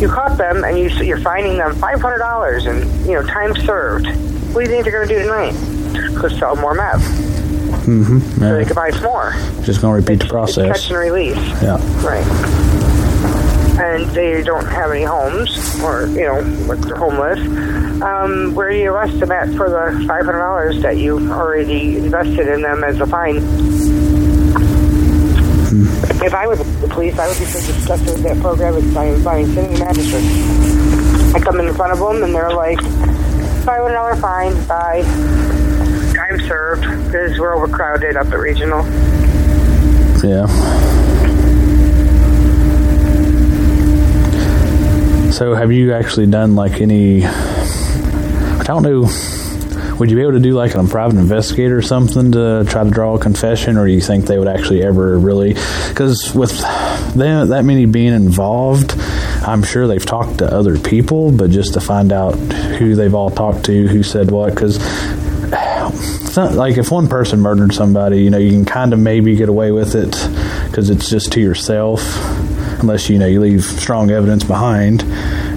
you 0.00 0.08
caught 0.08 0.38
them 0.38 0.64
and 0.64 0.78
you, 0.78 0.88
you're 1.04 1.20
fining 1.20 1.58
them 1.58 1.74
$500 1.74 2.66
and, 2.66 3.06
you 3.06 3.14
know, 3.14 3.22
time 3.24 3.54
served. 3.56 4.06
What 4.54 4.54
do 4.54 4.60
you 4.60 4.68
think 4.68 4.84
they're 4.84 4.92
going 4.92 5.08
to 5.08 5.14
do 5.14 5.22
tonight? 5.22 6.20
Just 6.22 6.38
sell 6.38 6.54
more 6.56 6.74
meth. 6.74 7.02
Mm-hmm. 7.86 8.18
Yeah. 8.18 8.48
So 8.48 8.56
they 8.56 8.64
can 8.64 8.74
buy 8.74 8.90
some 8.90 9.04
more. 9.04 9.32
Just 9.62 9.80
going 9.80 9.94
to 9.94 10.00
repeat 10.00 10.22
it's, 10.22 10.24
the 10.24 10.30
process. 10.30 10.66
catch 10.66 10.90
and 10.90 10.98
release. 10.98 11.36
Yeah. 11.62 11.78
Right. 12.06 12.26
And 13.80 14.06
they 14.10 14.42
don't 14.42 14.66
have 14.66 14.90
any 14.90 15.04
homes 15.04 15.80
or, 15.82 16.06
you 16.08 16.22
know, 16.22 16.42
they're 16.42 16.96
homeless. 16.96 17.38
Um, 18.02 18.54
where 18.54 18.70
do 18.70 18.76
you 18.76 18.92
arrest 18.92 19.18
them 19.20 19.32
at 19.32 19.48
for 19.54 19.68
the 19.68 20.04
$500 20.04 20.82
that 20.82 20.96
you 20.96 21.18
already 21.30 21.96
invested 21.96 22.48
in 22.48 22.62
them 22.62 22.84
as 22.84 23.00
a 23.00 23.06
fine? 23.06 23.36
If 26.24 26.34
I 26.34 26.46
was 26.46 26.58
the 26.80 26.88
police, 26.88 27.18
I 27.18 27.28
would 27.28 27.38
be 27.38 27.44
so 27.44 27.60
disgusted 27.72 28.14
with 28.14 28.22
that 28.22 28.40
program. 28.40 28.76
It's 28.76 28.92
by 28.94 29.06
inviting 29.06 29.46
sitting 29.54 29.78
magistrates. 29.78 31.34
I 31.34 31.40
come 31.40 31.60
in 31.60 31.72
front 31.74 31.92
of 31.92 31.98
them 31.98 32.22
and 32.22 32.34
they're 32.34 32.50
like, 32.50 32.78
$500 32.78 34.20
fine, 34.20 34.66
bye. 34.66 35.02
Time 36.14 36.40
served. 36.46 36.82
Because 37.04 37.38
we're 37.38 37.54
overcrowded 37.54 38.16
up 38.16 38.26
at 38.28 38.38
regional. 38.38 38.84
Yeah. 40.24 40.46
So, 45.30 45.54
have 45.54 45.70
you 45.70 45.92
actually 45.94 46.26
done 46.26 46.56
like 46.56 46.80
any? 46.80 47.24
I 47.24 48.64
don't 48.64 48.82
know 48.82 49.08
would 49.98 50.10
you 50.10 50.16
be 50.16 50.22
able 50.22 50.32
to 50.32 50.40
do 50.40 50.52
like 50.52 50.74
a 50.74 50.84
private 50.84 51.18
investigator 51.18 51.78
or 51.78 51.82
something 51.82 52.32
to 52.32 52.64
try 52.68 52.84
to 52.84 52.90
draw 52.90 53.14
a 53.14 53.18
confession, 53.18 53.76
or 53.76 53.86
do 53.86 53.92
you 53.92 54.00
think 54.00 54.26
they 54.26 54.38
would 54.38 54.48
actually 54.48 54.82
ever 54.82 55.18
really? 55.18 55.54
Because 55.88 56.32
with 56.34 56.56
them, 57.14 57.48
that 57.48 57.64
many 57.64 57.86
being 57.86 58.12
involved, 58.12 58.94
I'm 59.46 59.62
sure 59.62 59.86
they've 59.86 60.04
talked 60.04 60.38
to 60.38 60.52
other 60.52 60.78
people, 60.78 61.32
but 61.32 61.50
just 61.50 61.74
to 61.74 61.80
find 61.80 62.12
out 62.12 62.34
who 62.34 62.94
they've 62.94 63.14
all 63.14 63.30
talked 63.30 63.64
to, 63.66 63.88
who 63.88 64.02
said 64.02 64.30
what, 64.30 64.54
because 64.54 64.78
like 66.36 66.76
if 66.76 66.90
one 66.90 67.08
person 67.08 67.40
murdered 67.40 67.74
somebody, 67.74 68.22
you 68.22 68.30
know, 68.30 68.38
you 68.38 68.50
can 68.50 68.64
kind 68.64 68.92
of 68.92 68.98
maybe 69.00 69.34
get 69.34 69.48
away 69.48 69.72
with 69.72 69.96
it 69.96 70.10
because 70.66 70.90
it's 70.90 71.10
just 71.10 71.32
to 71.32 71.40
yourself, 71.40 72.02
unless 72.80 73.10
you 73.10 73.18
know 73.18 73.26
you 73.26 73.40
leave 73.40 73.64
strong 73.64 74.10
evidence 74.10 74.44
behind 74.44 75.02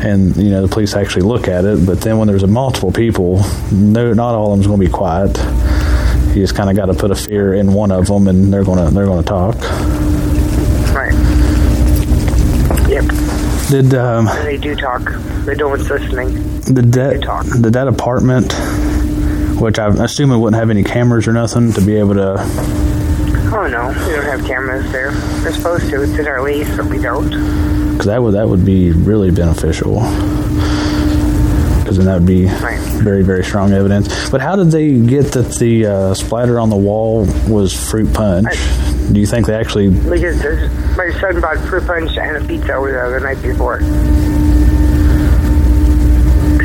and 0.03 0.35
you 0.37 0.49
know 0.49 0.61
the 0.61 0.67
police 0.67 0.95
actually 0.95 1.23
look 1.23 1.47
at 1.47 1.65
it. 1.65 1.85
But 1.85 2.01
then 2.01 2.17
when 2.17 2.27
there's 2.27 2.43
a 2.43 2.47
multiple 2.47 2.91
people, 2.91 3.41
no, 3.71 4.13
not 4.13 4.35
all 4.35 4.51
of 4.51 4.57
them's 4.57 4.67
going 4.67 4.79
to 4.79 4.85
be 4.85 4.91
quiet. 4.91 5.37
You 6.35 6.41
just 6.41 6.55
kind 6.55 6.69
of 6.69 6.75
got 6.75 6.85
to 6.87 6.93
put 6.93 7.11
a 7.11 7.15
fear 7.15 7.53
in 7.53 7.73
one 7.73 7.91
of 7.91 8.07
them, 8.07 8.27
and 8.27 8.51
they're 8.53 8.63
going 8.63 8.85
to 8.87 8.93
they're 8.93 9.05
going 9.05 9.21
to 9.23 9.27
talk. 9.27 9.55
Right. 10.93 11.13
Yep. 12.89 13.05
Did 13.69 13.93
um, 13.93 14.25
they 14.43 14.57
do 14.57 14.75
talk. 14.75 15.01
They 15.45 15.55
do 15.55 15.69
one's 15.69 15.89
listening. 15.89 16.33
did 16.61 16.91
that 16.93 17.13
They 17.13 17.19
talk. 17.19 17.45
did 17.45 17.73
that 17.73 17.87
apartment, 17.87 18.51
which 19.61 19.79
I 19.79 19.87
assume 19.87 20.31
it 20.31 20.37
wouldn't 20.37 20.59
have 20.59 20.69
any 20.69 20.83
cameras 20.83 21.27
or 21.27 21.33
nothing 21.33 21.71
to 21.73 21.81
be 21.81 21.95
able 21.95 22.15
to? 22.15 22.35
Oh 23.53 23.67
no, 23.67 23.87
we 24.07 24.13
don't 24.15 24.25
have 24.25 24.45
cameras 24.45 24.89
there. 24.91 25.11
We're 25.43 25.51
supposed 25.53 25.89
to. 25.89 26.01
It's 26.03 26.17
in 26.19 26.27
our 26.27 26.41
lease, 26.41 26.69
but 26.75 26.85
we 26.87 26.97
don't. 27.01 27.90
Because 27.91 28.06
that 28.06 28.21
would 28.21 28.34
that 28.34 28.47
would 28.47 28.65
be 28.65 28.91
really 28.91 29.32
beneficial. 29.32 29.99
Because 31.80 31.97
then 31.97 32.06
that 32.06 32.15
would 32.19 32.25
be 32.25 32.45
very 33.04 33.23
very 33.23 33.43
strong 33.43 33.73
evidence. 33.73 34.30
But 34.30 34.41
how 34.41 34.56
did 34.56 34.71
they 34.71 34.99
get 34.99 35.32
that 35.34 35.56
the 35.56 35.86
uh, 35.86 36.13
splatter 36.13 36.60
on 36.60 36.69
the 36.69 36.77
wall 36.77 37.25
was 37.47 37.73
fruit 37.73 38.13
punch? 38.13 38.47
Do 39.12 39.19
you 39.19 39.25
think 39.27 39.47
they 39.47 39.56
actually? 39.56 39.89
Because 39.89 40.41
my 40.95 41.12
son 41.19 41.41
bought 41.41 41.58
fruit 41.67 41.86
punch 41.86 42.17
and 42.17 42.38
a 42.38 42.47
pizza 42.47 42.73
over 42.73 42.91
there 42.91 43.10
the 43.12 43.19
night 43.19 43.41
before. 43.41 43.82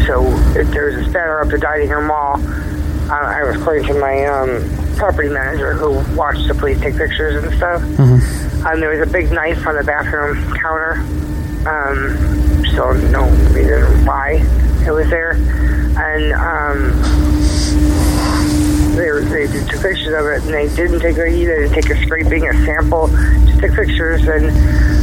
So 0.06 0.22
if 0.58 0.70
there's 0.70 1.04
a 1.04 1.08
splatter 1.10 1.40
up 1.40 1.48
the 1.48 1.58
dining 1.58 1.88
room 1.88 2.08
wall, 2.08 2.36
uh, 2.36 3.12
I 3.12 3.42
was 3.42 3.56
according 3.56 3.86
to 3.88 3.94
my 3.94 4.24
um, 4.26 4.62
property 4.96 5.28
manager 5.28 5.74
who 5.74 5.90
watched 6.16 6.46
the 6.46 6.54
police 6.54 6.78
take 6.80 6.96
pictures 6.96 7.42
and 7.42 7.52
stuff. 7.56 7.82
Um, 8.64 8.80
there 8.80 8.90
was 8.90 9.06
a 9.06 9.10
big 9.10 9.30
knife 9.30 9.66
on 9.66 9.76
the 9.76 9.84
bathroom 9.84 10.36
counter. 10.54 10.94
Um, 11.66 12.64
so 12.74 12.92
no 13.10 13.28
reason 13.52 14.04
why 14.06 14.42
it 14.86 14.90
was 14.90 15.08
there. 15.10 15.32
And 15.98 16.32
um, 16.32 16.92
they, 18.96 19.46
they 19.46 19.46
took 19.66 19.82
pictures 19.82 20.14
of 20.14 20.26
it, 20.26 20.44
and 20.44 20.54
they 20.54 20.68
didn't 20.74 21.00
take 21.00 21.16
a, 21.16 21.30
they 21.30 21.44
didn't 21.44 21.72
take 21.72 21.90
a 21.90 21.96
scraping, 22.02 22.46
a 22.48 22.52
sample, 22.64 23.08
just 23.46 23.60
took 23.60 23.74
pictures. 23.74 24.26
And 24.26 24.50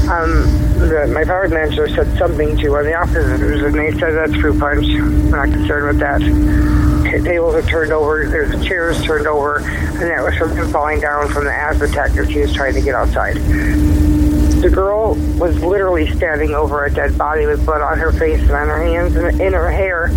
um, 0.09 0.43
the, 0.79 1.09
my 1.13 1.23
power 1.23 1.47
manager 1.47 1.87
said 1.87 2.17
something 2.17 2.57
to 2.57 2.69
one 2.69 2.81
of 2.81 2.85
the 2.85 2.95
officers, 2.95 3.61
and 3.61 3.75
they 3.75 3.91
said 3.99 4.11
that's 4.11 4.35
fruit 4.35 4.59
punch. 4.59 4.85
I'm 4.85 5.29
not 5.31 5.49
concerned 5.49 5.87
with 5.87 5.99
that. 5.99 6.19
Ta- 6.19 7.23
Tables 7.23 7.55
are 7.55 7.61
turned 7.61 7.91
over, 7.91 8.27
there's 8.27 8.65
chairs 8.65 9.01
turned 9.03 9.27
over, 9.27 9.59
and 9.59 10.01
that 10.01 10.23
was 10.23 10.33
him 10.35 10.71
falling 10.71 10.99
down 10.99 11.29
from 11.29 11.45
the 11.45 11.53
asthma 11.53 11.85
attack 11.85 12.17
as 12.17 12.27
he 12.27 12.39
was 12.39 12.53
trying 12.53 12.73
to 12.73 12.81
get 12.81 12.95
outside. 12.95 13.35
The 13.35 14.69
girl 14.69 15.15
was 15.37 15.61
literally 15.61 16.09
standing 16.15 16.51
over 16.51 16.85
a 16.85 16.93
dead 16.93 17.17
body 17.17 17.45
with 17.45 17.65
blood 17.65 17.81
on 17.81 17.99
her 17.99 18.11
face 18.13 18.41
and 18.41 18.51
on 18.51 18.67
her 18.67 18.81
hands 18.81 19.15
and 19.15 19.41
in 19.41 19.53
her 19.53 19.69
hair 19.69 20.07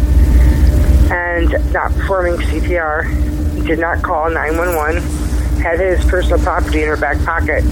and 1.10 1.72
not 1.72 1.92
performing 1.92 2.36
CPR, 2.36 3.66
did 3.66 3.78
not 3.78 4.02
call 4.02 4.30
911, 4.30 5.02
had 5.60 5.80
his 5.80 6.04
personal 6.06 6.38
property 6.38 6.82
in 6.82 6.88
her 6.88 6.96
back 6.96 7.18
pocket. 7.24 7.64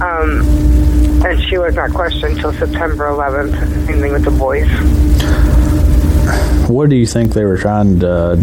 Um, 0.00 0.85
and 1.24 1.42
she 1.42 1.58
was 1.58 1.74
not 1.74 1.92
questioned 1.92 2.36
until 2.36 2.52
September 2.52 3.04
11th, 3.08 3.86
same 3.86 4.00
thing 4.00 4.12
with 4.12 4.24
the 4.24 4.30
boys. 4.30 4.68
What 6.68 6.90
do 6.90 6.96
you 6.96 7.06
think 7.06 7.32
they 7.32 7.44
were 7.44 7.56
trying 7.58 8.00
to? 8.00 8.36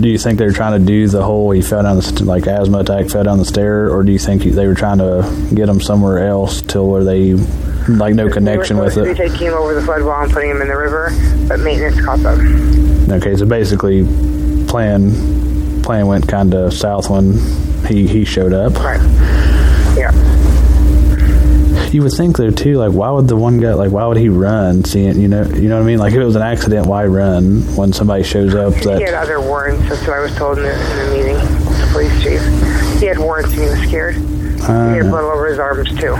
Do 0.00 0.08
you 0.08 0.18
think 0.18 0.38
they 0.38 0.46
were 0.46 0.52
trying 0.52 0.78
to 0.78 0.84
do 0.84 1.08
the 1.08 1.22
whole 1.22 1.50
he 1.50 1.62
fell 1.62 1.82
down 1.82 1.96
the 1.96 2.02
st- 2.02 2.22
like 2.22 2.46
asthma 2.46 2.78
attack, 2.78 3.08
fell 3.08 3.24
down 3.24 3.38
the 3.38 3.44
stair, 3.44 3.90
or 3.90 4.02
do 4.02 4.12
you 4.12 4.18
think 4.18 4.42
they 4.42 4.66
were 4.66 4.74
trying 4.74 4.98
to 4.98 5.50
get 5.54 5.68
him 5.68 5.80
somewhere 5.80 6.28
else 6.28 6.60
till 6.60 6.88
where 6.88 7.02
they 7.02 7.32
like 7.88 8.14
no 8.14 8.30
connection 8.30 8.78
with 8.78 8.96
it? 8.96 9.16
taking 9.16 9.48
him 9.48 9.54
over 9.54 9.74
the 9.74 9.82
flood 9.82 10.02
wall 10.02 10.22
and 10.22 10.32
putting 10.32 10.50
him 10.50 10.62
in 10.62 10.68
the 10.68 10.76
river, 10.76 11.10
but 11.48 11.60
maintenance 11.60 12.00
caught 12.04 12.20
them. 12.20 13.10
Okay, 13.10 13.36
so 13.36 13.46
basically, 13.46 14.04
plan 14.66 15.82
plan 15.82 16.06
went 16.06 16.26
kind 16.28 16.54
of 16.54 16.72
south 16.72 17.10
when 17.10 17.34
he 17.86 18.06
he 18.06 18.24
showed 18.24 18.52
up. 18.52 18.74
Right. 18.76 19.00
You 21.94 22.02
would 22.02 22.12
think 22.12 22.38
though 22.38 22.50
too, 22.50 22.74
like 22.78 22.90
why 22.90 23.08
would 23.12 23.28
the 23.28 23.36
one 23.36 23.60
guy 23.60 23.72
like 23.74 23.92
why 23.92 24.04
would 24.04 24.16
he 24.16 24.28
run? 24.28 24.82
Seeing 24.82 25.20
you 25.20 25.28
know 25.28 25.44
you 25.44 25.68
know 25.68 25.76
what 25.76 25.84
I 25.84 25.86
mean? 25.86 26.00
Like 26.00 26.12
if 26.12 26.18
it 26.18 26.24
was 26.24 26.34
an 26.34 26.42
accident, 26.42 26.88
why 26.88 27.04
run 27.04 27.60
when 27.76 27.92
somebody 27.92 28.24
shows 28.24 28.52
up? 28.52 28.74
He 28.74 28.88
had 28.88 29.14
other 29.14 29.40
warrants. 29.40 29.88
That's 29.88 30.00
what 30.00 30.16
I 30.16 30.18
was 30.18 30.34
told 30.34 30.58
in 30.58 30.64
the, 30.64 30.72
in 30.72 30.96
the 30.98 31.16
meeting. 31.16 31.36
The 31.36 31.88
police 31.92 32.20
chief. 32.20 33.00
He 33.00 33.06
had 33.06 33.20
warrants 33.20 33.52
and 33.52 33.62
he 33.62 33.68
was 33.68 33.78
scared. 33.86 34.16
he 34.16 34.22
had 34.22 35.06
uh, 35.06 35.08
blood 35.08 35.22
over 35.22 35.46
his 35.46 35.60
arms 35.60 35.88
too. 35.90 36.16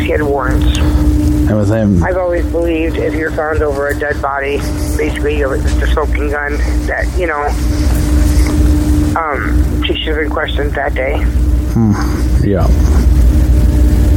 He 0.00 0.08
had 0.08 0.22
warrants. 0.22 0.78
and 0.78 1.58
with 1.58 1.68
him, 1.68 2.02
I've 2.02 2.16
always 2.16 2.46
believed 2.46 2.96
if 2.96 3.12
you're 3.12 3.30
found 3.30 3.60
over 3.60 3.88
a 3.88 3.98
dead 3.98 4.22
body, 4.22 4.56
basically 4.96 5.36
you 5.36 5.50
have 5.50 5.60
just 5.60 5.82
a 5.82 5.86
smoking 5.86 6.30
gun, 6.30 6.56
that 6.86 7.06
you 7.18 7.26
know, 7.26 7.44
um, 9.20 9.82
she 9.84 9.92
should 9.96 10.14
have 10.14 10.16
been 10.16 10.30
questioned 10.30 10.72
that 10.72 10.94
day. 10.94 11.18
yeah, 12.42 12.66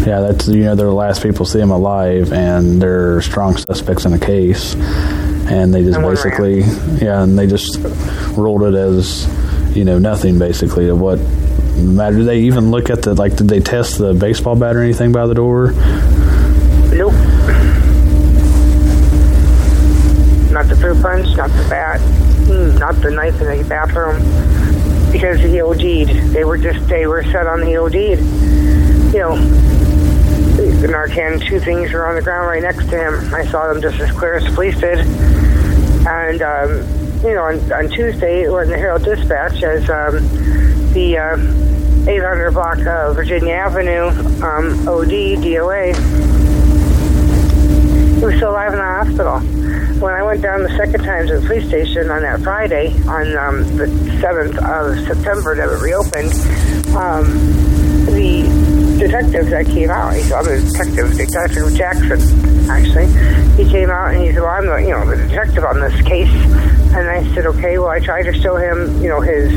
yeah, 0.05 0.19
that's 0.19 0.47
you 0.47 0.63
know 0.63 0.75
they're 0.75 0.87
the 0.87 0.93
last 0.93 1.23
people 1.23 1.45
to 1.45 1.51
see 1.51 1.59
him 1.59 1.71
alive, 1.71 2.33
and 2.33 2.81
they're 2.81 3.21
strong 3.21 3.55
suspects 3.55 4.05
in 4.05 4.11
the 4.11 4.19
case, 4.19 4.75
and 4.75 5.73
they 5.73 5.83
just 5.83 5.99
basically 5.99 6.59
yeah, 7.03 7.23
and 7.23 7.39
they 7.39 7.47
just 7.47 7.77
ruled 8.37 8.63
it 8.63 8.75
as 8.75 9.27
you 9.75 9.85
know 9.85 9.99
nothing 9.99 10.37
basically 10.37 10.89
of 10.89 10.99
what 10.99 11.19
matter. 11.77 12.17
Did 12.17 12.27
they 12.27 12.39
even 12.41 12.69
look 12.69 12.89
at 12.89 13.01
the 13.01 13.13
like? 13.13 13.37
Did 13.37 13.47
they 13.47 13.61
test 13.61 13.97
the 13.97 14.13
baseball 14.13 14.55
bat 14.55 14.75
or 14.75 14.83
anything 14.83 15.11
by 15.13 15.25
the 15.25 15.35
door? 15.35 15.71
Nope. 16.91 17.13
Not 20.51 20.67
the 20.67 20.75
fruit 20.79 21.01
punch, 21.01 21.35
not 21.35 21.49
the 21.49 21.65
bat, 21.69 21.99
mm, 22.47 22.77
not 22.77 22.95
the 23.01 23.09
knife 23.09 23.39
in 23.41 23.57
the 23.57 23.67
bathroom. 23.67 24.21
Because 25.11 25.39
he 25.39 25.61
OD'd. 25.61 26.33
They 26.33 26.43
were 26.43 26.57
just, 26.57 26.87
they 26.87 27.07
were 27.07 27.23
set 27.23 27.47
on 27.47 27.61
the 27.61 27.77
OD'd. 27.77 28.19
You 29.13 29.19
know, 29.19 29.72
the 30.81 30.88
Narcan, 30.88 31.45
two 31.45 31.59
things 31.59 31.91
were 31.91 32.07
on 32.07 32.15
the 32.15 32.21
ground 32.21 32.47
right 32.47 32.62
next 32.62 32.89
to 32.89 32.97
him. 32.97 33.33
I 33.33 33.45
saw 33.45 33.71
them 33.71 33.81
just 33.81 33.99
as 33.99 34.12
clear 34.12 34.36
as 34.36 34.45
the 34.45 34.51
police 34.51 34.79
did. 34.79 34.99
And, 36.07 36.41
um, 36.41 37.23
you 37.23 37.33
know, 37.33 37.43
on, 37.43 37.71
on 37.71 37.89
Tuesday, 37.89 38.43
it 38.43 38.51
was 38.51 38.67
in 38.67 38.71
the 38.71 38.77
Herald 38.77 39.03
Dispatch 39.03 39.63
as 39.63 39.89
um, 39.89 40.15
the 40.93 41.17
uh, 41.17 42.09
800 42.09 42.51
block 42.51 42.79
of 42.86 43.15
Virginia 43.15 43.53
Avenue, 43.53 44.07
um, 44.43 44.88
OD, 44.88 45.39
DOA, 45.39 45.93
he 48.23 48.27
was 48.27 48.36
still 48.38 48.51
alive 48.51 48.71
in 48.71 48.79
the 48.79 48.86
hospital. 48.86 49.39
When 49.99 50.13
I 50.13 50.23
went 50.23 50.41
down 50.41 50.63
the 50.63 50.69
second 50.77 51.03
time 51.03 51.27
to 51.27 51.39
the 51.39 51.45
police 51.45 51.67
station 51.67 52.09
on 52.09 52.21
that 52.21 52.39
Friday, 52.39 52.93
on 53.05 53.36
um, 53.36 53.77
the 53.77 53.86
7th 54.23 54.57
of 54.63 55.05
September 55.05 55.55
that 55.55 55.67
it 55.67 55.81
reopened, 55.81 56.31
um, 56.95 57.25
the 58.05 58.62
detective 59.07 59.49
that 59.49 59.65
came 59.65 59.89
out, 59.89 60.13
he's 60.13 60.31
I'm 60.31 60.45
detective, 60.45 61.17
Detective 61.17 61.73
Jackson, 61.75 62.69
actually, 62.69 63.07
he 63.61 63.69
came 63.69 63.89
out 63.89 64.13
and 64.13 64.23
he 64.23 64.31
said, 64.31 64.41
well, 64.41 64.51
I'm 64.51 64.65
the, 64.65 64.77
you 64.77 64.91
know, 64.91 65.05
the 65.05 65.17
detective 65.27 65.63
on 65.63 65.79
this 65.79 66.01
case. 66.03 66.31
And 66.93 67.09
I 67.09 67.23
said, 67.33 67.45
okay, 67.47 67.77
well, 67.77 67.89
I 67.89 67.99
tried 67.99 68.23
to 68.23 68.33
show 68.33 68.55
him, 68.55 69.01
you 69.01 69.09
know, 69.09 69.19
his 69.19 69.51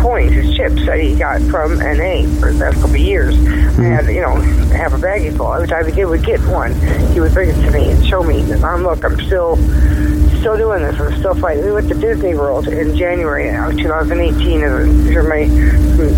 coins, 0.00 0.32
his 0.32 0.56
chips 0.56 0.86
that 0.86 0.98
he 1.00 1.16
got 1.16 1.42
from 1.42 1.78
NA 1.78 2.22
for 2.40 2.52
the 2.52 2.58
past 2.58 2.76
couple 2.76 2.94
of 2.94 2.96
years. 2.96 3.34
I 3.78 3.82
had, 3.82 4.06
you 4.06 4.20
know, 4.20 4.36
have 4.76 4.94
a 4.94 4.98
baggie 4.98 5.36
full. 5.36 5.52
Every 5.52 5.68
time 5.68 5.92
he 5.92 6.04
would 6.04 6.24
get 6.24 6.40
one, 6.46 6.74
he 7.12 7.20
would 7.20 7.34
bring 7.34 7.50
it 7.50 7.60
to 7.64 7.70
me 7.70 7.90
and 7.90 8.06
show 8.06 8.22
me, 8.22 8.40
um, 8.62 8.84
look, 8.84 9.04
I'm 9.04 9.20
still 9.20 9.56
still 10.46 10.56
doing 10.56 10.80
this. 10.80 11.00
I'm 11.00 11.12
still 11.18 11.34
fighting. 11.34 11.64
We 11.64 11.72
went 11.72 11.88
to 11.88 11.94
Disney 11.94 12.36
World 12.36 12.68
in 12.68 12.96
January 12.96 13.48
of 13.48 13.76
2018. 13.76 14.62
And 14.62 15.28
my 15.28 15.44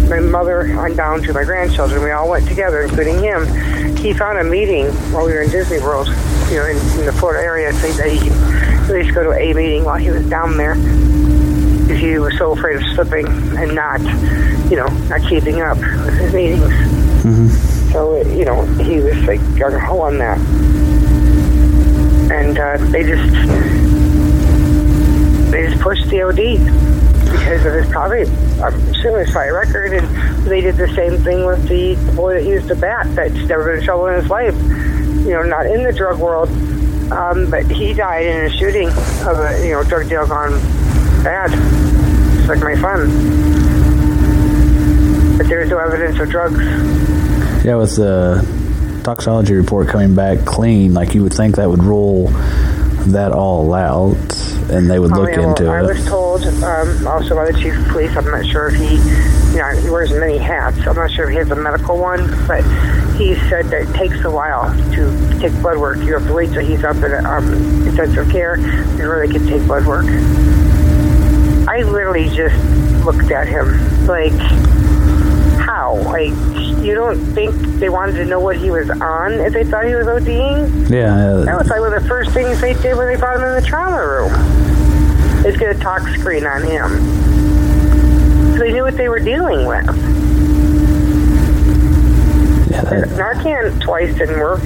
my 0.07 0.21
mother 0.21 0.71
on 0.79 0.95
down 0.95 1.23
to 1.23 1.33
my 1.33 1.45
grandchildren. 1.45 2.03
We 2.03 2.11
all 2.11 2.29
went 2.29 2.47
together, 2.47 2.83
including 2.83 3.23
him. 3.23 3.47
He 3.97 4.12
found 4.12 4.37
a 4.37 4.45
meeting 4.45 4.88
while 5.12 5.25
we 5.25 5.33
were 5.33 5.41
in 5.41 5.51
Disney 5.51 5.79
World, 5.79 6.09
you 6.51 6.57
know, 6.57 6.66
in, 6.66 6.76
in 6.99 7.07
the 7.07 7.12
Florida 7.18 7.43
area, 7.43 7.72
so 7.72 7.91
that 7.93 8.11
he 8.11 8.18
could 8.18 8.33
at 8.33 8.91
least 8.91 9.14
go 9.14 9.24
to 9.24 9.33
a 9.33 9.55
meeting 9.55 9.85
while 9.85 9.97
he 9.97 10.11
was 10.11 10.29
down 10.29 10.59
there 10.59 10.74
because 10.74 11.99
he 11.99 12.18
was 12.18 12.37
so 12.37 12.53
afraid 12.53 12.76
of 12.76 12.83
slipping 12.95 13.26
and 13.57 13.74
not, 13.74 13.99
you 14.70 14.76
know, 14.76 14.89
not 15.09 15.22
keeping 15.26 15.62
up 15.62 15.79
with 15.79 16.18
his 16.18 16.35
meetings. 16.35 17.93
So, 17.93 18.20
you 18.20 18.45
know, 18.45 18.62
he 18.76 19.01
was 19.01 19.16
like 19.22 19.41
gung 19.57 19.81
ho 19.81 20.03
on 20.03 20.18
that. 20.18 20.39
And 22.31 22.59
uh, 22.59 22.76
they 22.93 23.05
just 23.05 23.78
they 25.51 25.68
just 25.68 25.80
pushed 25.80 26.09
the 26.09 26.22
OD 26.22 26.36
because 27.32 27.64
of 27.64 27.72
his 27.74 27.88
probably 27.90 28.22
I'm 28.61 28.74
assuming 28.90 29.26
his 29.26 29.34
record, 29.34 29.92
and 29.92 30.46
they 30.46 30.61
did 30.61 30.76
the 30.76 30.88
same 30.94 31.18
thing 31.18 31.46
with 31.46 31.68
the 31.68 31.94
boy 32.14 32.34
that 32.34 32.44
used 32.44 32.68
the 32.68 32.76
bat 32.76 33.14
that's 33.14 33.34
never 33.34 33.64
been 33.64 33.78
in 33.78 33.84
trouble 33.84 34.07
in 34.07 34.20
his 34.20 34.30
life. 34.30 34.55
You 35.24 35.34
know, 35.34 35.42
not 35.42 35.66
in 35.66 35.82
the 35.82 35.92
drug 35.92 36.18
world, 36.18 36.49
um, 37.12 37.51
but 37.51 37.70
he 37.70 37.94
died 37.94 38.26
in 38.26 38.44
a 38.44 38.51
shooting 38.51 38.88
of 38.88 39.38
a 39.38 39.64
you 39.64 39.72
know 39.72 39.82
drug 39.84 40.09
deal 40.09 40.26
gone 40.26 40.53
bad. 41.22 41.51
It's 42.38 42.49
like 42.49 42.61
my 42.61 42.74
son. 42.80 43.09
But 45.38 45.46
there's 45.46 45.70
no 45.70 45.78
evidence 45.78 46.18
of 46.18 46.28
drugs. 46.30 46.64
Yeah, 47.64 47.76
with 47.76 47.96
the 47.96 49.01
toxology 49.05 49.55
report 49.55 49.88
coming 49.88 50.14
back 50.14 50.44
clean, 50.44 50.94
like 50.94 51.14
you 51.14 51.22
would 51.22 51.32
think 51.32 51.57
that 51.57 51.68
would 51.68 51.82
rule 51.82 52.28
that 53.09 53.32
all 53.32 53.72
out, 53.72 54.16
and 54.71 54.91
they 54.91 54.99
would 54.99 55.11
look 55.11 55.31
well, 55.31 55.51
into 55.51 55.69
I 55.69 55.81
it. 55.81 55.87
was 55.87 56.05
told 56.07 56.43
um, 56.45 57.07
also 57.07 57.35
by 57.35 57.51
the 57.51 57.59
chief 57.59 57.77
of 57.77 57.89
police. 57.89 58.14
I'm 58.16 58.25
not 58.27 58.45
sure 58.47 58.69
if 58.69 58.75
he, 58.75 58.97
you 59.53 59.59
know, 59.59 59.71
he 59.81 59.91
wears 59.91 60.12
many 60.12 60.39
hats. 60.39 60.79
I'm 60.87 60.95
not 60.95 61.11
sure 61.11 61.25
if 61.25 61.31
he 61.31 61.37
has 61.37 61.51
a 61.51 61.57
medical 61.57 61.99
one, 61.99 62.29
but 62.47 62.62
he 63.16 63.35
said 63.49 63.66
that 63.66 63.89
it 63.89 63.95
takes 63.95 64.25
a 64.25 64.31
while 64.31 64.71
to 64.93 65.39
take 65.41 65.53
blood 65.62 65.79
work. 65.79 65.99
You 65.99 66.14
have 66.14 66.27
to 66.27 66.35
wait 66.35 66.53
till 66.53 66.64
he's 66.64 66.85
up 66.85 66.97
in 66.97 67.12
um, 67.25 67.87
intensive 67.87 68.29
care 68.31 68.57
before 68.57 69.27
they 69.27 69.33
can 69.33 69.47
take 69.47 69.66
blood 69.66 69.87
work. 69.87 70.07
I 71.69 71.83
literally 71.83 72.29
just 72.31 72.57
looked 73.05 73.31
at 73.31 73.49
him 73.49 74.07
like, 74.07 74.33
how? 75.79 75.95
Like, 75.95 76.31
you 76.83 76.95
don't 76.95 77.24
think 77.35 77.55
they 77.79 77.89
wanted 77.89 78.14
to 78.14 78.24
know 78.24 78.41
what 78.41 78.57
he 78.57 78.70
was 78.70 78.91
on 78.91 79.33
if 79.35 79.53
they 79.53 79.62
thought 79.64 79.85
he 79.87 79.95
was 79.95 80.07
ODing? 80.07 80.91
Yeah. 80.91 81.45
That 81.45 81.57
was 81.57 81.68
like 81.68 81.81
one 81.81 81.93
of 81.93 82.03
the 82.03 82.09
first 82.09 82.33
things 82.33 82.61
they 82.61 82.74
did 82.74 82.97
when 82.97 83.07
they 83.07 83.16
brought 83.16 83.37
him 83.37 83.45
in 83.45 83.55
the 83.55 83.62
trauma 83.62 84.05
room. 84.05 84.33
Is 85.47 85.57
get 85.57 85.76
a 85.76 85.79
tox 85.79 86.12
screen 86.18 86.45
on 86.47 86.64
him. 86.64 86.89
So 88.55 88.59
they 88.59 88.72
knew 88.72 88.83
what 88.83 88.97
they 88.97 89.09
were 89.09 89.20
dealing 89.20 89.66
with. 89.66 89.87
yeah 92.70 92.83
that, 92.83 93.09
Narcan 93.11 93.81
twice 93.81 94.16
didn't 94.18 94.41
work. 94.41 94.62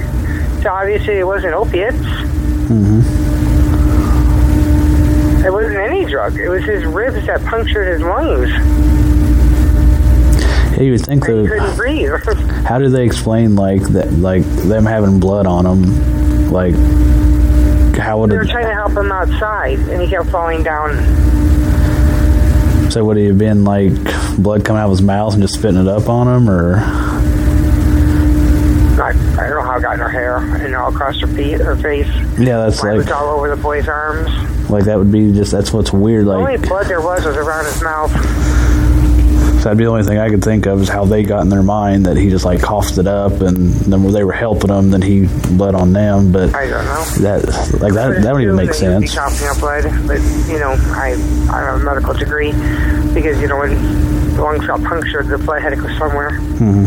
So 0.63 0.69
obviously 0.71 1.19
it 1.19 1.27
wasn't 1.27 1.53
opiates. 1.53 1.97
Mm-hmm. 2.73 3.01
It 5.45 5.53
wasn't 5.53 5.77
any 5.77 6.05
drug. 6.05 6.39
It 6.39 6.49
was 6.49 6.63
his 6.63 6.85
ribs 6.85 7.27
that 7.27 7.45
punctured 7.45 7.87
his 7.87 8.01
lungs. 8.01 9.02
You 10.85 10.91
would 10.91 11.05
think 11.05 11.25
that. 11.25 11.47
couldn't 11.47 11.75
breathe. 11.75 12.11
How 12.65 12.77
do 12.79 12.89
they 12.89 13.05
explain 13.05 13.55
like 13.55 13.81
that? 13.89 14.11
Like 14.13 14.43
them 14.43 14.85
having 14.85 15.19
blood 15.19 15.45
on 15.47 15.63
them? 15.65 16.51
Like 16.51 16.75
how 17.97 18.19
would 18.19 18.29
they 18.31 18.35
were 18.37 18.43
it? 18.43 18.49
trying 18.49 18.65
to 18.65 18.73
help 18.73 18.91
him 18.93 19.11
outside, 19.11 19.79
and 19.79 20.01
he 20.01 20.07
kept 20.07 20.29
falling 20.29 20.63
down. 20.63 20.91
So 22.91 23.03
would 23.05 23.17
he 23.17 23.25
have 23.25 23.37
been 23.37 23.63
like 23.63 23.93
blood 24.37 24.63
coming 24.65 24.79
out 24.81 24.85
of 24.85 24.91
his 24.91 25.01
mouth 25.01 25.33
and 25.33 25.41
just 25.41 25.55
spitting 25.55 25.79
it 25.81 25.87
up 25.87 26.09
on 26.09 26.27
him, 26.27 26.49
or 26.49 26.75
I, 28.95 29.09
I 29.09 29.47
don't 29.49 29.55
know 29.55 29.61
how 29.63 29.77
it 29.77 29.81
got 29.81 29.93
in 29.95 29.99
her 29.99 30.09
hair 30.09 30.37
and 30.37 30.75
all 30.75 30.89
across 30.93 31.19
her 31.21 31.27
feet, 31.27 31.53
her 31.59 31.75
face. 31.75 32.07
yeah, 32.37 32.57
that's 32.67 32.83
It 32.83 32.93
was 32.93 33.09
all 33.11 33.29
over 33.29 33.49
the 33.55 33.61
boy's 33.61 33.87
arms. 33.87 34.29
like 34.69 34.85
that 34.85 34.97
would 34.97 35.11
be 35.11 35.31
just 35.33 35.51
that's 35.51 35.73
what's 35.73 35.91
weird. 35.91 36.25
The 36.27 36.33
only 36.33 36.57
Like 36.57 36.67
blood 36.67 36.85
there 36.87 37.01
was 37.01 37.25
was 37.25 37.35
around 37.35 37.65
his 37.65 37.81
mouth. 37.81 38.11
That'd 39.63 39.77
be 39.77 39.83
the 39.85 39.89
only 39.89 40.03
thing 40.03 40.17
I 40.17 40.29
could 40.29 40.43
think 40.43 40.65
of 40.65 40.81
is 40.81 40.89
how 40.89 41.05
they 41.05 41.23
got 41.23 41.41
in 41.41 41.49
their 41.49 41.63
mind 41.63 42.05
that 42.05 42.17
he 42.17 42.29
just 42.29 42.43
like 42.45 42.61
coughed 42.61 42.97
it 42.97 43.07
up 43.07 43.41
and 43.41 43.69
then 43.71 44.03
when 44.03 44.13
they 44.13 44.23
were 44.23 44.33
helping 44.33 44.69
him, 44.69 44.89
then 44.91 45.01
he 45.01 45.27
bled 45.55 45.73
on 45.75 45.93
them. 45.93 46.31
But 46.31 46.53
I 46.55 46.67
don't 46.67 46.85
know. 46.85 47.03
that 47.21 47.45
like 47.81 47.93
that 47.93 48.21
that 48.23 48.33
would 48.33 48.43
even 48.43 48.55
make 48.55 48.69
Assume 48.71 48.89
that 48.89 48.93
he 48.93 48.95
would 48.95 49.01
be 49.01 49.07
sense. 49.07 49.15
coughing 49.15 49.47
up 49.47 49.59
blood, 49.59 49.83
but 50.07 50.19
you 50.51 50.59
know, 50.59 50.75
I 50.93 51.15
I 51.51 51.61
have 51.61 51.81
a 51.81 51.83
medical 51.83 52.13
degree 52.13 52.51
because 53.13 53.39
you 53.41 53.47
know 53.47 53.57
when 53.59 53.73
the 54.35 54.41
lungs 54.41 54.65
got 54.65 54.81
punctured, 54.83 55.27
the 55.27 55.37
blood 55.37 55.61
had 55.61 55.69
to 55.71 55.75
go 55.77 55.87
somewhere. 55.97 56.31
Mm-hmm. 56.31 56.85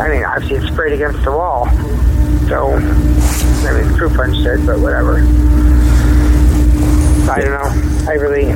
I 0.00 0.08
mean, 0.08 0.24
obviously 0.24 0.56
it's 0.56 0.66
sprayed 0.72 0.92
against 0.92 1.22
the 1.24 1.30
wall, 1.32 1.66
so 2.48 2.74
I 2.74 3.72
mean, 3.82 3.94
crew 3.96 4.10
punched 4.10 4.44
it, 4.46 4.64
but 4.66 4.78
whatever. 4.80 5.18
I 7.26 7.40
don't 7.40 7.52
know. 7.52 8.10
I 8.10 8.14
really, 8.16 8.52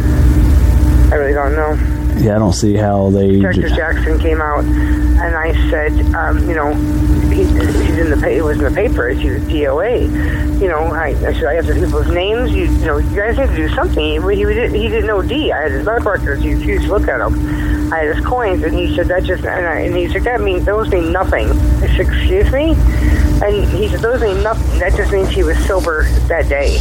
I 1.11 1.14
really 1.14 1.32
don't 1.32 1.54
know. 1.54 1.72
Yeah, 2.20 2.36
I 2.36 2.38
don't 2.38 2.52
see 2.52 2.74
how 2.74 3.11
they. 3.11 3.36
Detective 3.36 3.76
Jackson 3.76 4.18
came 4.18 4.40
out, 4.40 4.64
and 4.64 5.36
I 5.36 5.52
said, 5.70 5.92
um, 6.14 6.48
you 6.48 6.54
know, 6.54 6.74
he, 7.30 7.44
he's 7.44 7.98
in 7.98 8.11
the 8.11 8.18
pa- 8.20 8.26
it 8.26 8.42
was 8.42 8.59
in 8.59 8.64
the 8.64 8.70
papers. 8.70 9.18
He 9.18 9.30
was 9.30 9.42
DOA. 9.42 10.61
You 10.61 10.68
know, 10.68 10.78
I, 10.78 11.09
I 11.09 11.32
said 11.32 11.44
I 11.44 11.54
have 11.54 11.66
the 11.66 11.74
people's 11.74 12.09
names. 12.09 12.50
You, 12.50 12.64
you 12.64 12.86
know, 12.86 12.98
you 12.98 13.14
guys 13.16 13.38
need 13.38 13.46
to 13.46 13.56
do 13.56 13.68
something. 13.74 14.20
He, 14.22 14.36
he, 14.36 14.44
he 14.44 14.88
didn't 14.88 15.06
know 15.06 15.22
D. 15.22 15.52
I 15.52 15.62
had 15.62 15.70
his 15.70 15.86
medical 15.86 16.12
records. 16.12 16.42
He 16.42 16.54
refused 16.54 16.86
to 16.86 16.90
look 16.90 17.09
at 17.09 17.18
them. 17.18 17.92
I 17.92 17.98
had 17.98 18.16
his 18.16 18.26
coins, 18.26 18.62
and 18.64 18.74
he 18.74 18.94
said 18.96 19.06
that 19.06 19.22
just 19.24 19.44
and, 19.44 19.66
I, 19.66 19.80
and 19.80 19.96
he 19.96 20.09
said 20.09 20.24
that 20.24 20.40
means 20.40 20.64
those 20.66 20.88
mean 20.90 21.12
nothing. 21.12 21.48
I 21.50 21.86
said, 21.96 22.00
excuse 22.00 22.50
me, 22.52 22.74
and 23.42 23.64
he 23.68 23.88
said 23.88 24.00
those 24.00 24.20
mean 24.20 24.42
nothing. 24.42 24.78
That 24.80 24.94
just 24.94 25.12
means 25.12 25.28
he 25.30 25.44
was 25.44 25.56
sober 25.66 26.04
that 26.26 26.48
day. 26.48 26.76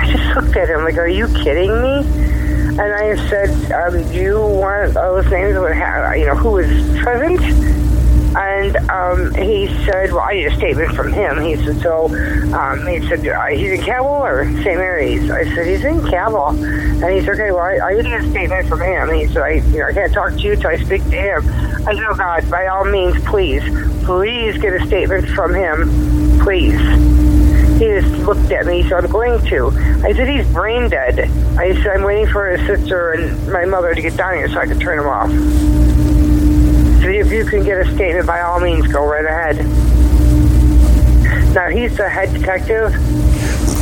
I 0.00 0.10
just 0.10 0.34
looked 0.34 0.56
at 0.56 0.68
him 0.68 0.82
like, 0.82 0.96
are 0.96 1.06
you 1.06 1.28
kidding 1.28 1.82
me? 1.82 2.37
And 2.78 2.92
I 2.94 3.28
said, 3.28 3.72
um, 3.72 4.12
do 4.12 4.18
you 4.18 4.40
want 4.40 4.94
those 4.94 5.24
names 5.30 5.54
you 5.54 6.26
know 6.26 6.36
who 6.36 6.50
was 6.52 6.66
present? 7.02 7.40
And 8.36 8.76
um, 8.88 9.34
he 9.34 9.66
said, 9.84 10.12
well, 10.12 10.20
I 10.20 10.34
need 10.34 10.46
a 10.46 10.54
statement 10.54 10.94
from 10.94 11.12
him. 11.12 11.42
He 11.42 11.56
said, 11.56 11.80
so 11.80 12.06
um, 12.54 12.86
he 12.86 13.04
said, 13.08 13.26
uh, 13.26 13.46
he's 13.46 13.72
in 13.72 13.80
Cabell 13.80 14.24
or 14.24 14.44
St. 14.44 14.64
Mary's? 14.64 15.28
I 15.28 15.44
said, 15.54 15.66
he's 15.66 15.84
in 15.84 16.06
Cabell. 16.06 16.50
And 16.50 17.14
he 17.14 17.20
said, 17.20 17.30
okay, 17.30 17.50
well, 17.50 17.64
I, 17.64 17.78
I 17.78 17.94
need 17.94 18.12
a 18.12 18.30
statement 18.30 18.68
from 18.68 18.80
him. 18.80 19.12
He 19.12 19.26
said, 19.26 19.42
I, 19.42 19.50
you 19.54 19.78
know, 19.78 19.86
I 19.86 19.92
can't 19.92 20.12
talk 20.12 20.34
to 20.34 20.38
you 20.38 20.52
until 20.52 20.70
I 20.70 20.76
speak 20.76 21.02
to 21.04 21.16
him. 21.16 21.48
I 21.88 21.94
said, 21.94 22.04
oh, 22.04 22.14
God, 22.14 22.48
by 22.48 22.68
all 22.68 22.84
means, 22.84 23.20
please, 23.24 23.64
please 24.04 24.56
get 24.58 24.74
a 24.74 24.86
statement 24.86 25.28
from 25.30 25.52
him, 25.52 26.38
please. 26.44 27.37
He 27.78 27.84
just 27.84 28.08
looked 28.26 28.50
at 28.50 28.66
me, 28.66 28.88
so 28.88 28.96
I'm 28.96 29.06
going 29.06 29.40
to. 29.46 29.68
I 30.04 30.12
said, 30.12 30.28
he's 30.28 30.44
brain 30.52 30.88
dead. 30.88 31.20
I 31.56 31.74
said, 31.74 31.86
I'm 31.86 32.02
waiting 32.02 32.26
for 32.26 32.50
his 32.50 32.66
sister 32.66 33.12
and 33.12 33.52
my 33.52 33.64
mother 33.66 33.94
to 33.94 34.02
get 34.02 34.16
down 34.16 34.34
here 34.34 34.48
so 34.48 34.58
I 34.58 34.66
can 34.66 34.80
turn 34.80 34.98
him 34.98 35.06
off. 35.06 35.30
So 37.00 37.08
if 37.08 37.30
you 37.30 37.44
can 37.44 37.62
get 37.62 37.86
a 37.86 37.94
statement, 37.94 38.26
by 38.26 38.40
all 38.40 38.58
means, 38.58 38.88
go 38.88 39.06
right 39.06 39.24
ahead. 39.24 39.58
Now, 41.54 41.68
he's 41.68 41.96
the 41.96 42.08
head 42.08 42.32
detective. 42.32 42.92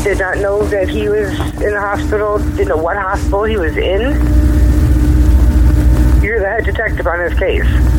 Did 0.05 0.19
not 0.19 0.37
know 0.39 0.63
that 0.67 0.91
he 0.91 1.09
was 1.09 1.31
in 1.63 1.73
the 1.73 1.81
hospital. 1.81 2.39
Didn't 2.39 2.69
know 2.69 2.77
what 2.77 2.99
hospital 2.99 3.45
he 3.45 3.57
was 3.57 3.79
in. 3.79 4.01
You're 6.23 6.41
the 6.41 6.49
head 6.51 6.65
detective 6.67 7.07
on 7.07 7.19
this 7.19 7.39
case. 7.39 7.96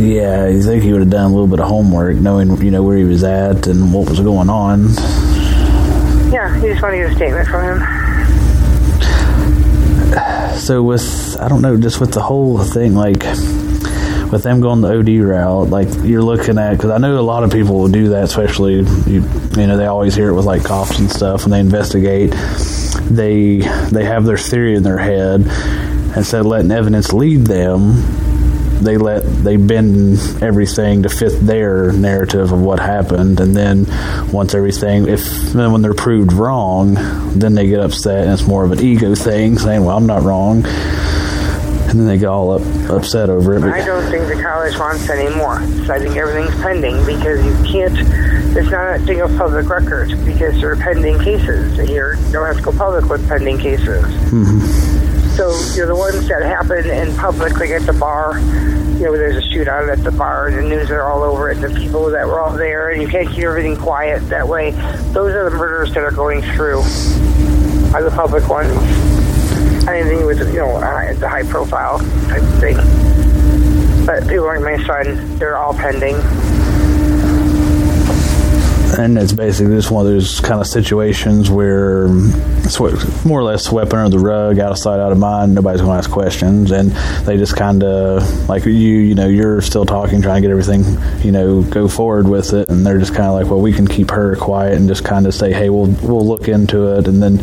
Yeah, 0.00 0.48
you 0.48 0.62
think 0.62 0.82
he 0.82 0.92
would 0.92 1.02
have 1.02 1.10
done 1.10 1.30
a 1.30 1.34
little 1.34 1.46
bit 1.46 1.60
of 1.60 1.68
homework, 1.68 2.16
knowing 2.16 2.56
you 2.62 2.70
know 2.70 2.82
where 2.82 2.96
he 2.96 3.04
was 3.04 3.22
at 3.22 3.66
and 3.66 3.92
what 3.92 4.08
was 4.08 4.18
going 4.18 4.48
on. 4.48 4.88
Yeah, 6.32 6.58
he 6.58 6.68
just 6.68 6.80
wanted 6.80 6.96
to 6.96 7.02
get 7.02 7.12
a 7.12 7.16
statement 7.16 7.48
from 7.48 7.80
him. 7.80 7.86
So 10.56 10.82
with 10.82 11.36
I 11.38 11.48
don't 11.48 11.60
know, 11.60 11.76
just 11.76 12.00
with 12.00 12.14
the 12.14 12.22
whole 12.22 12.58
thing, 12.58 12.94
like 12.94 13.22
with 14.32 14.42
them 14.42 14.62
going 14.62 14.80
the 14.80 14.98
OD 14.98 15.22
route, 15.22 15.68
like 15.68 15.88
you're 16.02 16.22
looking 16.22 16.56
at 16.56 16.72
because 16.72 16.90
I 16.90 16.96
know 16.96 17.18
a 17.18 17.20
lot 17.20 17.44
of 17.44 17.50
people 17.50 17.78
will 17.78 17.88
do 17.88 18.08
that, 18.10 18.24
especially 18.24 18.76
you, 18.76 18.84
you 19.06 19.66
know 19.66 19.76
they 19.76 19.84
always 19.84 20.14
hear 20.14 20.30
it 20.30 20.34
with 20.34 20.46
like 20.46 20.64
cops 20.64 20.98
and 20.98 21.10
stuff 21.10 21.42
when 21.42 21.50
they 21.50 21.60
investigate. 21.60 22.30
They 23.10 23.58
they 23.90 24.04
have 24.04 24.24
their 24.24 24.38
theory 24.38 24.76
in 24.76 24.82
their 24.82 24.96
head 24.96 25.42
instead 26.16 26.40
of 26.40 26.46
letting 26.46 26.70
evidence 26.70 27.12
lead 27.12 27.46
them. 27.46 28.29
They 28.80 28.96
let 28.96 29.22
they 29.44 29.56
bend 29.56 30.18
everything 30.42 31.02
to 31.02 31.08
fit 31.08 31.38
their 31.40 31.92
narrative 31.92 32.50
of 32.52 32.60
what 32.62 32.80
happened, 32.80 33.38
and 33.40 33.54
then 33.54 33.86
once 34.32 34.54
everything, 34.54 35.06
if 35.06 35.22
then 35.52 35.72
when 35.72 35.82
they're 35.82 35.94
proved 35.94 36.32
wrong, 36.32 36.94
then 37.38 37.54
they 37.54 37.68
get 37.68 37.80
upset, 37.80 38.24
and 38.24 38.32
it's 38.32 38.46
more 38.46 38.64
of 38.64 38.72
an 38.72 38.80
ego 38.80 39.14
thing, 39.14 39.58
saying, 39.58 39.84
"Well, 39.84 39.96
I'm 39.96 40.06
not 40.06 40.22
wrong," 40.22 40.64
and 40.64 41.98
then 41.98 42.06
they 42.06 42.16
get 42.16 42.28
all 42.28 42.52
up, 42.52 42.62
upset 42.88 43.28
over 43.28 43.54
it. 43.56 43.64
I 43.64 43.84
don't 43.84 44.08
think 44.10 44.28
the 44.28 44.42
college 44.42 44.78
wants 44.78 45.08
any 45.10 45.34
more. 45.36 45.60
So 45.86 45.92
I 45.92 45.98
think 45.98 46.16
everything's 46.16 46.54
pending 46.62 47.04
because 47.04 47.44
you 47.44 47.52
can't. 47.70 47.98
It's 48.56 48.70
not 48.70 48.96
a 48.96 48.98
thing 49.04 49.20
of 49.20 49.36
public 49.36 49.68
record 49.68 50.08
because 50.24 50.58
there 50.60 50.72
are 50.72 50.76
pending 50.76 51.18
cases. 51.20 51.76
You 51.78 52.16
don't 52.32 52.46
have 52.46 52.56
to 52.56 52.62
go 52.62 52.72
public 52.72 53.08
with 53.10 53.28
pending 53.28 53.58
cases. 53.58 54.04
Mm-hmm. 54.32 54.89
So 55.40 55.58
you're 55.74 55.86
the 55.86 55.96
ones 55.96 56.28
that 56.28 56.42
happen 56.42 56.84
in 56.90 57.16
public, 57.16 57.58
like 57.58 57.70
at 57.70 57.86
the 57.86 57.94
bar. 57.94 58.38
You 58.38 59.06
know, 59.06 59.12
there's 59.16 59.42
a 59.42 59.48
shootout 59.48 59.90
at 59.90 60.04
the 60.04 60.12
bar, 60.12 60.48
and 60.48 60.58
the 60.58 60.62
news 60.62 60.90
are 60.90 61.10
all 61.10 61.22
over 61.22 61.50
it. 61.50 61.54
The 61.62 61.70
people 61.70 62.10
that 62.10 62.26
were 62.26 62.38
all 62.38 62.52
there, 62.52 62.90
and 62.90 63.00
you 63.00 63.08
can't 63.08 63.26
keep 63.26 63.44
everything 63.44 63.74
quiet 63.74 64.20
that 64.28 64.46
way. 64.46 64.72
Those 65.12 65.32
are 65.32 65.48
the 65.48 65.56
murders 65.56 65.94
that 65.94 66.04
are 66.04 66.10
going 66.10 66.42
through. 66.42 66.80
Are 67.94 68.04
the 68.04 68.12
public 68.14 68.50
ones. 68.50 68.70
Anything 69.88 70.26
with 70.26 70.40
you 70.40 70.60
know 70.60 70.76
uh, 70.76 71.14
the 71.14 71.26
high 71.26 71.44
profile 71.44 72.00
type 72.28 72.42
thing. 72.60 72.76
But 74.04 74.28
people 74.28 74.44
like 74.44 74.60
my 74.60 74.76
son, 74.84 75.38
they're 75.38 75.56
all 75.56 75.72
pending. 75.72 76.16
And 78.98 79.18
it's 79.18 79.32
basically 79.32 79.74
just 79.74 79.90
one 79.90 80.06
of 80.06 80.12
those 80.12 80.40
kind 80.40 80.60
of 80.60 80.66
situations 80.66 81.50
where 81.50 82.06
it's 82.64 82.78
more 83.24 83.40
or 83.40 83.44
less 83.44 83.64
swept 83.64 83.92
under 83.92 84.16
the 84.16 84.22
rug, 84.22 84.58
out 84.58 84.72
of 84.72 84.78
sight, 84.78 85.00
out 85.00 85.12
of 85.12 85.18
mind. 85.18 85.54
Nobody's 85.54 85.80
going 85.80 85.92
to 85.92 85.98
ask 85.98 86.10
questions, 86.10 86.70
and 86.70 86.90
they 87.26 87.36
just 87.36 87.56
kind 87.56 87.82
of 87.82 88.48
like 88.48 88.64
you. 88.64 88.72
You 88.72 89.14
know, 89.14 89.28
you're 89.28 89.60
still 89.60 89.86
talking, 89.86 90.22
trying 90.22 90.42
to 90.42 90.48
get 90.48 90.50
everything, 90.50 90.84
you 91.24 91.32
know, 91.32 91.62
go 91.62 91.88
forward 91.88 92.28
with 92.28 92.52
it, 92.52 92.68
and 92.68 92.84
they're 92.84 92.98
just 92.98 93.14
kind 93.14 93.26
of 93.26 93.34
like, 93.34 93.46
well, 93.46 93.60
we 93.60 93.72
can 93.72 93.86
keep 93.86 94.10
her 94.10 94.36
quiet 94.36 94.74
and 94.74 94.88
just 94.88 95.04
kind 95.04 95.26
of 95.26 95.34
say, 95.34 95.52
hey, 95.52 95.70
we'll 95.70 95.86
we'll 96.02 96.26
look 96.26 96.48
into 96.48 96.96
it, 96.96 97.06
and 97.06 97.22
then 97.22 97.38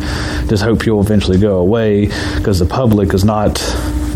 just 0.48 0.62
hope 0.62 0.86
you'll 0.86 1.00
eventually 1.00 1.38
go 1.38 1.58
away 1.58 2.06
because 2.36 2.58
the 2.58 2.66
public 2.66 3.14
is 3.14 3.24
not 3.24 3.54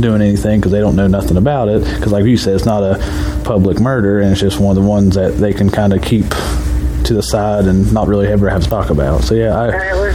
doing 0.01 0.22
anything 0.22 0.61
because 0.61 0.72
they 0.72 0.80
don't 0.80 0.97
know 0.97 1.07
nothing 1.07 1.37
about 1.37 1.68
it. 1.68 1.85
Because, 1.85 2.12
like 2.12 2.24
you 2.24 2.37
said, 2.37 2.55
it's 2.55 2.66
not 2.66 2.83
a 2.83 2.99
public 3.45 3.80
murder, 3.80 4.20
and 4.20 4.33
it's 4.33 4.41
just 4.41 4.59
one 4.59 4.76
of 4.76 4.83
the 4.83 4.89
ones 4.89 5.14
that 5.14 5.33
they 5.33 5.53
can 5.53 5.70
kind 5.70 5.93
of 5.93 6.03
keep 6.03 6.24
to 7.12 7.16
the 7.16 7.22
side 7.22 7.66
and 7.66 7.92
not 7.92 8.08
really 8.08 8.28
ever 8.28 8.48
have 8.48 8.62
to 8.64 8.70
talk 8.70 8.90
about. 8.90 9.22
So 9.22 9.34
yeah, 9.34 9.64
And 9.64 9.74
I, 9.76 9.90
it 9.90 10.00
was 10.00 10.14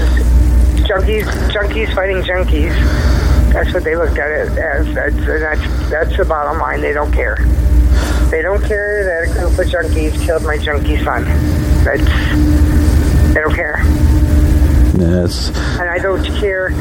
junkies, 0.87 1.25
junkies 1.51 1.93
fighting 1.93 2.23
junkies. 2.23 2.73
That's 3.53 3.73
what 3.73 3.83
they 3.83 3.95
looked 3.95 4.17
at 4.17 4.29
it 4.31 4.57
as. 4.57 4.93
That's 4.93 5.15
that's 5.15 5.89
that's 5.89 6.17
the 6.17 6.25
bottom 6.25 6.59
line. 6.59 6.81
They 6.81 6.93
don't 6.93 7.11
care. 7.11 7.37
They 8.29 8.41
don't 8.41 8.61
care 8.63 9.05
that 9.05 9.29
a 9.29 9.39
group 9.39 9.57
of 9.59 9.65
junkies 9.67 10.25
killed 10.25 10.43
my 10.43 10.57
junkie 10.57 11.01
son. 11.03 11.23
That's 11.83 12.03
they 13.33 13.41
don't 13.41 13.55
care. 13.55 13.81
Yes. 14.97 15.49
And 15.79 15.89
I 15.89 15.99
don't 15.99 16.25
care 16.39 16.71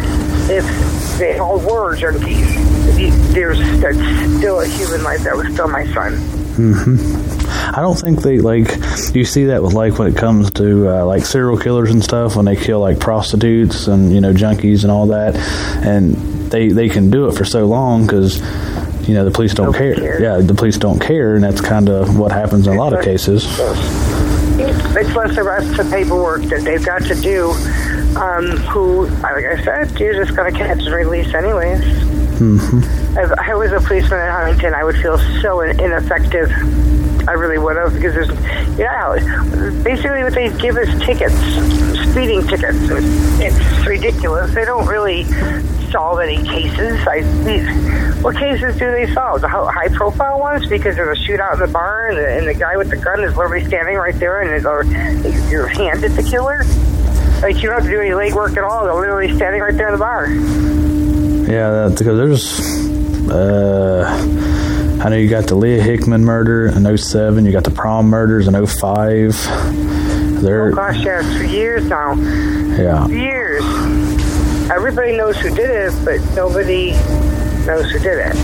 if 0.50 1.18
they 1.18 1.38
all 1.38 1.58
were 1.58 1.94
junkies. 1.96 3.32
There's 3.32 3.58
that's 3.80 3.98
still 4.38 4.60
a 4.60 4.66
human 4.66 5.02
life. 5.04 5.22
That 5.22 5.36
was 5.36 5.52
still 5.52 5.68
my 5.68 5.86
son. 5.92 6.16
hmm 6.56 7.35
I 7.48 7.80
don't 7.80 7.96
think 7.98 8.22
they 8.22 8.38
like. 8.38 8.68
You 9.14 9.24
see 9.24 9.44
that 9.46 9.62
with 9.62 9.74
like 9.74 9.98
when 9.98 10.08
it 10.12 10.16
comes 10.16 10.50
to 10.52 10.88
uh, 10.88 11.04
like 11.06 11.24
serial 11.24 11.58
killers 11.58 11.90
and 11.90 12.02
stuff 12.02 12.36
when 12.36 12.44
they 12.44 12.56
kill 12.56 12.80
like 12.80 12.98
prostitutes 13.00 13.86
and 13.88 14.12
you 14.12 14.20
know 14.20 14.32
junkies 14.32 14.82
and 14.82 14.90
all 14.90 15.06
that, 15.08 15.36
and 15.84 16.14
they 16.50 16.68
they 16.68 16.88
can 16.88 17.10
do 17.10 17.28
it 17.28 17.36
for 17.36 17.44
so 17.44 17.66
long 17.66 18.06
because 18.06 18.38
you 19.08 19.14
know 19.14 19.24
the 19.24 19.30
police 19.30 19.54
don't 19.54 19.66
Nobody 19.72 19.94
care. 19.94 20.18
cares. 20.18 20.20
Yeah, 20.22 20.38
the 20.38 20.54
police 20.54 20.78
don't 20.78 21.00
care, 21.00 21.34
and 21.34 21.44
that's 21.44 21.60
kind 21.60 21.88
of 21.88 22.18
what 22.18 22.32
happens 22.32 22.66
in 22.66 22.74
a 22.74 22.78
lot 22.78 22.92
of 22.92 23.04
cases. 23.04 23.44
It's 24.58 25.14
less 25.14 25.36
arrests 25.36 25.78
and 25.78 25.90
paperwork 25.90 26.42
that 26.44 26.62
they've 26.64 26.84
got 26.84 27.02
to 27.02 27.14
do. 27.14 27.50
Um, 28.16 28.46
who, 28.72 29.04
like 29.20 29.44
I 29.44 29.62
said, 29.62 30.00
you're 30.00 30.14
just 30.24 30.34
going 30.34 30.50
to 30.50 30.58
catch 30.58 30.78
and 30.78 30.94
release 30.94 31.34
anyways. 31.34 31.82
If 33.18 33.38
I 33.38 33.54
was 33.54 33.72
a 33.72 33.80
policeman 33.80 34.20
in 34.20 34.30
Huntington, 34.30 34.72
I 34.74 34.84
would 34.84 34.96
feel 34.96 35.18
so 35.42 35.60
ineffective. 35.60 36.50
I 37.28 37.32
really 37.32 37.58
would 37.58 37.76
have 37.76 37.92
because 37.92 38.14
there's, 38.14 38.30
yeah, 38.78 39.14
basically 39.82 40.22
what 40.22 40.34
they 40.34 40.48
give 40.58 40.76
us 40.76 40.88
tickets, 41.04 41.34
speeding 42.10 42.46
tickets. 42.46 42.78
It's 43.40 43.86
ridiculous. 43.86 44.54
They 44.54 44.64
don't 44.64 44.86
really 44.86 45.24
solve 45.90 46.20
any 46.20 46.42
cases. 46.46 47.00
I, 47.06 47.22
what 48.22 48.36
cases 48.36 48.76
do 48.76 48.90
they 48.90 49.12
solve? 49.12 49.40
The 49.40 49.48
high 49.48 49.88
profile 49.88 50.38
ones 50.38 50.66
because 50.68 50.96
there's 50.96 51.18
a 51.18 51.22
shootout 51.22 51.54
in 51.54 51.60
the 51.60 51.66
bar 51.66 52.08
and 52.08 52.18
the, 52.18 52.38
and 52.38 52.46
the 52.46 52.54
guy 52.54 52.76
with 52.76 52.90
the 52.90 52.96
gun 52.96 53.22
is 53.24 53.36
literally 53.36 53.64
standing 53.64 53.96
right 53.96 54.14
there 54.14 54.42
and 54.42 54.50
is, 54.52 54.64
or 54.64 54.84
you're 55.50 55.68
the 55.68 56.26
killer. 56.28 56.64
Like 57.42 57.56
you 57.56 57.68
don't 57.68 57.82
have 57.82 57.84
to 57.84 57.90
do 57.90 58.00
any 58.00 58.10
legwork 58.10 58.56
at 58.56 58.64
all. 58.64 58.84
They're 58.84 58.94
literally 58.94 59.34
standing 59.36 59.60
right 59.60 59.76
there 59.76 59.88
in 59.88 59.92
the 59.92 59.98
bar. 59.98 60.28
Yeah, 61.52 61.88
because 61.90 62.16
there's. 62.16 62.60
Uh, 63.30 64.65
I 65.00 65.08
know 65.10 65.16
you 65.16 65.28
got 65.28 65.46
the 65.46 65.54
Leah 65.54 65.82
Hickman 65.82 66.24
murder 66.24 66.66
in 66.66 66.96
07, 66.96 67.44
you 67.44 67.52
got 67.52 67.64
the 67.64 67.70
prom 67.70 68.06
murders 68.08 68.48
in 68.48 68.66
05. 68.66 70.42
They're, 70.42 70.68
Oh 70.68 70.74
gosh, 70.74 71.04
yeah, 71.04 71.20
it's 71.24 71.36
for 71.38 71.44
years 71.44 71.84
now. 71.86 72.14
yeah. 72.14 73.06
Years. 73.08 73.62
Everybody 74.70 75.16
knows 75.16 75.36
who 75.36 75.50
did 75.54 75.70
it, 75.70 75.92
but 76.04 76.18
nobody 76.34 76.92
knows 77.66 77.90
who 77.90 77.98
did 77.98 78.18
it. 78.26 78.34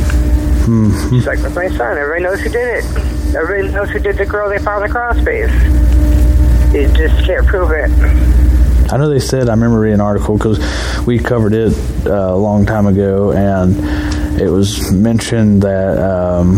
Just 1.10 1.26
like 1.26 1.42
with 1.42 1.54
my 1.54 1.68
son, 1.68 1.98
everybody 1.98 2.22
knows 2.22 2.40
who 2.40 2.48
did 2.50 2.84
it. 2.84 3.34
Everybody 3.34 3.72
knows 3.74 3.90
who 3.90 3.98
did 3.98 4.16
the 4.16 4.26
girl 4.26 4.48
they 4.48 4.58
found 4.58 4.84
in 4.84 4.88
the 4.90 4.92
cross 4.92 5.16
space. 5.18 5.50
You 6.72 6.88
just 6.96 7.24
can't 7.26 7.46
prove 7.46 7.70
it. 7.72 7.90
I 8.92 8.96
know 8.98 9.08
they 9.08 9.18
said, 9.20 9.48
I 9.48 9.52
remember 9.52 9.80
reading 9.80 9.94
an 9.94 10.00
article 10.00 10.36
because 10.36 10.58
we 11.06 11.18
covered 11.18 11.52
it 11.54 11.72
uh, 12.06 12.12
a 12.34 12.36
long 12.36 12.64
time 12.66 12.86
ago, 12.86 13.32
and 13.32 13.74
it 14.42 14.50
was 14.50 14.92
mentioned 14.92 15.62
that 15.62 15.98
um, 15.98 16.56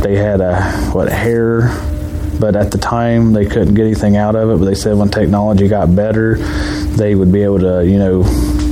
they 0.00 0.16
had 0.16 0.40
a, 0.40 0.62
what, 0.92 1.10
hair, 1.10 1.68
but 2.40 2.56
at 2.56 2.70
the 2.70 2.78
time 2.78 3.32
they 3.32 3.44
couldn't 3.44 3.74
get 3.74 3.84
anything 3.84 4.16
out 4.16 4.34
of 4.34 4.50
it. 4.50 4.58
But 4.58 4.64
they 4.64 4.74
said 4.74 4.96
when 4.96 5.10
technology 5.10 5.68
got 5.68 5.94
better, 5.94 6.36
they 6.36 7.14
would 7.14 7.30
be 7.30 7.42
able 7.42 7.60
to, 7.60 7.86
you 7.86 7.98
know, 7.98 8.22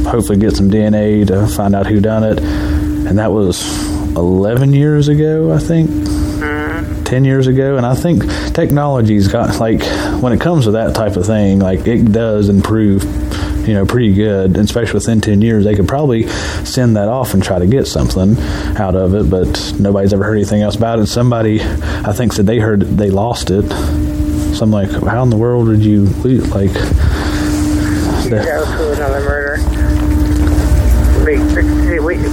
hopefully 0.08 0.38
get 0.38 0.56
some 0.56 0.70
DNA 0.70 1.26
to 1.26 1.46
find 1.46 1.74
out 1.74 1.86
who 1.86 2.00
done 2.00 2.24
it. 2.24 2.38
And 2.40 3.18
that 3.18 3.32
was 3.32 3.62
11 4.16 4.72
years 4.72 5.08
ago, 5.08 5.52
I 5.52 5.58
think. 5.58 5.90
10 7.04 7.24
years 7.24 7.46
ago 7.46 7.78
and 7.78 7.86
i 7.86 7.94
think 7.94 8.22
technology's 8.52 9.28
got 9.28 9.58
like 9.58 9.82
when 10.22 10.30
it 10.30 10.40
comes 10.40 10.66
to 10.66 10.72
that 10.72 10.94
type 10.94 11.16
of 11.16 11.24
thing 11.24 11.58
like 11.58 11.86
it 11.86 12.12
does 12.12 12.50
improve 12.50 13.02
you 13.68 13.74
know 13.74 13.84
pretty 13.84 14.14
good 14.14 14.46
and 14.56 14.64
especially 14.64 14.94
within 14.94 15.20
10 15.20 15.42
years 15.42 15.64
they 15.64 15.74
could 15.76 15.86
probably 15.86 16.26
send 16.64 16.96
that 16.96 17.06
off 17.08 17.34
and 17.34 17.42
try 17.42 17.58
to 17.58 17.66
get 17.66 17.86
something 17.86 18.34
out 18.78 18.96
of 18.96 19.14
it 19.14 19.28
but 19.28 19.74
nobody's 19.78 20.12
ever 20.14 20.24
heard 20.24 20.36
anything 20.36 20.62
else 20.62 20.74
about 20.74 20.98
it 20.98 21.06
somebody 21.06 21.60
i 21.60 22.12
think 22.12 22.32
said 22.32 22.46
they 22.46 22.58
heard 22.58 22.80
they 22.80 23.10
lost 23.10 23.50
it 23.50 23.68
so 24.54 24.62
i'm 24.64 24.70
like 24.70 24.90
how 24.90 25.22
in 25.22 25.28
the 25.28 25.36
world 25.36 25.68
did 25.68 25.80
you 25.84 26.00
lose 26.24 26.48
like 26.54 26.70
You 26.72 28.30
that- 28.30 28.46
go 28.46 28.64
to 28.64 28.92
another 28.94 29.20
murder. 29.20 29.58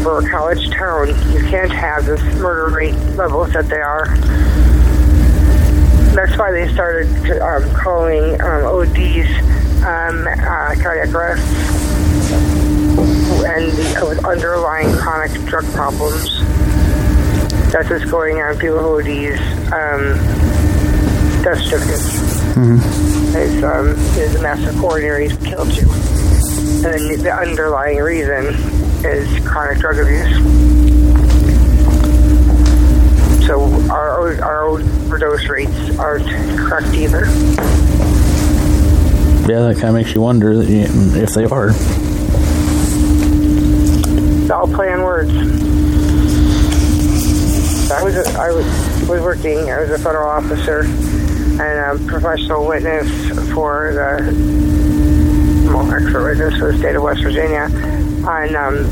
For 0.03 0.19
a 0.19 0.29
college 0.29 0.69
town, 0.69 1.07
you 1.33 1.39
can't 1.49 1.71
have 1.71 2.05
this 2.05 2.21
murder 2.39 2.73
rate 2.73 2.93
levels 3.17 3.51
that 3.51 3.67
they 3.67 3.81
are. 3.81 4.05
That's 6.15 6.37
why 6.37 6.51
they 6.51 6.71
started 6.73 7.07
um, 7.41 7.69
calling 7.75 8.39
um, 8.39 8.63
ODs 8.65 9.27
um, 9.85 10.27
uh, 10.27 10.73
cardiac 10.81 11.13
arrest, 11.13 11.45
and 13.45 13.71
the 13.71 14.27
underlying 14.27 14.91
chronic 14.97 15.31
drug 15.45 15.65
problems. 15.73 16.41
That's 17.71 17.89
what's 17.89 18.05
going 18.05 18.41
on. 18.41 18.57
People 18.57 18.79
who 18.79 18.99
ODs 18.99 19.39
um, 19.71 20.15
death 21.43 21.61
certificates. 21.61 22.25
It's, 23.37 23.63
um, 23.63 23.89
is 24.17 24.35
a 24.35 24.41
massive 24.41 24.75
coronary 24.79 25.27
killed 25.27 25.75
you. 25.75 25.87
And 26.87 27.19
the 27.21 27.31
underlying 27.31 27.97
reason 27.97 28.45
is 29.05 29.47
chronic 29.47 29.79
drug 29.79 29.99
abuse. 29.99 30.65
So 33.45 33.61
our 33.91 34.41
our 34.41 34.63
overdose 34.63 35.47
rates 35.47 35.99
aren't 35.99 36.25
correct 36.57 36.95
either. 36.95 37.25
Yeah 39.47 39.61
that 39.61 39.75
kind 39.75 39.89
of 39.89 39.95
makes 39.95 40.13
you 40.13 40.21
wonder 40.21 40.53
you, 40.53 40.85
if 41.15 41.33
they 41.33 41.45
are 41.45 41.69
It's 44.41 44.51
all 44.51 44.67
play 44.67 44.91
on 44.91 45.01
words. 45.01 45.31
I 47.91 48.03
was 48.03 48.15
I 48.35 48.51
was 48.51 48.65
was 49.07 49.21
working. 49.21 49.71
I 49.71 49.79
was 49.81 49.89
a 49.91 49.97
federal 49.97 50.29
officer 50.29 50.81
and 50.81 51.61
a 51.61 51.97
professional 52.07 52.67
witness 52.67 53.07
for 53.53 53.93
the 53.93 55.71
well, 55.71 55.91
expert 55.91 56.23
witness 56.23 56.57
for 56.59 56.71
the 56.71 56.77
state 56.77 56.95
of 56.95 57.03
West 57.03 57.21
Virginia 57.23 57.69
on 58.27 58.55
um, 58.55 58.85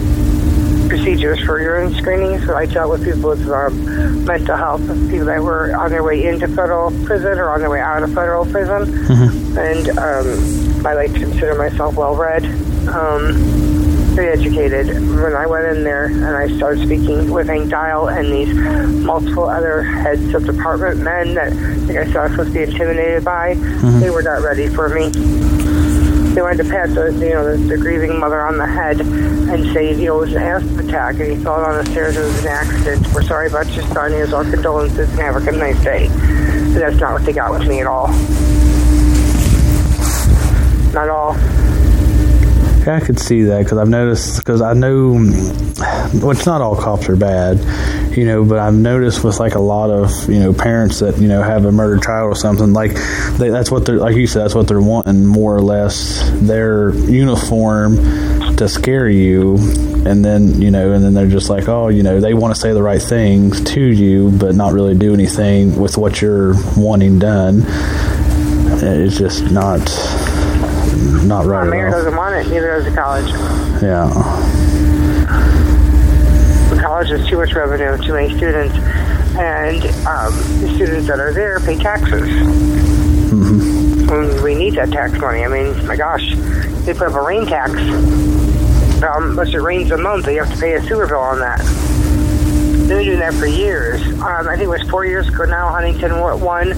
procedures 1.03 1.43
for 1.43 1.59
urine 1.59 1.93
screening. 1.95 2.39
So 2.45 2.55
I 2.55 2.65
dealt 2.65 2.89
with 2.89 3.03
people 3.03 3.31
with 3.31 3.45
um, 3.49 4.23
mental 4.23 4.55
health, 4.55 4.81
people 5.09 5.25
that 5.25 5.43
were 5.43 5.75
on 5.75 5.89
their 5.91 6.01
way 6.01 6.25
into 6.25 6.47
federal 6.47 6.91
prison 7.05 7.39
or 7.39 7.49
on 7.49 7.59
their 7.59 7.69
way 7.69 7.81
out 7.81 8.03
of 8.03 8.13
federal 8.13 8.45
prison. 8.45 8.83
And 9.57 9.89
um, 9.99 10.85
I 10.87 10.93
like 10.93 11.11
to 11.11 11.19
consider 11.19 11.55
myself 11.55 11.95
well 11.95 12.15
read. 12.15 12.45
Um, 12.87 13.33
very 14.15 14.31
educated. 14.31 14.87
When 14.87 15.33
I 15.33 15.45
went 15.45 15.65
in 15.75 15.83
there 15.83 16.05
and 16.05 16.37
I 16.37 16.55
started 16.55 16.85
speaking 16.85 17.31
with 17.31 17.47
Hank 17.47 17.69
Dial 17.69 18.07
and 18.07 18.31
these 18.31 18.53
multiple 19.03 19.49
other 19.49 19.83
heads 19.83 20.33
of 20.33 20.45
department 20.45 21.01
men 21.01 21.33
that 21.33 21.51
I 21.51 21.75
think 21.85 21.99
I 21.99 22.05
said 22.05 22.15
I 22.15 22.23
was 22.23 22.31
supposed 22.31 22.53
to 22.53 22.65
be 22.65 22.71
intimidated 22.71 23.25
by, 23.25 23.55
they 23.99 24.09
were 24.09 24.23
not 24.23 24.41
ready 24.41 24.69
for 24.69 24.87
me. 24.87 25.11
They 26.33 26.41
wanted 26.41 26.63
to 26.63 26.69
pat 26.69 26.89
the 26.95 27.11
you 27.11 27.29
know 27.29 27.55
the, 27.55 27.57
the 27.57 27.77
grieving 27.77 28.19
mother 28.19 28.41
on 28.41 28.57
the 28.57 28.65
head 28.65 28.99
and 29.01 29.71
say 29.71 29.93
you 29.93 30.05
know 30.07 30.17
it 30.17 30.21
was 30.21 30.33
an 30.33 30.41
asthma 30.41 30.83
attack 30.83 31.19
and 31.19 31.31
he 31.31 31.43
fell 31.43 31.63
down 31.63 31.83
the 31.83 31.91
stairs. 31.91 32.17
It 32.17 32.21
was 32.21 32.39
an 32.39 32.47
accident. 32.47 33.13
We're 33.13 33.21
sorry 33.21 33.47
about 33.47 33.67
your 33.75 33.85
son. 33.87 34.11
Here's 34.11 34.33
our 34.33 34.43
condolences 34.43 35.09
and 35.11 35.19
have 35.19 35.35
a 35.35 35.41
good 35.41 35.59
nice 35.59 35.81
day. 35.83 36.07
But 36.07 36.79
that's 36.79 36.99
not 36.99 37.13
what 37.13 37.23
they 37.23 37.33
got 37.33 37.51
with 37.51 37.67
me 37.67 37.81
at 37.81 37.87
all. 37.87 38.07
Not 40.91 41.09
all. 41.09 41.72
Yeah, 42.85 42.97
I 42.97 42.99
could 42.99 43.17
see 43.17 43.43
that 43.43 43.63
because 43.63 43.77
I've 43.77 43.87
noticed 43.87 44.39
because 44.39 44.61
I 44.61 44.73
know, 44.73 45.13
which 45.15 46.45
not 46.45 46.61
all 46.61 46.75
cops 46.75 47.07
are 47.07 47.15
bad, 47.15 47.57
you 48.17 48.25
know, 48.25 48.43
but 48.43 48.59
I've 48.59 48.73
noticed 48.73 49.23
with 49.23 49.39
like 49.39 49.55
a 49.55 49.59
lot 49.59 49.89
of 49.89 50.29
you 50.29 50.39
know 50.39 50.53
parents 50.53 50.99
that 50.99 51.17
you 51.17 51.29
know 51.29 51.41
have 51.41 51.63
a 51.63 51.71
murdered 51.71 52.03
child 52.03 52.31
or 52.31 52.35
something 52.35 52.73
like 52.73 52.91
they, 53.37 53.49
that's 53.49 53.71
what 53.71 53.85
they're 53.85 53.97
like 53.97 54.15
you 54.15 54.27
said 54.27 54.43
that's 54.43 54.55
what 54.55 54.67
they're 54.67 54.81
wanting 54.81 55.25
more 55.25 55.55
or 55.55 55.61
less 55.61 56.29
their 56.41 56.93
uniform 56.95 57.95
to 58.57 58.67
scare 58.67 59.07
you 59.07 59.55
and 60.05 60.23
then 60.25 60.61
you 60.61 60.69
know 60.69 60.91
and 60.91 61.03
then 61.03 61.13
they're 61.13 61.27
just 61.27 61.49
like 61.49 61.69
oh 61.69 61.87
you 61.87 62.03
know 62.03 62.19
they 62.19 62.33
want 62.33 62.53
to 62.53 62.59
say 62.59 62.73
the 62.73 62.83
right 62.83 63.01
things 63.01 63.63
to 63.63 63.81
you 63.81 64.29
but 64.31 64.55
not 64.55 64.73
really 64.73 64.95
do 64.97 65.13
anything 65.13 65.79
with 65.79 65.97
what 65.97 66.21
you're 66.21 66.53
wanting 66.75 67.17
done. 67.17 67.63
It's 68.85 69.17
just 69.17 69.49
not 69.51 69.79
not 71.27 71.45
right 71.45 71.59
Our 71.59 71.65
mayor 71.65 71.89
doesn't 71.89 72.15
want 72.15 72.35
it. 72.35 72.49
Neither 72.49 72.67
does 72.67 72.85
the 72.85 72.91
college. 72.91 73.27
Yeah. 73.81 74.07
The 76.69 76.81
college 76.81 77.09
has 77.09 77.27
too 77.27 77.37
much 77.37 77.53
revenue, 77.53 77.97
too 78.03 78.13
many 78.13 78.35
students, 78.35 78.75
and 79.37 79.83
um, 80.07 80.33
the 80.61 80.71
students 80.75 81.07
that 81.07 81.19
are 81.19 81.33
there 81.33 81.59
pay 81.59 81.77
taxes. 81.77 82.29
when 84.09 84.43
we 84.43 84.55
need 84.55 84.75
that 84.75 84.91
tax 84.91 85.17
money. 85.19 85.43
I 85.43 85.47
mean, 85.47 85.87
my 85.87 85.95
gosh, 85.95 86.35
they 86.85 86.93
put 86.93 87.07
up 87.07 87.13
a 87.13 87.21
rain 87.21 87.45
tax. 87.45 87.71
Um, 89.03 89.31
unless 89.31 89.53
it 89.53 89.57
rains 89.57 89.91
a 89.91 89.97
month, 89.97 90.27
you 90.27 90.43
have 90.43 90.53
to 90.53 90.59
pay 90.59 90.73
a 90.73 90.81
sewer 90.83 91.07
bill 91.07 91.17
on 91.19 91.39
that. 91.39 91.59
They've 91.59 92.97
been 92.97 93.05
doing 93.05 93.19
that 93.19 93.33
for 93.33 93.47
years. 93.47 94.01
Um, 94.01 94.47
I 94.47 94.55
think 94.55 94.63
it 94.63 94.69
was 94.69 94.83
four 94.89 95.05
years 95.05 95.27
ago 95.27 95.45
now. 95.45 95.69
Huntington 95.69 96.19
won 96.19 96.73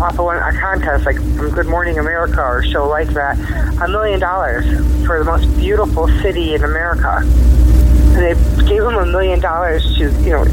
off 0.00 0.18
of 0.18 0.24
one, 0.24 0.36
a 0.36 0.52
contest 0.60 1.06
like 1.06 1.16
from 1.16 1.50
Good 1.50 1.66
Morning 1.66 1.98
America 1.98 2.40
or 2.40 2.60
a 2.60 2.66
show 2.66 2.88
like 2.88 3.08
that, 3.08 3.38
a 3.82 3.88
million 3.88 4.20
dollars 4.20 4.64
for 5.06 5.18
the 5.18 5.24
most 5.24 5.46
beautiful 5.56 6.08
city 6.20 6.54
in 6.54 6.62
America. 6.62 7.20
And 7.20 8.16
they 8.16 8.34
gave 8.68 8.82
them 8.82 8.94
a 8.96 9.06
million 9.06 9.40
dollars 9.40 9.82
to, 9.98 10.10
you 10.22 10.30
know, 10.30 10.44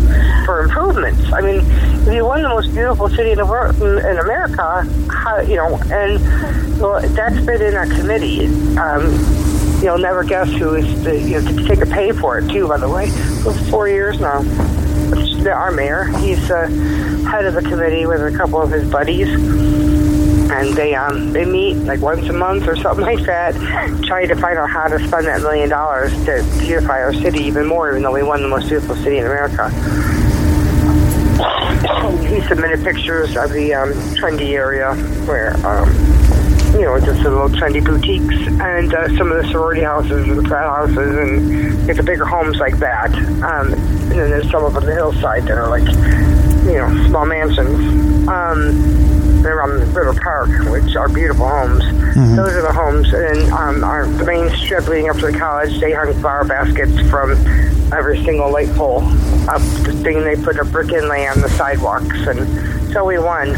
for 0.46 0.64
improvements. 0.64 1.32
I 1.32 1.42
mean, 1.42 1.62
if 2.08 2.14
you 2.14 2.26
won 2.26 2.42
the 2.42 2.50
most 2.50 2.74
beautiful 2.74 3.10
city 3.10 3.32
in 3.32 3.38
the 3.38 3.46
world 3.46 3.76
in 3.82 4.18
America, 4.18 4.84
how, 5.10 5.42
you 5.42 5.56
know, 5.56 5.80
and 5.92 6.80
well, 6.80 7.02
that's 7.10 7.40
been 7.46 7.62
in 7.62 7.76
a 7.76 7.88
committee. 7.96 8.48
Um, 8.78 9.14
you'll 9.82 9.98
never 9.98 10.24
guess 10.24 10.50
who 10.50 10.76
is 10.76 11.04
the, 11.04 11.20
you 11.20 11.42
know, 11.42 11.52
to 11.52 11.68
take 11.68 11.82
a 11.82 11.86
pay 11.86 12.12
for 12.12 12.40
it 12.40 12.50
too. 12.50 12.68
By 12.68 12.78
the 12.78 12.90
way, 12.90 13.10
for 13.44 13.54
four 13.70 13.88
years 13.88 14.20
now. 14.20 14.42
Our 15.46 15.72
mayor, 15.72 16.06
he's 16.20 16.50
uh, 16.50 16.68
head 17.30 17.46
of 17.46 17.54
the 17.54 17.62
committee 17.62 18.06
with 18.06 18.22
a 18.22 18.36
couple 18.36 18.62
of 18.62 18.72
his 18.72 18.90
buddies, 18.90 19.30
and 19.30 20.74
they 20.76 20.96
um 20.96 21.34
they 21.34 21.46
meet 21.46 21.76
like 21.78 22.02
once 22.02 22.28
a 22.30 22.34
month 22.34 22.68
or 22.68 22.76
something 22.76 23.06
like 23.16 23.26
that, 23.26 23.54
trying 24.06 24.28
to 24.28 24.36
find 24.36 24.58
out 24.58 24.70
how 24.70 24.88
to 24.88 24.98
spend 25.08 25.28
that 25.28 25.42
million 25.42 25.70
dollars 25.70 26.12
to 26.26 26.44
beautify 26.60 27.02
our 27.02 27.14
city 27.14 27.44
even 27.44 27.66
more, 27.68 27.92
even 27.92 28.04
though 28.04 28.14
we 28.14 28.24
won 28.24 28.42
the 28.42 28.48
most 28.48 28.70
beautiful 28.70 28.96
city 28.96 29.18
in 29.18 29.26
America. 29.26 29.70
He 32.26 32.42
submitted 32.48 32.84
pictures 32.84 33.36
of 33.38 33.52
the 33.52 33.74
um, 33.74 33.92
trendy 34.16 34.52
area 34.52 34.96
where 35.26 35.56
um, 35.66 35.90
you 36.76 36.82
know, 36.82 37.00
just 37.00 37.24
the 37.24 37.30
little 37.30 37.50
trendy 37.50 37.84
boutiques 37.84 38.36
and 38.62 38.94
uh, 38.94 39.08
some 39.18 39.32
of 39.32 39.42
the 39.42 39.50
sorority 39.50 39.82
houses 39.82 40.28
and 40.28 40.38
the 40.38 40.48
frat 40.48 40.68
houses 40.68 40.98
and 40.98 41.88
get 41.88 41.96
the 41.96 42.04
bigger 42.04 42.26
homes 42.26 42.58
like 42.58 42.78
that. 42.80 43.14
Um, 43.16 43.74
and 43.74 44.12
then 44.12 44.30
there's 44.30 44.50
some 44.52 44.66
up 44.66 44.76
on 44.76 44.86
the 44.86 44.94
hillside 44.94 45.44
that 45.44 45.58
are 45.58 45.70
like, 45.70 45.88
you 46.66 46.74
know, 46.74 47.08
small 47.08 47.26
mansions. 47.26 48.28
Um, 48.28 49.42
they're 49.42 49.62
on 49.62 49.94
Ritter 49.94 50.20
Park, 50.22 50.50
which 50.72 50.96
are 50.96 51.08
beautiful 51.08 51.48
homes. 51.48 51.84
Mm-hmm. 51.84 52.36
Those 52.36 52.54
are 52.54 52.62
the 52.62 52.74
homes. 52.74 53.14
And 53.14 53.52
um, 53.54 53.84
our, 53.84 54.08
the 54.08 54.26
main 54.26 54.50
strip 54.58 54.88
leading 54.88 55.10
up 55.10 55.18
to 55.18 55.28
the 55.32 55.38
college, 55.38 55.80
they 55.80 55.94
hung 55.94 56.14
flower 56.20 56.44
baskets 56.44 57.00
from 57.10 57.32
every 57.94 58.22
single 58.26 58.52
light 58.52 58.70
pole 58.76 59.04
up 59.48 59.62
the 59.86 59.94
thing 60.04 60.24
they 60.24 60.36
put 60.36 60.58
a 60.58 60.66
brick 60.66 60.92
inlay 60.92 61.28
on 61.28 61.40
the 61.40 61.50
sidewalks. 61.50 62.28
And 62.28 62.92
so 62.92 63.06
we 63.06 63.20
won 63.20 63.54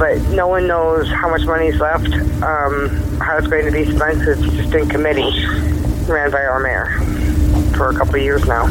but 0.00 0.18
no 0.30 0.48
one 0.48 0.66
knows 0.66 1.06
how 1.10 1.28
much 1.28 1.44
money 1.44 1.66
is 1.66 1.78
left, 1.78 2.10
um, 2.42 2.88
how 3.20 3.36
it's 3.36 3.46
going 3.46 3.66
to 3.66 3.70
be 3.70 3.84
spent. 3.84 4.26
It's 4.26 4.40
just 4.40 4.72
in 4.74 4.88
committee 4.88 5.44
ran 6.06 6.30
by 6.30 6.42
our 6.42 6.58
mayor 6.58 6.86
for 7.76 7.90
a 7.90 7.94
couple 7.94 8.14
of 8.14 8.22
years 8.22 8.46
now. 8.46 8.64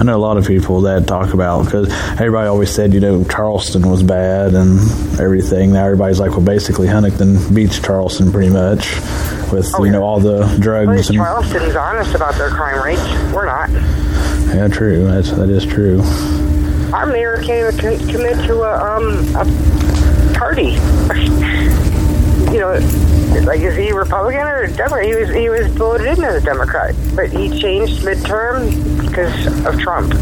I 0.00 0.04
know 0.04 0.16
a 0.16 0.18
lot 0.18 0.38
of 0.38 0.46
people 0.46 0.80
that 0.82 1.06
talk 1.06 1.34
about 1.34 1.66
because 1.66 1.92
everybody 2.12 2.48
always 2.48 2.70
said 2.70 2.94
you 2.94 3.00
know 3.00 3.24
Charleston 3.24 3.90
was 3.90 4.02
bad 4.02 4.54
and 4.54 4.80
everything. 5.20 5.74
Now 5.74 5.84
everybody's 5.84 6.18
like, 6.18 6.30
well, 6.30 6.40
basically 6.40 6.86
Huntington 6.86 7.52
beats 7.52 7.78
Charleston 7.78 8.32
pretty 8.32 8.50
much 8.50 8.94
with 9.52 9.70
oh, 9.74 9.80
you 9.80 9.86
yeah. 9.86 9.98
know 9.98 10.02
all 10.02 10.18
the 10.18 10.46
drugs. 10.60 10.86
Well, 10.86 10.96
and 10.96 11.14
Charleston's 11.14 11.76
honest 11.76 12.14
about 12.14 12.36
their 12.36 12.48
crime 12.48 12.82
rates. 12.82 13.02
We're 13.34 13.44
not. 13.44 13.68
Yeah, 14.54 14.68
true. 14.68 15.04
That's 15.04 15.30
that 15.32 15.50
is 15.50 15.66
true 15.66 16.00
our 16.92 17.06
mayor 17.06 17.42
can't 17.42 17.76
commit 17.78 18.36
to 18.46 18.62
a, 18.62 18.96
um, 18.96 19.18
a 19.36 19.44
party. 20.38 20.72
you 22.52 22.58
know, 22.60 22.78
like 23.44 23.60
is 23.60 23.76
he 23.76 23.92
Republican 23.92 24.40
or 24.40 24.66
Democrat? 24.68 25.04
He 25.04 25.14
was 25.14 25.28
he 25.28 25.48
was 25.50 25.66
voted 25.68 26.06
in 26.06 26.24
as 26.24 26.42
a 26.42 26.44
Democrat, 26.44 26.94
but 27.14 27.30
he 27.30 27.60
changed 27.60 28.02
midterm 28.02 29.06
because 29.06 29.46
of 29.66 29.78
Trump. 29.78 30.12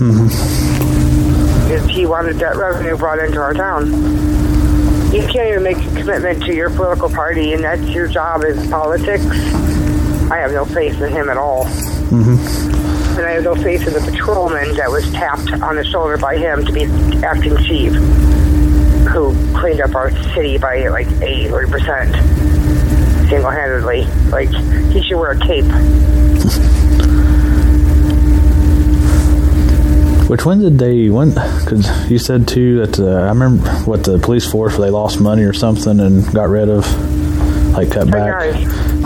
Mm-hmm. 0.00 1.68
Because 1.68 1.88
he 1.88 2.06
wanted 2.06 2.36
that 2.36 2.56
revenue 2.56 2.96
brought 2.96 3.20
into 3.20 3.38
our 3.40 3.54
town. 3.54 3.86
You 5.12 5.22
can't 5.26 5.50
even 5.50 5.62
make 5.62 5.76
a 5.76 5.96
commitment 5.96 6.42
to 6.44 6.54
your 6.54 6.70
political 6.70 7.08
party, 7.08 7.52
and 7.52 7.62
that's 7.62 7.82
your 7.82 8.08
job 8.08 8.42
in 8.42 8.70
politics. 8.70 9.24
I 10.30 10.38
have 10.38 10.52
no 10.52 10.64
faith 10.64 11.00
in 11.00 11.12
him 11.12 11.28
at 11.28 11.36
all. 11.36 11.64
Mm-hmm 11.64 12.89
and 13.20 13.28
I 13.28 13.32
have 13.32 13.44
no 13.44 13.54
faith 13.54 13.86
in 13.86 13.92
the 13.92 14.00
patrolman 14.00 14.74
that 14.76 14.90
was 14.90 15.10
tapped 15.12 15.52
on 15.62 15.76
the 15.76 15.84
shoulder 15.84 16.16
by 16.16 16.38
him 16.38 16.64
to 16.64 16.72
be 16.72 16.84
acting 17.22 17.54
chief, 17.58 17.92
who 17.92 19.34
cleaned 19.54 19.82
up 19.82 19.94
our 19.94 20.10
city 20.32 20.56
by 20.56 20.88
like 20.88 21.06
80% 21.06 23.28
single 23.28 23.50
handedly. 23.50 24.06
Like, 24.30 24.48
he 24.90 25.02
should 25.02 25.18
wear 25.18 25.32
a 25.32 25.38
cape. 25.38 25.66
Which 30.30 30.46
when 30.46 30.60
did 30.60 30.78
they 30.78 31.10
when? 31.10 31.30
Because 31.30 32.10
you 32.10 32.18
said 32.18 32.48
too 32.48 32.86
that 32.86 33.00
uh, 33.00 33.26
I 33.26 33.28
remember 33.28 33.68
what 33.80 34.04
the 34.04 34.18
police 34.18 34.50
force 34.50 34.78
they 34.78 34.88
lost 34.88 35.20
money 35.20 35.42
or 35.42 35.52
something 35.52 36.00
and 36.00 36.24
got 36.32 36.48
rid 36.48 36.70
of, 36.70 36.86
like 37.74 37.90
cut 37.90 38.10
back 38.10 38.54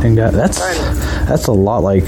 and 0.04 0.16
got 0.16 0.34
that's 0.34 0.60
that's 1.26 1.46
a 1.46 1.52
lot. 1.52 1.82
Like 1.82 2.04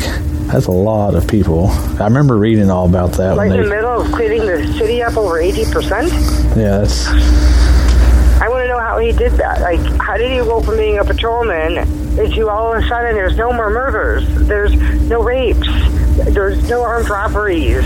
that's 0.47 0.67
a 0.67 0.71
lot 0.71 1.15
of 1.15 1.27
people. 1.27 1.69
I 2.01 2.05
remember 2.05 2.37
reading 2.37 2.71
all 2.71 2.87
about 2.87 3.13
that. 3.15 3.37
Right 3.37 3.51
in 3.51 3.63
the 3.63 3.69
middle 3.69 4.01
of 4.01 4.13
cleaning 4.13 4.47
the 4.47 4.73
city 4.79 5.03
up 5.03 5.17
over 5.17 5.41
80%? 5.41 6.57
Yeah, 6.57 6.79
that's... 6.79 7.07
I 8.41 8.49
want 8.49 8.63
to 8.65 8.69
know 8.69 8.79
how 8.79 8.99
he 8.99 9.13
did 9.13 9.33
that. 9.33 9.61
Like, 9.61 9.81
how 10.01 10.17
did 10.17 10.31
he 10.31 10.39
go 10.39 10.61
from 10.61 10.77
being 10.77 10.99
a 10.99 11.05
patrolman 11.05 11.75
to 12.17 12.49
all 12.49 12.73
of 12.75 12.83
a 12.83 12.87
sudden 12.87 13.15
there's 13.15 13.37
no 13.37 13.53
more 13.53 13.71
murders, 13.71 14.27
there's 14.47 14.75
no 15.09 15.23
rapes, 15.23 15.69
there's 16.33 16.69
no 16.69 16.83
armed 16.83 17.09
robberies? 17.09 17.85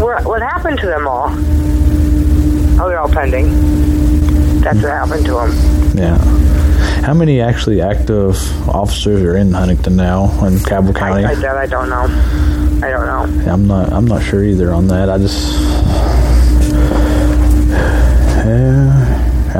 What, 0.00 0.24
what 0.24 0.42
happened 0.42 0.78
to 0.80 0.86
them 0.86 1.08
all? 1.08 1.30
Oh, 2.80 2.88
they're 2.88 3.00
all 3.00 3.08
pending. 3.08 4.60
That's 4.60 4.82
what 4.82 4.90
happened 4.90 5.26
to 5.26 5.32
them. 5.32 5.96
Yeah. 5.96 6.18
How 7.02 7.14
many 7.14 7.40
actually 7.40 7.80
active 7.80 8.36
officers 8.68 9.22
are 9.22 9.36
in 9.36 9.52
Huntington 9.52 9.96
now 9.96 10.24
in 10.46 10.58
Cabell 10.60 10.92
County? 10.92 11.24
I, 11.24 11.30
I, 11.30 11.34
that 11.36 11.56
I 11.56 11.66
don't 11.66 11.88
know. 11.88 12.04
I 12.86 12.90
don't 12.90 13.06
know. 13.06 13.52
I'm 13.52 13.66
not. 13.66 13.92
I'm 13.92 14.06
not 14.06 14.22
sure 14.22 14.44
either 14.44 14.72
on 14.72 14.86
that. 14.88 15.08
I 15.08 15.18
just. 15.18 15.60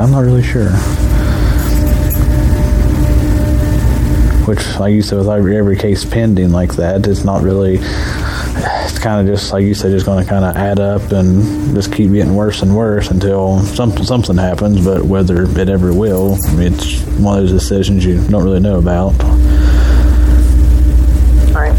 I'm 0.01 0.09
not 0.09 0.21
really 0.23 0.41
sure. 0.41 0.69
Which, 4.47 4.65
like 4.79 4.93
you 4.93 5.01
said, 5.01 5.19
with 5.19 5.29
every, 5.29 5.57
every 5.57 5.77
case 5.77 6.05
pending 6.05 6.51
like 6.51 6.73
that, 6.75 7.05
it's 7.05 7.23
not 7.23 7.43
really 7.43 7.77
kind 9.01 9.27
of 9.27 9.33
just 9.33 9.51
like 9.51 9.63
you 9.63 9.73
said, 9.73 9.91
just 9.91 10.05
going 10.05 10.23
to 10.23 10.29
kind 10.29 10.45
of 10.45 10.55
add 10.55 10.79
up 10.79 11.11
and 11.11 11.73
just 11.73 11.91
keep 11.91 12.11
getting 12.11 12.35
worse 12.35 12.61
and 12.61 12.75
worse 12.75 13.09
until 13.09 13.59
something 13.61 14.03
something 14.03 14.37
happens. 14.37 14.83
But 14.83 15.03
whether 15.03 15.43
it 15.43 15.69
ever 15.69 15.93
will, 15.93 16.37
it's 16.59 17.01
one 17.17 17.39
of 17.39 17.47
those 17.47 17.51
decisions 17.51 18.05
you 18.05 18.25
don't 18.27 18.43
really 18.43 18.59
know 18.59 18.77
about. 18.77 19.11
Right. 21.53 21.75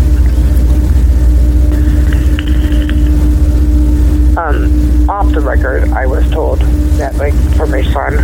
Um, 4.36 5.08
off 5.10 5.30
the 5.32 5.40
record, 5.40 5.90
I 5.90 6.06
was 6.06 6.28
told 6.30 6.60
that, 6.98 7.14
like, 7.16 7.34
for 7.56 7.66
my 7.66 7.82
son, 7.92 8.18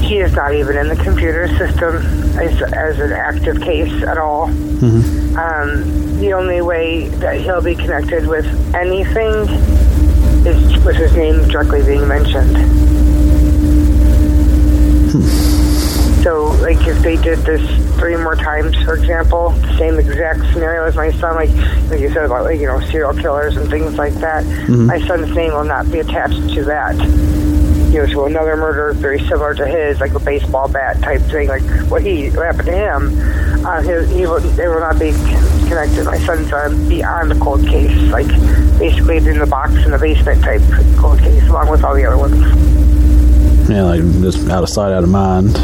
he 0.00 0.18
is 0.18 0.34
not 0.34 0.54
even 0.54 0.76
in 0.76 0.88
the 0.88 0.96
computer 0.96 1.48
system 1.56 2.27
as, 2.38 2.62
as 2.72 2.98
an 2.98 3.12
active 3.12 3.60
case 3.60 4.02
at 4.02 4.18
all. 4.18 4.48
Mm-hmm. 4.48 5.38
Um, 5.38 6.18
the 6.18 6.32
only 6.32 6.60
way 6.60 7.08
that 7.08 7.40
he'll 7.40 7.62
be 7.62 7.74
connected 7.74 8.26
with 8.26 8.46
anything 8.74 9.32
is 10.46 10.84
with 10.84 10.96
his 10.96 11.14
name 11.14 11.46
directly 11.48 11.84
being 11.84 12.06
mentioned. 12.08 12.56
Hmm. 15.10 16.22
So, 16.22 16.46
like, 16.60 16.84
if 16.86 16.98
they 16.98 17.16
did 17.16 17.38
this 17.40 17.62
three 17.96 18.16
more 18.16 18.34
times, 18.34 18.76
for 18.82 18.94
example, 18.94 19.52
same 19.76 19.98
exact 19.98 20.40
scenario 20.52 20.84
as 20.84 20.96
my 20.96 21.12
son, 21.12 21.36
like, 21.36 21.50
like 21.88 22.00
you 22.00 22.08
said 22.12 22.24
about, 22.24 22.44
like, 22.44 22.60
you 22.60 22.66
know, 22.66 22.80
serial 22.80 23.14
killers 23.14 23.56
and 23.56 23.70
things 23.70 23.96
like 23.96 24.14
that, 24.14 24.44
mm-hmm. 24.44 24.86
my 24.86 25.00
son's 25.06 25.32
name 25.34 25.52
will 25.52 25.64
not 25.64 25.90
be 25.90 26.00
attached 26.00 26.48
to 26.54 26.64
that 26.64 26.96
you 27.88 27.98
know, 27.98 28.06
to 28.06 28.24
another 28.24 28.56
murder 28.56 28.92
very 28.92 29.18
similar 29.20 29.54
to 29.54 29.66
his, 29.66 29.98
like 29.98 30.12
a 30.12 30.20
baseball 30.20 30.68
bat 30.68 31.00
type 31.00 31.22
thing, 31.22 31.48
like 31.48 31.62
what 31.90 32.02
he 32.02 32.28
what 32.30 32.44
happened 32.46 32.66
to 32.66 32.72
him. 32.72 33.66
Uh, 33.66 33.80
his, 33.82 34.10
he 34.10 34.26
will, 34.26 34.40
they 34.40 34.68
will 34.68 34.80
not 34.80 34.98
be 34.98 35.12
connected. 35.68 36.04
My 36.04 36.18
son's 36.18 36.52
uh, 36.52 36.68
beyond 36.88 37.30
the 37.30 37.38
cold 37.40 37.66
case, 37.66 37.96
like 38.10 38.28
basically 38.78 39.16
in 39.16 39.38
the 39.38 39.46
box 39.46 39.72
in 39.84 39.90
the 39.90 39.98
basement 39.98 40.42
type 40.42 40.60
cold 40.98 41.18
case, 41.18 41.42
along 41.48 41.70
with 41.70 41.82
all 41.82 41.94
the 41.94 42.04
other 42.04 42.18
ones. 42.18 42.38
Yeah, 43.70 43.84
like 43.84 44.02
just 44.22 44.48
out 44.48 44.62
of 44.62 44.68
sight, 44.68 44.92
out 44.92 45.04
of 45.04 45.08
mind. 45.08 45.54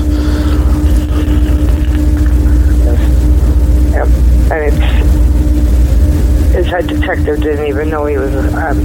Yep, 3.93 4.09
and 4.51 4.75
it's 4.75 6.55
his 6.55 6.67
head 6.67 6.87
detective 6.87 7.41
didn't 7.41 7.67
even 7.67 7.91
know 7.91 8.07
he 8.07 8.17
was 8.17 8.35
um, 8.55 8.79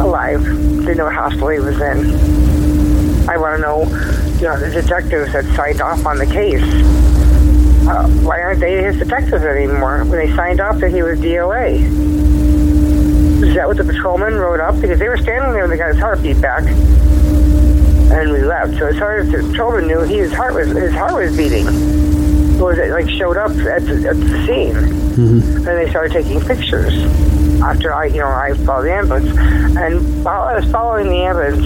alive. 0.00 0.42
They 0.84 0.94
know 0.94 1.04
what 1.04 1.14
hospital 1.14 1.48
he 1.48 1.58
was 1.60 1.80
in. 1.80 3.28
I 3.28 3.36
want 3.36 3.56
to 3.56 3.62
know, 3.62 3.82
you 4.38 4.46
know, 4.48 4.58
the 4.58 4.70
detectives 4.70 5.32
that 5.32 5.44
signed 5.54 5.80
off 5.80 6.04
on 6.06 6.18
the 6.18 6.26
case. 6.26 6.62
Uh, 7.86 8.08
why 8.22 8.40
aren't 8.40 8.60
they 8.60 8.82
his 8.82 8.98
detectives 8.98 9.44
anymore? 9.44 10.04
When 10.04 10.18
they 10.18 10.34
signed 10.34 10.60
off 10.60 10.78
that 10.78 10.90
he 10.90 11.02
was 11.02 11.18
DOA. 11.20 12.10
Is 13.42 13.54
that 13.54 13.66
what 13.66 13.76
the 13.76 13.84
patrolman 13.84 14.34
wrote 14.34 14.60
up? 14.60 14.80
Because 14.80 14.98
they 14.98 15.08
were 15.08 15.16
standing 15.16 15.52
there 15.52 15.62
when 15.62 15.70
they 15.70 15.76
got 15.76 15.88
his 15.88 15.98
heartbeat 15.98 16.40
back, 16.40 16.64
and 16.66 18.32
we 18.32 18.42
left. 18.42 18.78
So 18.78 18.86
as 18.86 18.98
far 18.98 19.18
as 19.18 19.30
the 19.30 19.38
patrolman 19.38 19.86
knew, 19.86 20.00
he, 20.02 20.18
his 20.18 20.32
heart 20.32 20.54
was 20.54 20.68
his 20.68 20.92
heart 20.92 21.14
was 21.14 21.36
beating. 21.36 21.66
Was 22.58 22.78
it 22.78 22.90
like 22.90 23.08
showed 23.08 23.38
up 23.38 23.52
at 23.52 23.86
the, 23.86 24.08
at 24.10 24.16
the 24.20 24.46
scene, 24.46 24.74
mm-hmm. 24.74 25.56
and 25.56 25.66
they 25.66 25.88
started 25.88 26.12
taking 26.12 26.40
pictures 26.40 26.94
after 27.62 27.92
I, 27.94 28.06
you 28.06 28.18
know, 28.18 28.28
I 28.28 28.54
followed 28.54 28.84
the 28.84 28.92
ambulance, 28.92 29.36
and 29.76 30.24
while 30.24 30.42
I 30.42 30.56
was 30.56 30.70
following 30.70 31.08
the 31.08 31.16
ambulance, 31.16 31.64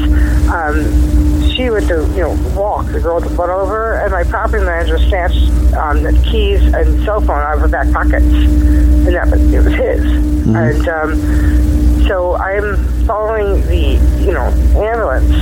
um, 0.51 1.51
she 1.51 1.71
went 1.71 1.87
to, 1.89 2.03
you 2.15 2.23
know, 2.23 2.53
walk 2.57 2.87
the 2.87 3.01
girl 3.01 3.21
to 3.21 3.29
put 3.29 3.49
over, 3.49 4.01
and 4.01 4.11
my 4.13 4.25
property 4.25 4.65
manager 4.65 4.99
snatched 4.99 5.49
um, 5.75 6.03
the 6.03 6.13
keys 6.25 6.63
and 6.75 7.05
cell 7.05 7.21
phone 7.21 7.39
out 7.39 7.55
of 7.55 7.61
her 7.61 7.69
back 7.69 7.91
pockets, 7.93 8.25
and 8.25 9.07
that 9.09 9.31
was, 9.31 9.41
it 9.53 9.65
was 9.65 9.75
his, 9.75 10.01
mm-hmm. 10.01 10.57
and 10.57 10.89
um, 10.89 12.07
so 12.07 12.37
I'm 12.37 12.77
following 13.07 13.61
the, 13.67 13.99
you 14.25 14.33
know, 14.33 14.49
ambulance, 14.77 15.33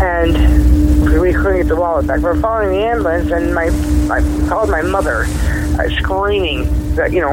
and 0.00 1.20
we 1.20 1.32
couldn't 1.32 1.58
get 1.58 1.68
the 1.68 1.76
wallet 1.76 2.06
back. 2.06 2.20
We're 2.20 2.40
following 2.40 2.70
the 2.70 2.84
ambulance, 2.84 3.30
and 3.30 3.54
my 3.54 3.66
I 4.10 4.20
called 4.48 4.70
my 4.70 4.82
mother, 4.82 5.24
uh, 5.24 5.88
screaming 5.98 6.83
that 6.96 7.12
you 7.12 7.20
know 7.20 7.32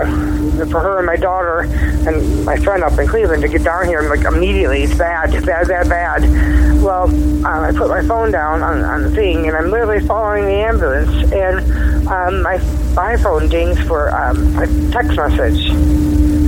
for 0.65 0.79
her 0.79 0.97
and 0.97 1.05
my 1.05 1.15
daughter 1.15 1.61
and 2.07 2.45
my 2.45 2.57
friend 2.57 2.83
up 2.83 2.97
in 2.99 3.07
Cleveland 3.07 3.41
to 3.41 3.47
get 3.47 3.63
down 3.63 3.85
here. 3.87 4.01
like 4.03 4.25
immediately, 4.25 4.83
it's 4.83 4.97
bad, 4.97 5.31
bad, 5.45 5.67
bad, 5.67 5.89
bad. 5.89 6.81
Well, 6.81 7.03
um, 7.03 7.45
I 7.45 7.71
put 7.71 7.89
my 7.89 8.01
phone 8.03 8.31
down 8.31 8.61
on, 8.61 8.81
on 8.83 9.03
the 9.03 9.11
thing, 9.11 9.47
and 9.47 9.55
I'm 9.55 9.69
literally 9.69 10.05
following 10.05 10.45
the 10.45 10.51
ambulance, 10.51 11.31
and 11.31 12.07
um, 12.07 12.41
my 12.41 12.57
my 12.93 13.17
phone 13.17 13.47
dings 13.47 13.79
for 13.81 14.13
um, 14.15 14.57
a 14.57 14.67
text 14.91 15.15
message. 15.17 15.69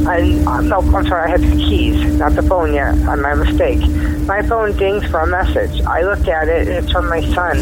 And 0.05 0.47
uh, 0.47 0.61
no, 0.61 0.80
I'm 0.80 1.05
sorry, 1.07 1.28
I 1.28 1.30
had 1.30 1.41
the 1.41 1.55
keys, 1.55 2.03
not 2.16 2.34
the 2.34 2.43
phone 2.43 2.74
yet. 2.74 2.93
On 3.07 3.22
my 3.22 3.34
mistake. 3.36 3.80
My 4.28 4.41
phone 4.41 4.76
dings 4.76 5.05
for 5.05 5.20
a 5.20 5.28
message. 5.28 5.82
I 5.82 6.01
looked 6.01 6.28
at 6.28 6.47
it, 6.47 6.68
and 6.68 6.84
it's 6.84 6.91
from 6.91 7.09
my 7.09 7.22
son. 7.34 7.57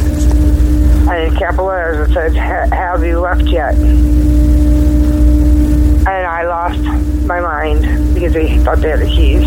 And 1.10 1.34
in 1.34 1.38
capital 1.38 1.66
letters, 1.66 2.10
it 2.10 2.14
says, 2.14 2.36
"Have 2.36 3.04
you 3.04 3.20
left 3.20 3.43
yet?" 3.43 3.76
And 6.08 6.26
I 6.26 6.43
lost 6.43 6.80
my 7.28 7.39
mind 7.39 8.16
because 8.16 8.34
they 8.34 8.58
thought 8.60 8.80
they 8.80 8.89
had 8.89 8.99
the 8.99 9.06
keys. 9.06 9.43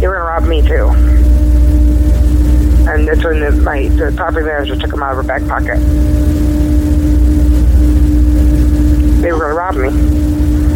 They 0.00 0.06
were 0.06 0.16
to 0.16 0.20
rob 0.20 0.44
me 0.44 0.60
too. 0.60 0.88
And 2.88 3.08
that's 3.08 3.24
when 3.24 3.40
the, 3.40 3.50
my 3.62 3.88
the 3.88 4.12
property 4.16 4.46
manager 4.46 4.76
took 4.76 4.90
them 4.90 5.02
out 5.02 5.12
of 5.12 5.16
her 5.16 5.22
back 5.22 5.46
pocket. 5.48 5.78
They 9.22 9.32
were 9.32 9.38
going 9.38 9.50
to 9.50 9.56
rob 9.56 9.74
me 9.76 9.90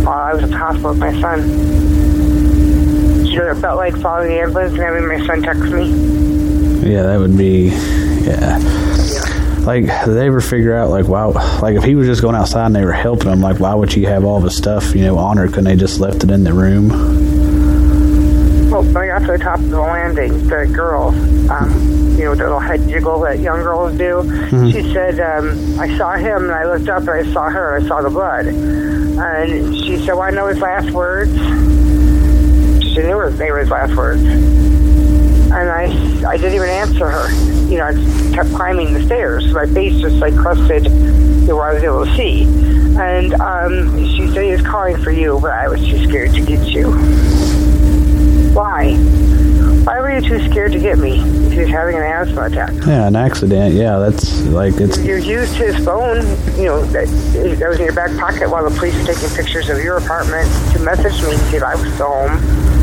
while 0.05 0.19
I 0.19 0.35
was 0.35 0.43
at 0.45 0.51
the 0.51 0.57
hospital 0.57 0.91
with 0.91 0.99
my 0.99 1.21
son. 1.21 1.49
You 3.27 3.39
know 3.39 3.47
what 3.47 3.57
it 3.57 3.61
felt 3.61 3.77
like 3.77 3.97
following 3.99 4.31
the 4.31 4.41
ambulance 4.41 4.73
and 4.73 4.83
having 4.83 5.07
my 5.09 5.27
son 5.27 5.43
text 5.43 5.63
me? 5.63 5.91
Yeah, 6.91 7.03
that 7.03 7.19
would 7.19 7.37
be, 7.39 7.69
yeah. 8.25 8.59
Like 9.67 9.85
did 9.85 10.15
they 10.15 10.27
ever 10.27 10.41
figure 10.41 10.75
out 10.75 10.91
like 10.91 11.07
wow 11.07 11.31
like 11.61 11.77
if 11.77 11.85
he 11.85 11.95
was 11.95 12.07
just 12.07 12.21
going 12.21 12.35
outside 12.35 12.67
and 12.67 12.77
they 12.77 12.85
were 12.85 12.93
helping 12.93 13.31
him 13.31 13.41
like 13.41 13.61
why 13.61 13.75
would 13.75 13.95
you 13.95 14.07
have 14.07 14.25
all 14.25 14.41
the 14.41 14.51
stuff 14.51 14.95
you 14.95 15.03
know 15.03 15.19
on 15.19 15.37
her? 15.37 15.47
Couldn't 15.47 15.65
they 15.65 15.77
just 15.77 16.01
left 16.01 16.25
it 16.25 16.31
in 16.31 16.45
the 16.45 16.53
room? 16.53 16.89
Well 18.71 18.83
when 18.83 18.97
i 18.97 19.07
got 19.07 19.21
to 19.21 19.33
the 19.33 19.39
top 19.39 19.59
of 19.61 19.71
the 19.71 19.81
landing 19.81 20.47
the 20.49 20.67
girl 20.73 21.09
um, 21.51 21.71
you 22.17 22.25
know 22.25 22.35
the 22.35 22.45
little 22.45 22.59
head 22.59 22.89
jiggle 22.89 23.21
that 23.21 23.39
young 23.39 23.63
girls 23.63 23.97
do. 23.97 24.23
Mm-hmm. 24.23 24.71
she 24.71 24.93
said 24.93 25.21
um, 25.21 25.79
i 25.79 25.97
saw 25.97 26.15
him 26.15 26.45
and 26.45 26.53
i 26.53 26.65
looked 26.65 26.89
up 26.89 27.03
and 27.03 27.11
i 27.11 27.33
saw 27.33 27.49
her 27.49 27.79
i 27.79 27.87
saw 27.87 28.03
the 28.03 28.11
blood. 28.11 28.47
And 28.47 29.77
she 29.77 29.99
said 29.99 30.15
well 30.15 30.23
i 30.23 30.31
know 30.31 30.47
his 30.47 30.59
last 30.59 30.91
words. 30.91 31.33
She 32.83 32.99
knew 32.99 33.31
they 33.31 33.51
were 33.51 33.59
his 33.61 33.71
last 33.71 33.95
words 33.95 34.72
and 35.53 35.71
I, 35.71 36.31
I 36.31 36.37
didn't 36.37 36.55
even 36.55 36.69
answer 36.69 37.09
her. 37.09 37.31
You 37.69 37.79
know, 37.79 37.87
I 37.87 38.35
kept 38.35 38.51
climbing 38.55 38.95
the 38.95 39.03
stairs. 39.05 39.53
My 39.53 39.67
face 39.67 40.01
just 40.01 40.17
like 40.17 40.35
crusted 40.35 40.91
know, 41.53 41.57
where 41.57 41.71
I 41.71 41.75
was 41.75 41.83
able 41.83 42.05
to 42.05 42.17
see. 42.17 42.45
And 42.99 43.35
um, 43.35 43.99
she 44.07 44.29
said 44.29 44.45
he 44.45 44.53
was 44.53 44.63
calling 44.63 44.97
for 45.03 45.11
you, 45.11 45.39
but 45.41 45.51
I 45.51 45.69
was 45.69 45.81
too 45.81 46.03
scared 46.05 46.33
to 46.35 46.41
get 46.41 46.69
you. 46.69 46.91
Why? 48.53 48.95
Why 49.85 50.01
were 50.01 50.15
you 50.15 50.21
too 50.21 50.39
scared 50.51 50.73
to 50.73 50.79
get 50.79 50.99
me 50.99 51.19
he 51.51 51.59
was 51.59 51.69
having 51.69 51.97
an 51.97 52.03
asthma 52.03 52.45
attack? 52.45 52.73
Yeah, 52.87 53.09
an 53.09 53.17
accident. 53.17 53.75
Yeah, 53.75 53.99
that's 53.99 54.43
like 54.47 54.75
it's. 54.81 54.99
You 54.99 55.17
used 55.17 55.55
his 55.55 55.85
phone, 55.85 56.21
you 56.57 56.67
know, 56.67 56.85
that, 56.87 57.09
that 57.59 57.69
was 57.69 57.79
in 57.79 57.85
your 57.85 57.95
back 57.95 58.17
pocket 58.19 58.49
while 58.49 58.69
the 58.69 58.77
police 58.79 58.95
were 58.97 59.13
taking 59.13 59.29
pictures 59.31 59.69
of 59.69 59.79
your 59.79 59.99
apartment 59.99 60.49
to 60.73 60.79
message 60.81 61.21
me 61.23 61.33
and 61.33 61.41
say 61.51 61.61
I 61.61 61.75
was 61.75 61.99
home 61.99 62.82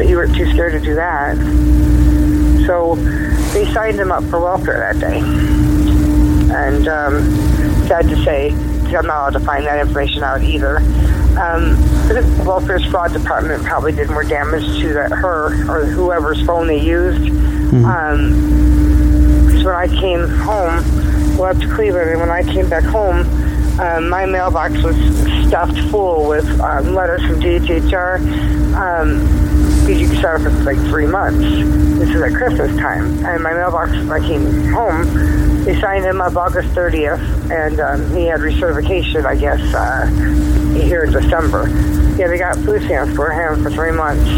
but 0.00 0.08
you 0.08 0.16
were 0.16 0.26
too 0.26 0.50
scared 0.50 0.72
to 0.72 0.80
do 0.80 0.94
that. 0.94 1.36
So 2.66 2.94
they 3.52 3.70
signed 3.70 4.00
him 4.00 4.10
up 4.10 4.24
for 4.24 4.40
welfare 4.40 4.78
that 4.78 4.98
day. 4.98 5.18
And 5.18 6.88
um, 6.88 7.30
sad 7.86 8.08
to 8.08 8.16
say, 8.24 8.48
I'm 8.48 8.92
not 8.92 9.04
allowed 9.04 9.32
to 9.34 9.40
find 9.40 9.66
that 9.66 9.78
information 9.78 10.22
out 10.22 10.42
either. 10.42 10.78
Um, 10.78 11.76
the 12.08 12.24
welfare's 12.46 12.82
fraud 12.86 13.12
department 13.12 13.62
probably 13.62 13.92
did 13.92 14.08
more 14.08 14.24
damage 14.24 14.64
to 14.80 14.94
that 14.94 15.12
her 15.12 15.48
or 15.70 15.84
whoever's 15.84 16.40
phone 16.46 16.66
they 16.66 16.80
used. 16.80 17.20
Mm-hmm. 17.20 17.84
Um, 17.84 19.60
so 19.60 19.66
when 19.66 19.74
I 19.74 19.86
came 19.86 20.26
home, 20.26 21.36
well, 21.36 21.50
up 21.50 21.58
to 21.58 21.68
Cleveland, 21.74 22.08
and 22.08 22.20
when 22.20 22.30
I 22.30 22.42
came 22.42 22.70
back 22.70 22.84
home, 22.84 23.26
um, 23.78 24.08
my 24.08 24.24
mailbox 24.24 24.82
was 24.82 24.96
stuffed 25.46 25.78
full 25.90 26.26
with 26.26 26.48
um, 26.58 26.94
letters 26.94 27.20
from 27.26 27.38
DHHR. 27.38 28.18
Um, 28.74 29.49
because 29.80 30.00
you 30.00 30.08
can 30.08 30.16
start 30.18 30.42
for 30.42 30.50
like 30.64 30.78
three 30.88 31.06
months. 31.06 31.40
This 31.98 32.10
is 32.10 32.22
at 32.22 32.32
Christmas 32.32 32.74
time. 32.78 33.24
And 33.24 33.42
my 33.42 33.52
mailbox, 33.52 33.90
when 33.92 34.12
I 34.12 34.26
came 34.26 34.68
home, 34.72 35.64
they 35.64 35.78
signed 35.80 36.04
him 36.04 36.20
up 36.20 36.36
August 36.36 36.68
30th, 36.70 37.50
and 37.50 37.80
um, 37.80 38.16
he 38.16 38.26
had 38.26 38.40
recertification, 38.40 39.26
I 39.26 39.36
guess, 39.36 39.60
uh, 39.74 40.06
here 40.78 41.04
in 41.04 41.12
December. 41.12 41.68
Yeah, 42.16 42.28
they 42.28 42.38
got 42.38 42.56
food 42.56 42.82
stamps 42.82 43.14
for 43.14 43.30
him 43.30 43.62
for 43.62 43.70
three 43.70 43.92
months, 43.92 44.28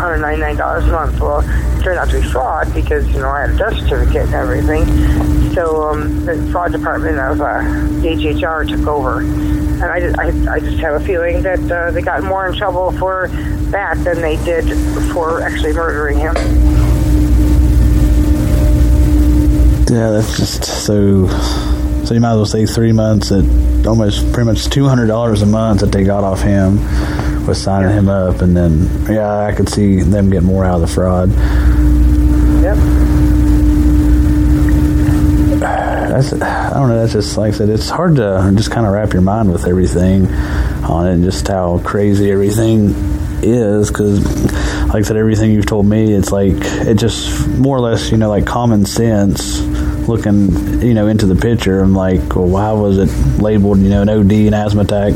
$199 0.00 0.82
a 0.82 0.86
month. 0.90 1.20
Well, 1.20 1.40
it 1.40 1.82
turned 1.82 1.98
out 1.98 2.08
to 2.10 2.20
be 2.20 2.26
fraud 2.26 2.72
because, 2.72 3.06
you 3.08 3.20
know, 3.20 3.28
I 3.28 3.42
had 3.42 3.50
a 3.50 3.56
death 3.56 3.76
certificate 3.76 4.26
and 4.26 4.34
everything. 4.34 4.86
So 5.54 5.90
um, 5.90 6.24
the 6.24 6.48
fraud 6.50 6.72
department 6.72 7.18
of 7.18 7.40
uh, 7.40 7.60
DHHR 8.00 8.68
took 8.68 8.86
over. 8.86 9.20
And 9.20 9.84
I 9.84 10.00
just, 10.00 10.18
I, 10.18 10.54
I 10.54 10.60
just 10.60 10.78
have 10.78 11.00
a 11.00 11.04
feeling 11.04 11.42
that 11.42 11.70
uh, 11.70 11.90
they 11.90 12.02
got 12.02 12.22
more 12.22 12.48
in 12.48 12.56
trouble 12.56 12.92
for 12.92 13.28
that 13.70 14.02
than 14.04 14.20
they 14.20 14.36
did 14.44 14.64
for 15.12 15.42
actually 15.42 15.72
murdering 15.72 16.18
him. 16.18 16.34
Yeah, 19.90 20.10
that's 20.10 20.36
just 20.36 20.64
so. 20.86 21.26
So 22.04 22.14
you 22.14 22.20
might 22.20 22.30
as 22.30 22.36
well 22.36 22.46
say 22.46 22.64
three 22.64 22.92
months 22.92 23.32
at 23.32 23.44
almost 23.86 24.32
pretty 24.32 24.48
much 24.48 24.66
two 24.66 24.86
hundred 24.86 25.06
dollars 25.06 25.42
a 25.42 25.46
month 25.46 25.80
that 25.80 25.90
they 25.90 26.04
got 26.04 26.22
off 26.22 26.42
him 26.42 26.78
was 27.50 27.60
signing 27.60 27.90
him 27.90 28.08
up, 28.08 28.42
and 28.42 28.56
then 28.56 28.88
yeah, 29.12 29.40
I 29.40 29.52
could 29.52 29.68
see 29.68 30.00
them 30.02 30.30
get 30.30 30.44
more 30.44 30.64
out 30.64 30.76
of 30.76 30.82
the 30.82 30.86
fraud. 30.86 31.30
Yep. 32.62 32.76
That's 35.60 36.32
I 36.32 36.72
don't 36.74 36.88
know. 36.88 37.00
That's 37.00 37.12
just 37.12 37.36
like 37.36 37.54
I 37.54 37.56
said. 37.56 37.68
It's 37.70 37.90
hard 37.90 38.16
to 38.16 38.52
just 38.54 38.70
kind 38.70 38.86
of 38.86 38.92
wrap 38.92 39.12
your 39.12 39.22
mind 39.22 39.50
with 39.50 39.66
everything 39.66 40.28
on 40.28 41.08
it, 41.08 41.14
and 41.14 41.24
just 41.24 41.48
how 41.48 41.80
crazy 41.80 42.30
everything 42.30 42.94
is 43.42 43.88
because 43.88 44.22
like 44.88 44.96
I 44.96 45.02
said 45.02 45.16
everything 45.16 45.50
you've 45.50 45.64
told 45.64 45.86
me 45.86 46.12
it's 46.12 46.30
like 46.30 46.52
it 46.52 46.98
just 46.98 47.48
more 47.48 47.74
or 47.74 47.80
less 47.80 48.10
you 48.10 48.18
know 48.18 48.28
like 48.28 48.44
common 48.44 48.84
sense 48.84 49.62
looking 50.06 50.82
you 50.82 50.92
know 50.92 51.06
into 51.06 51.24
the 51.24 51.36
picture 51.36 51.80
I'm 51.80 51.94
like 51.94 52.36
well 52.36 52.46
why 52.46 52.72
was 52.72 52.98
it 52.98 53.40
labeled 53.40 53.78
you 53.78 53.88
know 53.88 54.02
an 54.02 54.10
OD 54.10 54.30
and 54.30 54.54
asthma 54.54 54.82
attack 54.82 55.14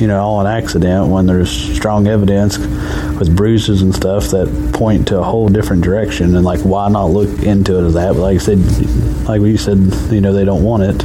you 0.00 0.06
know 0.06 0.20
all 0.20 0.40
an 0.40 0.46
accident 0.46 1.08
when 1.08 1.26
there's 1.26 1.50
strong 1.50 2.06
evidence 2.06 2.58
with 2.58 3.34
bruises 3.36 3.82
and 3.82 3.94
stuff 3.94 4.28
that 4.28 4.70
point 4.72 5.08
to 5.08 5.18
a 5.18 5.22
whole 5.22 5.48
different 5.48 5.82
direction 5.82 6.34
and 6.36 6.44
like 6.44 6.60
why 6.60 6.88
not 6.88 7.06
look 7.06 7.42
into 7.42 7.78
it 7.78 7.86
as 7.86 7.94
that 7.94 8.14
but 8.14 8.20
like 8.20 8.36
I 8.36 8.38
said 8.38 8.58
like 9.28 9.40
we 9.40 9.56
said 9.56 9.78
you 10.12 10.20
know 10.20 10.32
they 10.32 10.44
don't 10.44 10.62
want 10.62 10.82
it 10.82 10.98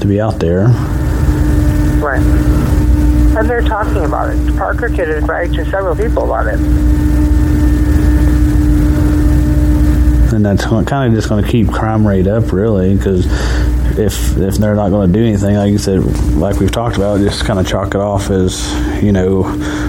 to 0.00 0.06
be 0.06 0.20
out 0.20 0.38
there 0.38 0.68
right 1.98 2.22
and 3.36 3.50
they're 3.50 3.60
talking 3.60 4.02
about 4.02 4.30
it. 4.30 4.56
Parker 4.56 4.88
Kid 4.88 5.08
has 5.08 5.22
bragged 5.24 5.54
to 5.56 5.64
several 5.66 5.94
people 5.94 6.24
about 6.24 6.46
it. 6.46 6.58
And 10.32 10.44
that's 10.44 10.64
kind 10.64 10.90
of 10.90 11.12
just 11.12 11.28
going 11.28 11.44
to 11.44 11.50
keep 11.50 11.68
crime 11.68 12.06
rate 12.06 12.26
up, 12.26 12.50
really, 12.50 12.96
because 12.96 13.26
if 13.98 14.36
if 14.36 14.56
they're 14.56 14.74
not 14.74 14.90
going 14.90 15.12
to 15.12 15.12
do 15.12 15.24
anything, 15.24 15.56
like 15.56 15.70
you 15.70 15.78
said, 15.78 16.04
like 16.36 16.58
we've 16.60 16.70
talked 16.70 16.96
about, 16.96 17.20
just 17.20 17.44
kind 17.44 17.58
of 17.58 17.66
chalk 17.66 17.94
it 17.94 18.00
off 18.00 18.30
as 18.30 18.62
you 19.02 19.12
know, 19.12 19.42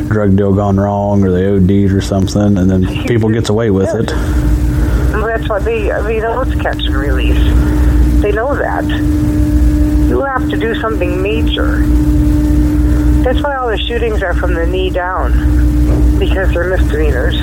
drug 0.07 0.35
deal 0.35 0.53
gone 0.53 0.77
wrong 0.77 1.23
or 1.23 1.31
they 1.31 1.47
OD'd 1.47 1.91
or 1.91 2.01
something, 2.01 2.57
and 2.57 2.69
then 2.69 2.85
people 3.05 3.29
gets 3.29 3.49
away 3.49 3.69
with 3.69 3.93
it. 3.93 4.07
That's 4.07 5.49
what 5.49 5.63
they. 5.65 5.91
Mean, 6.03 6.21
know 6.21 6.41
it's 6.41 6.59
catch 6.61 6.85
and 6.85 6.95
release. 6.95 7.37
They 8.21 8.31
know 8.31 8.55
that. 8.55 8.85
You 10.09 10.21
have 10.21 10.49
to 10.49 10.57
do 10.57 10.73
something 10.75 11.21
major. 11.21 11.83
That's 13.23 13.41
why 13.43 13.55
all 13.55 13.67
the 13.67 13.77
shootings 13.77 14.23
are 14.23 14.33
from 14.33 14.53
the 14.53 14.65
knee 14.65 14.89
down, 14.89 15.31
because 16.19 16.51
they're 16.53 16.69
misdemeanors. 16.69 17.35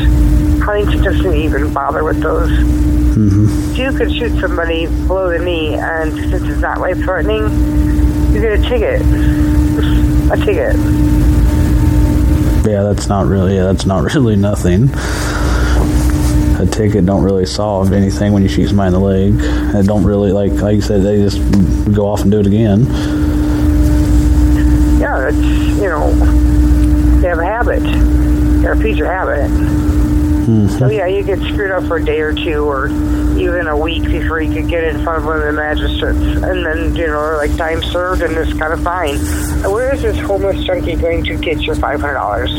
Huntington 0.62 1.02
doesn't 1.02 1.34
even 1.34 1.72
bother 1.72 2.04
with 2.04 2.20
those. 2.20 2.50
Mm-hmm. 2.50 3.74
You 3.74 3.92
could 3.96 4.12
shoot 4.12 4.40
somebody 4.40 4.86
below 4.86 5.30
the 5.30 5.44
knee, 5.44 5.74
and 5.74 6.12
since 6.12 6.42
it's 6.42 6.60
not 6.60 6.80
life 6.80 6.98
threatening, 6.98 7.42
you 8.34 8.40
get 8.40 8.58
a 8.58 8.62
ticket. 8.62 9.02
A 10.32 10.36
ticket. 10.44 10.76
Yeah, 12.66 12.82
that's 12.82 13.08
not 13.08 13.26
really. 13.26 13.56
That's 13.56 13.86
not 13.86 14.02
really 14.14 14.36
nothing. 14.36 14.88
A 16.56 16.66
ticket 16.66 17.04
don't 17.04 17.22
really 17.22 17.46
solve 17.46 17.92
anything 17.92 18.32
when 18.32 18.42
you 18.42 18.48
shoot 18.48 18.68
somebody 18.68 18.88
in 18.88 18.92
the 18.94 19.00
leg. 19.00 19.34
It 19.76 19.86
don't 19.86 20.04
really 20.04 20.32
like 20.32 20.52
like 20.52 20.76
you 20.76 20.82
said. 20.82 21.02
They 21.02 21.18
just 21.18 21.38
go 21.94 22.06
off 22.06 22.22
and 22.22 22.30
do 22.30 22.40
it 22.40 22.46
again. 22.46 22.86
Yeah, 24.98 25.28
it's 25.28 25.36
you 25.36 25.88
know 25.88 26.10
they 27.20 27.28
have 27.28 27.38
a 27.38 27.44
habit. 27.44 28.33
They're 28.64 28.72
a 28.72 28.78
future 28.78 29.04
habit. 29.04 29.50
Mm-hmm. 29.50 30.78
So 30.78 30.88
yeah, 30.88 31.06
you 31.06 31.22
get 31.22 31.38
screwed 31.40 31.70
up 31.70 31.84
for 31.84 31.98
a 31.98 32.04
day 32.04 32.20
or 32.20 32.32
two, 32.32 32.64
or 32.64 32.88
even 32.88 33.66
a 33.66 33.76
week 33.76 34.04
before 34.04 34.40
you 34.40 34.54
could 34.54 34.70
get 34.70 34.84
in 34.84 35.04
front 35.04 35.18
of 35.18 35.26
one 35.26 35.36
of 35.36 35.42
the 35.42 35.52
magistrates, 35.52 36.18
and 36.18 36.64
then 36.64 36.96
you 36.96 37.06
know, 37.06 37.34
like 37.36 37.54
time 37.58 37.82
served, 37.82 38.22
and 38.22 38.34
it's 38.38 38.58
kind 38.58 38.72
of 38.72 38.82
fine. 38.82 39.18
Where 39.70 39.94
is 39.94 40.00
this 40.00 40.18
homeless 40.18 40.64
junkie 40.64 40.96
going 40.96 41.24
to 41.24 41.36
get 41.36 41.60
your 41.60 41.74
five 41.76 42.00
hundred 42.00 42.14
dollars? 42.14 42.50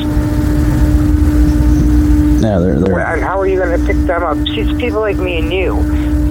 Yeah, 2.44 2.60
they're, 2.60 2.80
they're 2.80 3.00
And 3.00 3.24
how 3.24 3.40
are 3.40 3.48
you 3.48 3.58
going 3.58 3.80
to 3.80 3.84
pick 3.84 3.98
them 4.06 4.22
up? 4.22 4.38
See, 4.46 4.62
it's 4.62 4.80
people 4.80 5.00
like 5.00 5.18
me 5.18 5.40
and 5.40 5.52
you. 5.52 5.80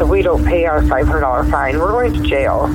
If 0.00 0.08
we 0.08 0.22
don't 0.22 0.44
pay 0.44 0.66
our 0.66 0.86
five 0.86 1.08
hundred 1.08 1.22
dollar 1.22 1.42
fine, 1.50 1.80
we're 1.80 1.90
going 1.90 2.12
to 2.12 2.22
jail. 2.22 2.68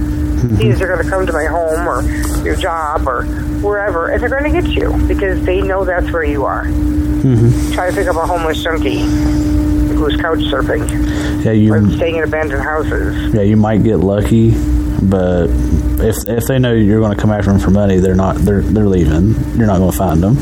These 0.57 0.81
are 0.81 0.87
going 0.87 1.03
to 1.03 1.09
come 1.09 1.25
to 1.25 1.33
my 1.33 1.45
home 1.45 1.87
or 1.87 2.01
your 2.45 2.55
job 2.55 3.07
or 3.07 3.23
wherever, 3.61 4.07
and 4.09 4.21
they're 4.21 4.29
going 4.29 4.51
to 4.53 4.61
get 4.61 4.69
you 4.71 4.91
because 5.07 5.43
they 5.45 5.61
know 5.61 5.83
that's 5.85 6.11
where 6.11 6.23
you 6.23 6.45
are. 6.45 6.63
Mm-hmm. 6.65 7.73
Try 7.73 7.89
to 7.89 7.95
pick 7.95 8.07
up 8.07 8.15
a 8.15 8.25
homeless 8.25 8.61
junkie 8.63 8.99
who's 8.99 10.15
couch 10.15 10.39
surfing 10.39 11.43
Yeah, 11.43 11.51
you. 11.51 11.73
or 11.73 11.85
staying 11.97 12.15
in 12.17 12.23
abandoned 12.23 12.63
houses. 12.63 13.33
Yeah, 13.33 13.41
you 13.41 13.57
might 13.57 13.83
get 13.83 13.97
lucky, 13.97 14.51
but 15.01 15.47
if 16.01 16.15
if 16.29 16.45
they 16.47 16.57
know 16.59 16.73
you're 16.73 17.01
going 17.01 17.13
to 17.13 17.21
come 17.21 17.31
after 17.31 17.51
them 17.51 17.59
for 17.59 17.71
money, 17.71 17.97
they're 17.97 18.15
not. 18.15 18.37
They're 18.37 18.61
they're 18.61 18.87
leaving. 18.87 19.33
You're 19.57 19.67
not 19.67 19.79
going 19.79 19.91
to 19.91 19.97
find 19.97 20.23
them. 20.23 20.37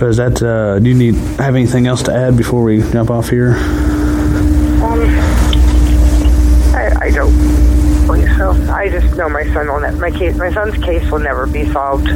So 0.00 0.08
is 0.08 0.16
that? 0.16 0.42
Uh, 0.42 0.78
do 0.78 0.88
you 0.88 0.94
need 0.94 1.14
have 1.38 1.54
anything 1.54 1.86
else 1.86 2.02
to 2.04 2.12
add 2.14 2.34
before 2.34 2.62
we 2.62 2.80
jump 2.90 3.10
off 3.10 3.28
here? 3.28 3.50
Um, 4.80 5.02
I, 6.74 6.90
I 7.02 7.10
don't 7.10 7.30
so. 8.40 8.52
I 8.72 8.88
just 8.88 9.14
know 9.18 9.28
my 9.28 9.44
son 9.52 9.68
will. 9.68 9.80
Ne- 9.80 9.98
my 10.00 10.10
case, 10.10 10.34
my 10.38 10.50
son's 10.50 10.82
case 10.82 11.10
will 11.10 11.18
never 11.18 11.46
be 11.46 11.70
solved, 11.70 12.08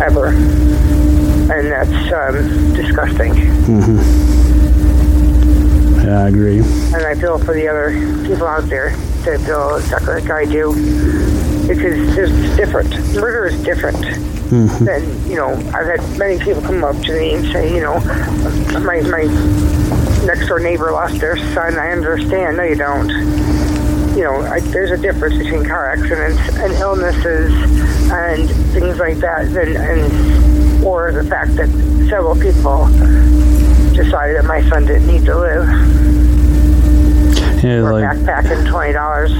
ever, 0.00 0.28
and 0.28 1.72
that's 1.72 2.12
um, 2.12 2.72
disgusting. 2.72 3.32
Mm-hmm. 3.66 3.98
Yeah, 6.06 6.22
I 6.22 6.28
agree. 6.28 6.60
And 6.60 7.04
I 7.04 7.16
feel 7.16 7.38
for 7.40 7.54
the 7.54 7.66
other 7.66 7.90
people 8.28 8.46
out 8.46 8.68
there 8.68 8.94
that 9.24 9.40
feel 9.40 9.74
exactly 9.74 10.14
like 10.20 10.30
I 10.30 10.44
do, 10.44 10.72
because 11.66 12.16
it's 12.16 12.56
different. 12.56 12.90
Murder 13.14 13.46
is 13.46 13.60
different. 13.64 14.37
Mm-hmm. 14.48 15.30
You 15.30 15.36
know, 15.36 15.50
I've 15.74 15.86
had 15.86 16.18
many 16.18 16.38
people 16.38 16.62
come 16.62 16.82
up 16.82 16.96
to 17.02 17.12
me 17.12 17.34
and 17.34 17.44
say, 17.52 17.74
you 17.74 17.82
know, 17.82 18.00
my 18.80 19.00
my 19.02 19.24
next 20.24 20.48
door 20.48 20.58
neighbor 20.58 20.90
lost 20.90 21.20
their 21.20 21.36
son. 21.54 21.78
I 21.78 21.90
understand. 21.92 22.56
No, 22.56 22.62
you 22.62 22.74
don't. 22.74 23.08
You 24.16 24.24
know, 24.24 24.40
I, 24.40 24.60
there's 24.60 24.90
a 24.90 24.96
difference 24.96 25.36
between 25.36 25.64
car 25.64 25.90
accidents 25.90 26.40
and 26.58 26.72
illnesses 26.74 27.52
and 28.10 28.48
things 28.72 28.98
like 28.98 29.18
that, 29.18 29.46
and, 29.48 29.76
and 29.76 30.84
or 30.84 31.12
the 31.12 31.24
fact 31.24 31.54
that 31.56 31.68
several 32.08 32.34
people 32.34 32.86
decided 33.94 34.36
that 34.36 34.44
my 34.46 34.66
son 34.70 34.86
didn't 34.86 35.06
need 35.06 35.24
to 35.26 35.38
live. 35.38 35.68
Yeah, 37.62 37.80
or 37.80 37.92
like 37.92 38.18
backpacking 38.18 38.70
twenty 38.70 38.92
dollars. 38.92 39.32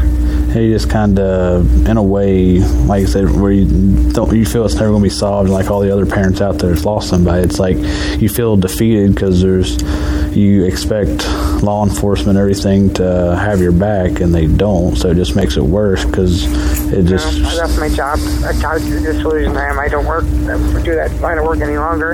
You 0.54 0.72
just 0.72 0.90
kind 0.90 1.18
of, 1.18 1.86
in 1.86 1.96
a 1.96 2.02
way, 2.02 2.58
like 2.58 3.02
I 3.02 3.06
said, 3.06 3.30
where 3.30 3.52
you 3.52 4.12
don't 4.12 4.34
you 4.34 4.44
feel 4.44 4.64
it's 4.64 4.74
never 4.74 4.88
going 4.88 5.02
to 5.02 5.08
be 5.08 5.10
solved. 5.10 5.50
Like 5.50 5.70
all 5.70 5.80
the 5.80 5.92
other 5.92 6.06
parents 6.06 6.40
out 6.40 6.58
there 6.58 6.70
that's 6.70 6.84
lost 6.84 7.08
somebody, 7.08 7.42
it's 7.42 7.58
like 7.58 7.76
you 8.20 8.28
feel 8.28 8.56
defeated 8.56 9.14
because 9.14 9.42
there's 9.42 9.80
you 10.36 10.64
expect 10.64 11.26
law 11.62 11.84
enforcement 11.84 12.38
everything 12.38 12.92
to 12.94 13.36
have 13.36 13.60
your 13.60 13.72
back, 13.72 14.20
and 14.20 14.34
they 14.34 14.46
don't. 14.46 14.96
So 14.96 15.10
it 15.10 15.16
just 15.16 15.36
makes 15.36 15.56
it 15.56 15.62
worse 15.62 16.04
because 16.04 16.44
it 16.92 17.04
just 17.04 17.26
I 17.40 17.54
left 17.54 17.78
my 17.78 17.88
job. 17.88 18.18
I 18.44 18.78
the 18.78 19.00
disillusioned 19.00 19.58
I 19.58 19.68
am. 19.68 19.78
I 19.78 19.88
don't 19.88 20.06
work 20.06 20.24
do 20.24 20.94
that 20.94 21.12
line 21.20 21.38
of 21.38 21.44
work 21.44 21.60
any 21.60 21.76
longer. 21.76 22.12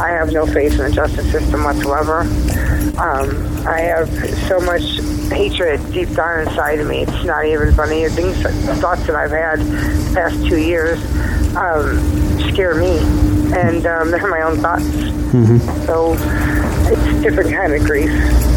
I 0.00 0.10
have 0.10 0.32
no 0.32 0.46
faith 0.46 0.72
in 0.72 0.78
the 0.78 0.92
justice 0.92 1.30
system 1.30 1.64
whatsoever. 1.64 2.26
Um, 2.98 3.66
I 3.66 3.80
have 3.80 4.08
so 4.48 4.60
much 4.60 4.82
hatred 5.30 5.80
deep 5.92 6.10
down 6.14 6.40
inside 6.48 6.80
of 6.80 6.86
me. 6.88 7.02
It's 7.02 7.24
not 7.24 7.44
even 7.46 7.72
funny. 7.74 8.06
Things, 8.08 8.36
thoughts 8.80 9.06
that 9.06 9.16
I've 9.16 9.30
had 9.30 9.60
the 9.60 10.10
past 10.14 10.36
two 10.46 10.58
years 10.58 10.98
um, 11.56 11.98
scare 12.52 12.74
me, 12.74 12.98
and 13.56 13.86
um, 13.86 14.10
they're 14.10 14.26
my 14.28 14.42
own 14.42 14.58
thoughts. 14.58 14.84
So 15.86 16.14
it's 16.92 17.18
a 17.18 17.22
different 17.22 17.50
kind 17.54 17.72
of 17.72 17.84
grief 17.84 18.10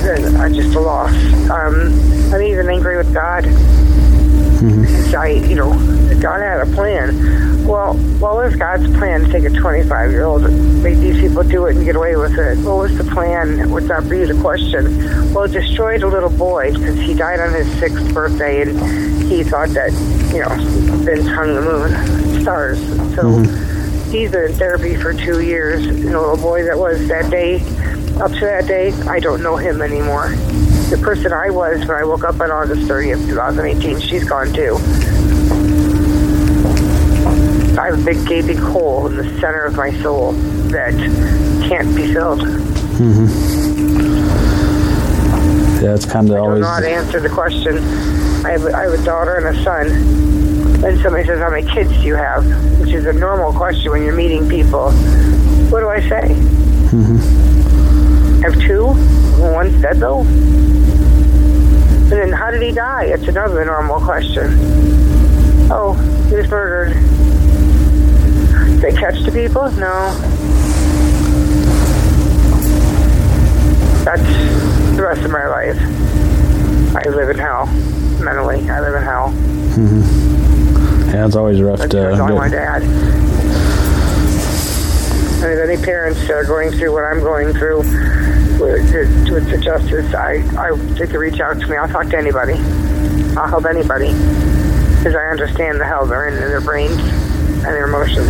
than 0.03 0.35
uh, 0.35 0.49
just 0.49 0.75
a 0.75 0.79
loss. 0.79 1.13
Um, 1.49 1.93
I'm 2.33 2.41
even 2.41 2.67
angry 2.69 2.97
with 2.97 3.13
God. 3.13 3.45
Because 4.63 5.13
I, 5.13 5.27
you 5.27 5.55
know, 5.55 5.71
God 6.21 6.39
had 6.39 6.61
a 6.61 6.71
plan. 6.73 7.67
Well, 7.67 7.95
what 7.95 8.35
was 8.35 8.55
God's 8.55 8.87
plan 8.95 9.25
to 9.25 9.31
take 9.31 9.43
a 9.43 9.49
25 9.49 10.11
year 10.11 10.23
old, 10.23 10.43
make 10.81 10.97
these 10.99 11.19
people 11.19 11.43
do 11.43 11.65
it 11.65 11.75
and 11.75 11.83
get 11.83 11.97
away 11.97 12.15
with 12.15 12.37
it? 12.37 12.57
What 12.59 12.77
was 12.77 12.97
the 12.97 13.03
plan? 13.03 13.69
Would 13.71 13.89
that 13.89 14.09
be 14.09 14.23
the 14.23 14.39
question? 14.39 15.33
Well, 15.33 15.43
it 15.43 15.51
destroyed 15.51 16.03
a 16.03 16.07
little 16.07 16.29
boy 16.29 16.71
because 16.73 16.97
he 16.99 17.13
died 17.13 17.41
on 17.41 17.53
his 17.53 17.69
sixth 17.79 18.13
birthday 18.13 18.61
and 18.61 19.23
he 19.23 19.43
thought 19.43 19.69
that, 19.69 19.91
you 20.33 20.39
know, 20.39 20.55
Vince 21.03 21.27
hung 21.27 21.55
the 21.55 21.61
moon, 21.61 22.41
stars. 22.41 22.79
So 23.15 23.23
mm-hmm. 23.23 24.11
he's 24.11 24.31
been 24.31 24.51
in 24.51 24.53
therapy 24.53 24.95
for 24.95 25.13
two 25.13 25.41
years. 25.41 25.85
And 25.85 26.03
the 26.03 26.21
little 26.21 26.37
boy 26.37 26.63
that 26.63 26.77
was 26.77 27.05
that 27.09 27.29
day, 27.29 27.55
up 28.21 28.31
to 28.31 28.45
that 28.45 28.65
day, 28.67 28.93
I 29.09 29.19
don't 29.19 29.43
know 29.43 29.57
him 29.57 29.81
anymore 29.81 30.33
the 30.93 30.99
person 30.99 31.33
I 31.33 31.49
was 31.49 31.79
when 31.87 31.97
I 31.97 32.03
woke 32.03 32.23
up 32.23 32.39
on 32.39 32.51
August 32.51 32.83
30th, 32.83 33.25
2018, 33.25 33.99
she's 33.99 34.23
gone 34.25 34.53
too. 34.53 34.75
I 37.79 37.87
have 37.87 37.99
a 37.99 38.05
big 38.05 38.27
gaping 38.27 38.57
hole 38.57 39.07
in 39.07 39.17
the 39.17 39.23
center 39.39 39.65
of 39.65 39.75
my 39.75 39.91
soul 40.03 40.33
that 40.69 40.93
can't 41.67 41.95
be 41.95 42.13
filled. 42.13 42.41
Mm-hmm. 42.41 43.25
yeah, 45.83 45.95
it's 45.95 46.05
kind 46.05 46.29
of 46.29 46.35
I 46.35 46.39
always 46.39 46.61
know 46.61 46.79
to 46.79 46.87
answer 46.87 47.19
the 47.19 47.29
question. 47.29 47.79
I 48.45 48.51
have, 48.51 48.65
I 48.67 48.83
have 48.83 48.93
a 48.93 49.03
daughter 49.03 49.37
and 49.37 49.47
a 49.57 49.63
son. 49.63 49.87
And 50.85 51.01
somebody 51.01 51.25
says, 51.25 51.39
How 51.39 51.49
many 51.49 51.67
kids 51.67 51.89
do 51.89 52.01
you 52.01 52.13
have? 52.15 52.45
Which 52.79 52.91
is 52.91 53.07
a 53.07 53.13
normal 53.13 53.51
question 53.51 53.91
when 53.91 54.03
you're 54.03 54.15
meeting 54.15 54.47
people. 54.47 54.91
What 55.71 55.79
do 55.79 55.89
I 55.89 56.01
say? 56.07 56.35
I 58.41 58.51
have 58.51 58.61
two? 58.61 59.22
One's 59.39 59.81
dead 59.81 59.97
though? 59.99 60.21
And 60.21 62.11
then 62.11 62.31
how 62.31 62.51
did 62.51 62.61
he 62.61 62.71
die? 62.71 63.05
It's 63.05 63.27
another 63.27 63.65
normal 63.65 63.99
question. 63.99 64.49
Oh, 65.71 65.93
he 66.29 66.35
was 66.35 66.47
murdered. 66.49 66.93
Did 66.93 68.81
they 68.81 68.91
catch 68.91 69.21
the 69.23 69.31
people? 69.31 69.69
No. 69.71 70.11
That's 74.03 74.95
the 74.95 75.01
rest 75.01 75.21
of 75.21 75.31
my 75.31 75.47
life. 75.47 75.77
I 76.95 77.09
live 77.09 77.29
in 77.29 77.37
hell. 77.37 77.65
Mentally, 78.21 78.69
I 78.69 78.79
live 78.81 78.95
in 78.95 79.01
hell. 79.03 79.29
Mm-hmm. 79.75 81.09
yeah, 81.09 81.25
it's 81.25 81.35
always 81.35 81.61
rough 81.61 81.79
to. 81.79 81.85
I 81.85 81.89
get- 81.89 82.33
wanted. 82.35 82.83
And 85.43 85.51
if 85.51 85.59
any 85.69 85.83
parents 85.83 86.29
are 86.29 86.43
going 86.45 86.71
through 86.71 86.93
what 86.93 87.03
I'm 87.03 87.19
going 87.19 87.53
through 87.53 87.83
with, 88.63 88.91
the- 88.91 89.31
with 89.33 89.49
the 89.49 89.57
justice, 89.57 90.13
I, 90.13 90.43
I 90.57 90.75
they 90.97 91.07
can 91.07 91.17
reach 91.17 91.39
out 91.39 91.59
to 91.59 91.67
me. 91.67 91.75
I'll 91.77 91.87
talk 91.87 92.07
to 92.09 92.17
anybody. 92.17 92.53
I'll 93.37 93.47
help 93.47 93.65
anybody 93.65 94.11
because 94.97 95.15
I 95.15 95.25
understand 95.31 95.79
the 95.79 95.85
hell 95.85 96.05
they're 96.05 96.27
in, 96.27 96.35
in 96.35 96.49
their 96.49 96.61
brains 96.61 96.91
and 96.97 97.63
their 97.63 97.85
emotions. 97.87 98.29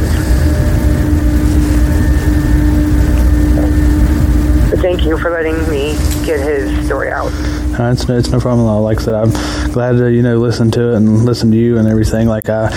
But 4.70 4.80
thank 4.80 5.04
you 5.06 5.18
for 5.18 5.30
letting 5.30 5.58
me 5.70 5.94
get 6.26 6.40
his 6.40 6.86
story 6.86 7.12
out. 7.12 7.32
Uh, 7.80 7.92
it's, 7.92 8.08
it's 8.10 8.30
no 8.30 8.40
problem 8.40 8.66
at 8.68 8.70
all. 8.70 8.82
Like 8.82 9.00
I 9.00 9.04
said, 9.04 9.14
I'm 9.16 9.72
glad 9.72 9.94
to 9.94 10.12
you 10.12 10.22
know 10.22 10.38
listen 10.38 10.72
to 10.72 10.92
it 10.94 10.96
and 10.98 11.26
listen 11.26 11.52
to 11.52 11.58
you 11.58 11.78
and 11.78 11.88
everything. 11.88 12.28
Like 12.28 12.50
I, 12.50 12.70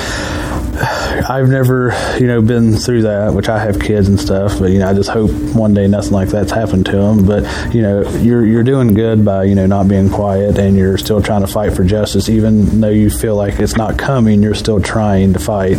I've 0.78 1.48
never 1.48 1.92
you 2.18 2.26
know 2.26 2.42
been 2.42 2.76
through 2.76 3.02
that, 3.02 3.32
which 3.34 3.48
I 3.48 3.58
have 3.58 3.80
kids 3.80 4.08
and 4.08 4.18
stuff. 4.18 4.58
But 4.58 4.70
you 4.70 4.78
know, 4.78 4.88
I 4.88 4.94
just 4.94 5.10
hope 5.10 5.30
one 5.54 5.74
day 5.74 5.86
nothing 5.86 6.12
like 6.12 6.28
that's 6.28 6.52
happened 6.52 6.86
to 6.86 6.92
them. 6.92 7.26
But 7.26 7.74
you 7.74 7.82
know, 7.82 8.08
you're 8.18 8.44
you're 8.44 8.62
doing 8.62 8.94
good 8.94 9.24
by 9.24 9.44
you 9.44 9.54
know 9.54 9.66
not 9.66 9.88
being 9.88 10.10
quiet 10.10 10.58
and 10.58 10.76
you're 10.76 10.98
still 10.98 11.22
trying 11.22 11.42
to 11.42 11.46
fight 11.46 11.74
for 11.74 11.84
justice, 11.84 12.28
even 12.28 12.80
though 12.80 12.90
you 12.90 13.10
feel 13.10 13.36
like 13.36 13.60
it's 13.60 13.76
not 13.76 13.98
coming. 13.98 14.42
You're 14.42 14.54
still 14.54 14.80
trying 14.80 15.32
to 15.32 15.38
fight 15.38 15.76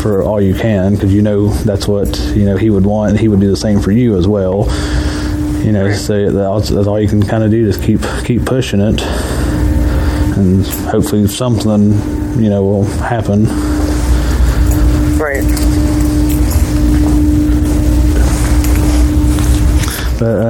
for 0.00 0.22
all 0.22 0.40
you 0.40 0.54
can 0.54 0.94
because 0.94 1.12
you 1.14 1.22
know 1.22 1.48
that's 1.48 1.86
what 1.86 2.18
you 2.34 2.44
know 2.44 2.56
he 2.56 2.70
would 2.70 2.84
want, 2.84 3.10
and 3.10 3.20
he 3.20 3.28
would 3.28 3.40
do 3.40 3.50
the 3.50 3.56
same 3.56 3.80
for 3.80 3.92
you 3.92 4.16
as 4.16 4.26
well 4.26 4.68
you 5.64 5.72
know, 5.72 5.92
so 5.92 6.30
that's, 6.30 6.70
that's 6.70 6.86
all 6.86 6.98
you 6.98 7.08
can 7.08 7.22
kind 7.22 7.44
of 7.44 7.50
do. 7.50 7.70
Just 7.70 7.82
keep 7.82 8.00
keep 8.24 8.44
pushing 8.44 8.80
it, 8.80 9.00
and 10.36 10.66
hopefully 10.66 11.26
something, 11.28 11.92
you 12.42 12.48
know, 12.48 12.64
will 12.64 12.84
happen. 12.84 13.44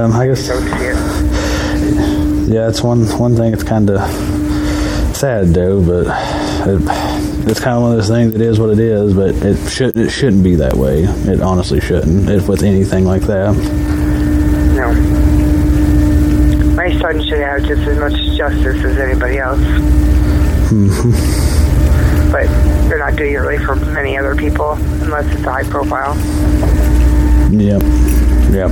Um, 0.01 0.13
I 0.13 0.27
guess, 0.27 0.47
Don't 0.47 0.63
see 0.63 0.85
it. 0.85 2.49
yeah, 2.49 2.67
it's 2.69 2.81
one 2.81 3.05
one 3.19 3.35
thing. 3.35 3.53
It's 3.53 3.63
kind 3.63 3.89
of 3.89 3.99
sad 5.15 5.47
though, 5.47 5.81
but 5.83 6.07
it, 6.67 6.81
it's 7.49 7.59
kind 7.59 7.75
of 7.77 7.83
one 7.83 7.91
of 7.91 7.97
those 7.97 8.07
things. 8.07 8.33
It 8.35 8.41
is 8.41 8.59
what 8.59 8.71
it 8.71 8.79
is, 8.79 9.13
but 9.13 9.35
it 9.35 9.69
should 9.69 9.95
it 9.95 10.09
shouldn't 10.09 10.43
be 10.43 10.55
that 10.55 10.73
way. 10.73 11.03
It 11.03 11.41
honestly 11.41 11.79
shouldn't. 11.79 12.29
If 12.29 12.47
with 12.47 12.63
anything 12.63 13.05
like 13.05 13.21
that. 13.23 13.53
No. 14.75 14.91
My 16.75 16.91
son 16.99 17.21
should 17.23 17.39
have 17.39 17.63
just 17.63 17.81
as 17.83 17.97
much 17.99 18.13
justice 18.37 18.83
as 18.83 18.97
anybody 18.97 19.37
else. 19.37 19.59
Hmm. 20.69 20.87
But 22.31 22.47
they're 22.87 22.97
not 22.97 23.17
doing 23.17 23.33
it 23.33 23.37
really 23.37 23.57
for 23.63 23.75
many 23.75 24.17
other 24.17 24.35
people 24.35 24.71
unless 25.03 25.25
it's 25.35 25.43
a 25.43 25.51
high 25.51 25.63
profile. 25.69 26.15
Yep. 27.51 27.81
Yep. 28.53 28.71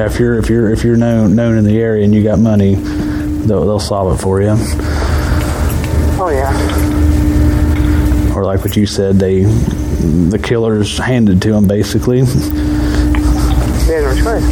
Yeah, 0.00 0.06
if 0.06 0.18
you're 0.18 0.38
if 0.38 0.48
you're 0.48 0.70
if 0.70 0.82
you're 0.82 0.96
known 0.96 1.36
known 1.36 1.58
in 1.58 1.64
the 1.64 1.78
area 1.78 2.06
and 2.06 2.14
you 2.14 2.22
got 2.22 2.38
money, 2.38 2.74
they'll 2.74 3.66
they'll 3.66 3.78
solve 3.78 4.18
it 4.18 4.22
for 4.22 4.40
you. 4.40 4.56
Oh 6.18 6.30
yeah. 6.32 6.54
Or 8.34 8.46
like 8.46 8.64
what 8.64 8.76
you 8.76 8.86
said, 8.86 9.16
they 9.16 9.42
the 9.42 10.40
killers 10.42 10.96
handed 10.96 11.42
to 11.42 11.52
them 11.52 11.68
basically. 11.68 12.22
They 12.22 12.32
had 13.92 14.04
no 14.04 14.14
choice. 14.22 14.42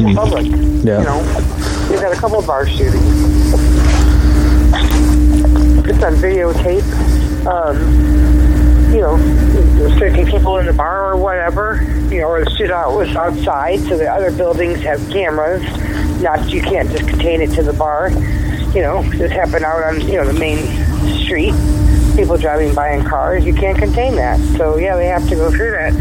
It's 0.00 0.14
public. 0.14 0.46
Yeah. 0.46 1.00
You 1.00 1.04
know, 1.04 1.18
we've 1.90 1.98
had 1.98 2.12
a 2.12 2.16
couple 2.16 2.38
of 2.38 2.46
bar 2.46 2.64
shootings. 2.64 3.02
It's 5.84 6.00
on 6.04 6.14
videotape. 6.14 6.86
Um, 7.44 8.31
you 8.92 9.00
know, 9.00 9.16
there's 9.16 9.98
50 9.98 10.30
people 10.30 10.58
in 10.58 10.66
the 10.66 10.72
bar 10.74 11.12
or 11.12 11.16
whatever. 11.16 11.80
You 12.10 12.20
know, 12.20 12.28
or 12.28 12.44
the 12.44 12.50
shootout 12.50 12.94
was 12.94 13.16
outside, 13.16 13.80
so 13.80 13.96
the 13.96 14.06
other 14.06 14.30
buildings 14.30 14.80
have 14.80 15.00
cameras. 15.10 15.62
Not 16.20 16.50
you 16.50 16.60
can't 16.60 16.90
just 16.90 17.08
contain 17.08 17.40
it 17.40 17.52
to 17.54 17.62
the 17.62 17.72
bar. 17.72 18.10
You 18.74 18.82
know, 18.82 19.02
this 19.02 19.32
happened 19.32 19.64
out 19.64 19.82
on 19.82 20.00
you 20.02 20.16
know 20.16 20.26
the 20.26 20.38
main 20.38 20.66
street. 21.24 21.54
People 22.16 22.36
driving 22.36 22.74
by 22.74 22.92
in 22.92 23.04
cars, 23.04 23.46
you 23.46 23.54
can't 23.54 23.78
contain 23.78 24.16
that. 24.16 24.38
So 24.58 24.76
yeah, 24.76 24.96
they 24.96 25.06
have 25.06 25.26
to 25.30 25.34
go 25.34 25.50
through 25.50 25.70
that. 25.70 25.94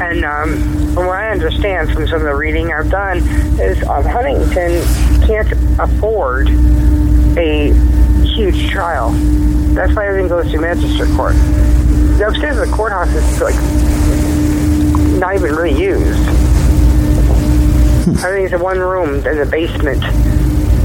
And 0.00 0.24
um, 0.24 0.94
from 0.94 1.06
what 1.06 1.16
I 1.16 1.30
understand 1.30 1.92
from 1.92 2.06
some 2.06 2.20
of 2.20 2.22
the 2.22 2.34
reading 2.34 2.72
I've 2.72 2.90
done, 2.90 3.18
is 3.60 3.82
um, 3.82 4.04
Huntington 4.06 4.82
can't 5.26 5.52
afford 5.78 6.48
a 7.36 7.72
huge 8.38 8.70
trial. 8.70 9.10
That's 9.74 9.92
why 9.96 10.06
everything 10.06 10.28
goes 10.28 10.48
to 10.52 10.60
magistrate 10.60 11.10
court. 11.16 11.34
The 11.34 12.28
upstairs 12.28 12.56
of 12.56 12.68
the 12.68 12.72
courthouse 12.72 13.08
is 13.08 13.40
like 13.40 13.56
not 15.18 15.34
even 15.34 15.56
really 15.56 15.76
used. 15.76 16.20
I 18.22 18.28
Everything's 18.28 18.52
in 18.52 18.60
one 18.60 18.78
room 18.78 19.26
in 19.26 19.38
the 19.38 19.48
basement. 19.50 20.02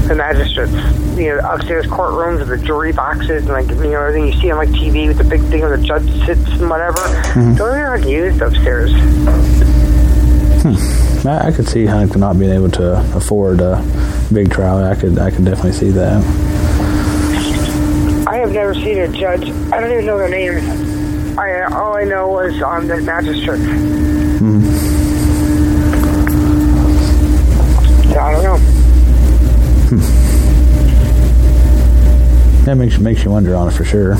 The 0.08 0.16
magistrates, 0.16 0.72
you 1.16 1.28
know, 1.28 1.38
upstairs 1.48 1.86
courtrooms 1.86 2.40
with 2.40 2.48
the 2.48 2.66
jury 2.66 2.92
boxes 2.92 3.44
and 3.44 3.50
like 3.50 3.68
you 3.68 3.92
know 3.92 4.00
everything 4.00 4.26
you 4.32 4.40
see 4.40 4.50
on 4.50 4.58
like 4.58 4.70
TV 4.70 5.06
with 5.06 5.18
the 5.18 5.24
big 5.24 5.40
thing 5.42 5.60
where 5.60 5.76
the 5.76 5.82
judge 5.82 6.10
sits 6.26 6.46
and 6.60 6.68
whatever. 6.68 6.98
Those 7.34 7.60
are 7.60 7.98
not 7.98 8.08
used 8.08 8.42
upstairs. 8.42 8.90
Hmm. 10.62 11.28
I, 11.28 11.48
I 11.48 11.52
could 11.52 11.68
see 11.68 11.86
Hank 11.86 12.16
not 12.16 12.36
being 12.36 12.52
able 12.52 12.70
to 12.72 12.98
afford 13.16 13.60
a 13.60 13.80
big 14.32 14.50
trial. 14.50 14.82
I 14.82 14.96
could 14.96 15.20
I 15.20 15.30
could 15.30 15.44
definitely 15.44 15.72
see 15.72 15.90
that. 15.90 16.53
Never 18.54 18.74
seen 18.74 18.98
a 18.98 19.08
judge. 19.08 19.48
I 19.72 19.80
don't 19.80 19.90
even 19.90 20.06
know 20.06 20.16
their 20.16 20.28
names. 20.28 20.62
I 21.36 21.62
all 21.64 21.96
I 21.96 22.04
know 22.04 22.28
was 22.28 22.62
on 22.62 22.86
the 22.86 22.98
magistrate. 23.00 23.58
Hmm. 23.58 24.62
So 28.12 28.20
I 28.20 28.32
don't 28.32 28.44
know. 28.44 28.58
That 32.64 32.76
makes 32.76 32.98
makes 32.98 33.24
you 33.24 33.32
wonder 33.32 33.54
on 33.56 33.66
it 33.68 33.72
for 33.72 33.84
sure. 33.84 34.14
I 34.14 34.18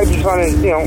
I 0.00 0.04
just 0.04 0.24
want 0.24 0.42
to, 0.42 0.50
you 0.58 0.70
know, 0.70 0.80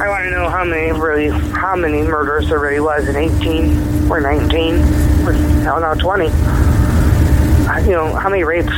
I 0.00 0.08
want 0.08 0.24
to 0.24 0.30
know 0.30 0.48
how 0.48 0.64
many 0.64 0.92
really, 0.98 1.28
how 1.28 1.74
many 1.76 2.02
murders 2.02 2.48
there 2.48 2.60
really 2.60 2.80
was 2.80 3.06
in 3.08 3.16
18 3.16 4.10
or 4.10 4.20
19 4.20 4.74
or 5.26 5.32
hell 5.64 5.80
no 5.80 5.94
20. 5.94 6.26
Uh, 6.28 7.78
You 7.84 7.90
know, 7.92 8.14
how 8.14 8.28
many 8.28 8.44
rapes, 8.44 8.72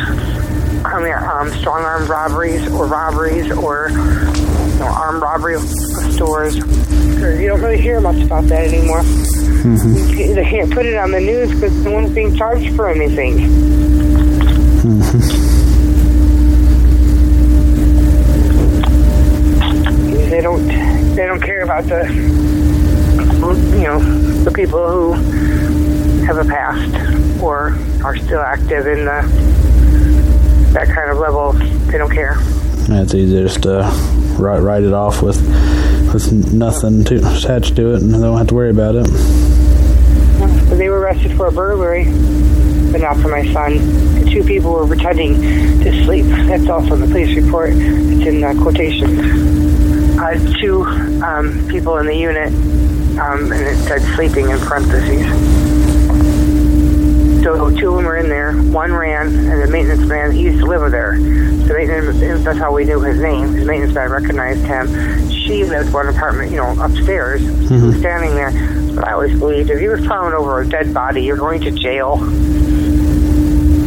many 0.96 1.12
um, 1.12 1.50
strong 1.60 1.82
armed 1.82 2.08
robberies 2.08 2.66
or 2.72 2.86
robberies 2.86 3.50
or 3.52 3.90
you 3.90 4.78
know, 4.78 4.86
armed 4.86 5.22
robbery 5.22 5.54
of 5.54 5.62
stores. 5.62 6.56
You 6.56 7.48
don't 7.48 7.60
really 7.60 7.80
hear 7.80 8.00
much 8.00 8.22
about 8.22 8.44
that 8.44 8.66
anymore. 8.66 9.02
They 9.02 10.44
can't 10.44 10.72
put 10.72 10.86
it 10.86 10.96
on 10.96 11.10
the 11.10 11.20
news 11.20 11.52
because 11.52 11.74
no 11.84 11.92
one's 11.92 12.14
being 12.14 12.36
charged 12.36 12.74
for 12.76 12.88
anything. 12.88 13.36
They 20.30 20.40
don't. 20.40 20.66
They 21.14 21.26
don't 21.26 21.40
care 21.40 21.62
about 21.62 21.84
the, 21.84 22.04
you 23.76 23.82
know, 23.82 23.98
the 24.44 24.52
people 24.52 24.88
who 24.88 25.12
have 26.24 26.36
a 26.38 26.44
past 26.44 27.42
or 27.42 27.76
are 28.04 28.16
still 28.16 28.40
active 28.40 28.86
in 28.86 29.04
the 29.04 29.67
that 30.78 30.94
kind 30.94 31.10
of 31.10 31.18
level. 31.18 31.52
They 31.90 31.98
don't 31.98 32.12
care. 32.12 32.36
It's 32.90 33.14
easy 33.14 33.42
just 33.42 33.64
to 33.64 33.82
write, 34.38 34.60
write 34.60 34.84
it 34.84 34.92
off 34.92 35.22
with 35.22 35.42
with 36.12 36.32
nothing 36.52 37.04
to 37.04 37.16
attached 37.36 37.76
to 37.76 37.94
it, 37.94 38.02
and 38.02 38.14
they 38.14 38.18
don't 38.18 38.38
have 38.38 38.46
to 38.46 38.54
worry 38.54 38.70
about 38.70 38.94
it. 38.94 39.06
They 40.78 40.88
were 40.88 41.00
arrested 41.00 41.36
for 41.36 41.48
a 41.48 41.52
burglary, 41.52 42.04
but 42.92 43.00
not 43.00 43.18
for 43.18 43.28
my 43.28 43.44
son. 43.52 43.78
The 44.20 44.30
two 44.30 44.44
people 44.44 44.72
were 44.72 44.86
pretending 44.86 45.34
to 45.82 46.04
sleep. 46.04 46.24
That's 46.26 46.68
also 46.68 46.94
in 46.94 47.00
the 47.00 47.06
police 47.08 47.36
report. 47.36 47.72
It's 47.74 48.26
in 48.26 48.44
uh, 48.44 48.54
quotations. 48.62 49.18
Uh, 50.18 50.54
two 50.60 50.84
um, 51.22 51.66
people 51.68 51.98
in 51.98 52.06
the 52.06 52.16
unit, 52.16 52.48
um, 53.18 53.52
and 53.52 53.62
it 53.66 53.76
said 53.86 54.00
sleeping 54.14 54.48
in 54.48 54.58
parentheses. 54.60 55.97
So 57.42 57.70
two 57.76 57.90
of 57.90 57.96
them 57.96 58.04
were 58.04 58.16
in 58.16 58.28
there. 58.28 58.52
One 58.54 58.92
ran, 58.92 59.28
and 59.28 59.62
the 59.62 59.68
maintenance 59.68 60.06
man, 60.06 60.32
he 60.32 60.42
used 60.42 60.58
to 60.60 60.66
live 60.66 60.90
there. 60.90 61.18
The 61.18 61.74
maintenance, 61.74 62.44
that's 62.44 62.58
how 62.58 62.72
we 62.72 62.84
knew 62.84 63.00
his 63.00 63.18
name. 63.20 63.52
His 63.54 63.66
maintenance 63.66 63.94
man 63.94 64.10
recognized 64.10 64.64
him. 64.64 65.30
She 65.30 65.64
lived 65.64 65.92
one 65.92 66.08
apartment, 66.08 66.50
you 66.50 66.56
know, 66.58 66.74
upstairs. 66.82 67.40
He 67.40 67.46
was 67.80 67.96
standing 67.98 68.34
there. 68.34 68.50
But 68.94 69.06
I 69.08 69.12
always 69.12 69.38
believed 69.38 69.70
if 69.70 69.80
you 69.80 69.90
were 69.90 69.98
found 70.02 70.34
over 70.34 70.60
a 70.60 70.68
dead 70.68 70.92
body, 70.92 71.22
you're 71.22 71.36
going 71.36 71.60
to 71.62 71.70
jail 71.70 72.14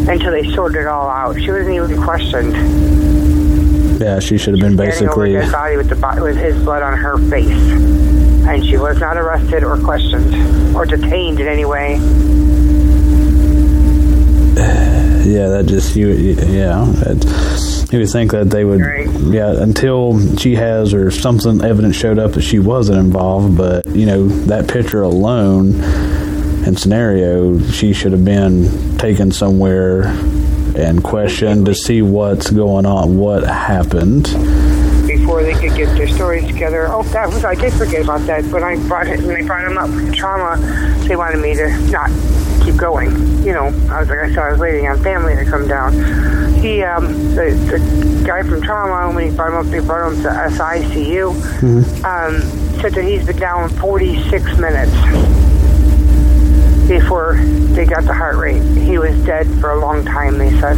until 0.10 0.32
they 0.32 0.49
sorted 0.54 0.82
it 0.82 0.88
all 0.88 1.08
out. 1.10 1.39
She 1.39 1.52
wasn't 1.52 1.76
even 1.76 2.02
questioned. 2.02 2.54
Yeah, 4.02 4.20
she 4.20 4.38
should 4.38 4.58
have 4.58 4.62
been 4.62 4.76
Standing 4.78 5.10
over 5.10 5.24
basically. 5.28 5.36
a 5.36 5.41
dead 5.41 5.52
body 5.52 5.78
with 5.78 5.89
the 5.89 6.22
with 6.24 6.38
his 6.38 6.56
blood 6.64 6.82
on 6.82 6.97
her 6.97 7.18
face, 7.30 7.52
and 7.52 8.66
she 8.66 8.78
was 8.78 8.99
not 8.99 9.18
arrested 9.18 9.64
or 9.64 9.78
questioned 9.78 10.76
or 10.76 10.86
detained 10.86 11.39
in 11.39 11.47
any 11.47 11.66
way. 11.66 11.99
Yeah, 15.32 15.47
that 15.47 15.65
just 15.65 15.95
you. 15.95 16.09
Yeah, 16.09 16.86
that, 17.03 17.88
you 17.91 17.99
would 17.99 18.09
think 18.09 18.32
that 18.32 18.49
they 18.49 18.65
would. 18.65 18.82
Right. 18.82 19.09
Yeah, 19.09 19.61
until 19.61 20.36
she 20.38 20.55
has 20.55 20.93
or 20.93 21.09
something 21.09 21.63
evidence 21.63 21.95
showed 21.95 22.19
up 22.19 22.34
that 22.34 22.41
she 22.41 22.59
wasn't 22.59 22.99
involved. 22.99 23.57
But 23.57 23.86
you 23.88 24.05
know 24.05 24.27
that 24.27 24.67
picture 24.67 25.01
alone 25.01 25.79
and 26.65 26.77
scenario, 26.77 27.59
she 27.59 27.93
should 27.93 28.11
have 28.11 28.25
been 28.25 28.97
taken 28.97 29.32
somewhere 29.32 30.03
and 30.75 31.03
questioned 31.03 31.65
to 31.65 31.75
see 31.75 32.01
what's 32.01 32.49
going 32.49 32.86
on, 32.86 33.17
what 33.17 33.43
happened. 33.43 34.27
Before 35.62 35.78
they 35.78 35.86
they 35.86 35.86
could 35.86 35.88
get 35.88 35.97
their 35.97 36.07
stories 36.07 36.47
together. 36.47 36.88
Oh, 36.89 37.03
that 37.03 37.28
was 37.30 37.45
I 37.45 37.55
did 37.55 37.74
forget 37.74 38.03
about 38.03 38.22
that. 38.28 38.45
When 38.45 38.64
I 38.64 38.76
brought 38.88 39.07
it, 39.07 39.20
when 39.22 39.39
they 39.39 39.45
brought 39.45 39.70
him 39.70 39.78
up 39.78 39.89
from 39.89 40.12
trauma, 40.12 40.57
they 41.07 41.16
wanted 41.16 41.41
me 41.41 41.55
to 41.55 41.70
not 41.91 42.09
keep 42.64 42.76
going. 42.78 43.12
You 43.43 43.53
know, 43.53 43.66
I 43.89 43.99
was 43.99 44.09
like 44.09 44.20
I 44.20 44.30
said, 44.30 44.39
I 44.39 44.51
was 44.51 44.59
waiting 44.59 44.88
on 44.88 45.01
family 45.03 45.36
to 45.36 45.45
come 45.45 45.68
down. 45.68 45.93
He, 46.62 46.84
um, 46.84 47.07
the, 47.36 47.51
the 47.70 48.24
guy 48.26 48.43
from 48.43 48.62
trauma, 48.62 49.14
when 49.16 49.30
he 49.30 49.36
brought 49.36 49.49
him 49.49 49.55
up, 49.55 49.66
they 49.66 49.80
brought 49.80 50.14
him 50.14 50.22
to 50.24 50.30
SICU. 50.30 51.34
Um, 52.03 52.41
said 52.82 52.93
that 52.93 53.03
he's 53.03 53.26
been 53.26 53.38
down 53.38 53.70
46 53.70 54.57
minutes 54.57 54.91
before 56.88 57.36
they 57.74 57.86
got 57.86 58.03
the 58.03 58.14
heart 58.14 58.36
rate. 58.38 58.62
He 58.78 58.99
was 58.99 59.16
dead 59.26 59.47
for 59.59 59.72
a 59.72 59.80
long 59.80 60.05
time, 60.05 60.38
they 60.38 60.51
said. 60.59 60.76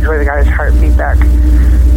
Before 0.00 0.18
they 0.18 0.24
got 0.24 0.44
his 0.44 0.54
heartbeat 0.54 0.96
back. 0.96 1.18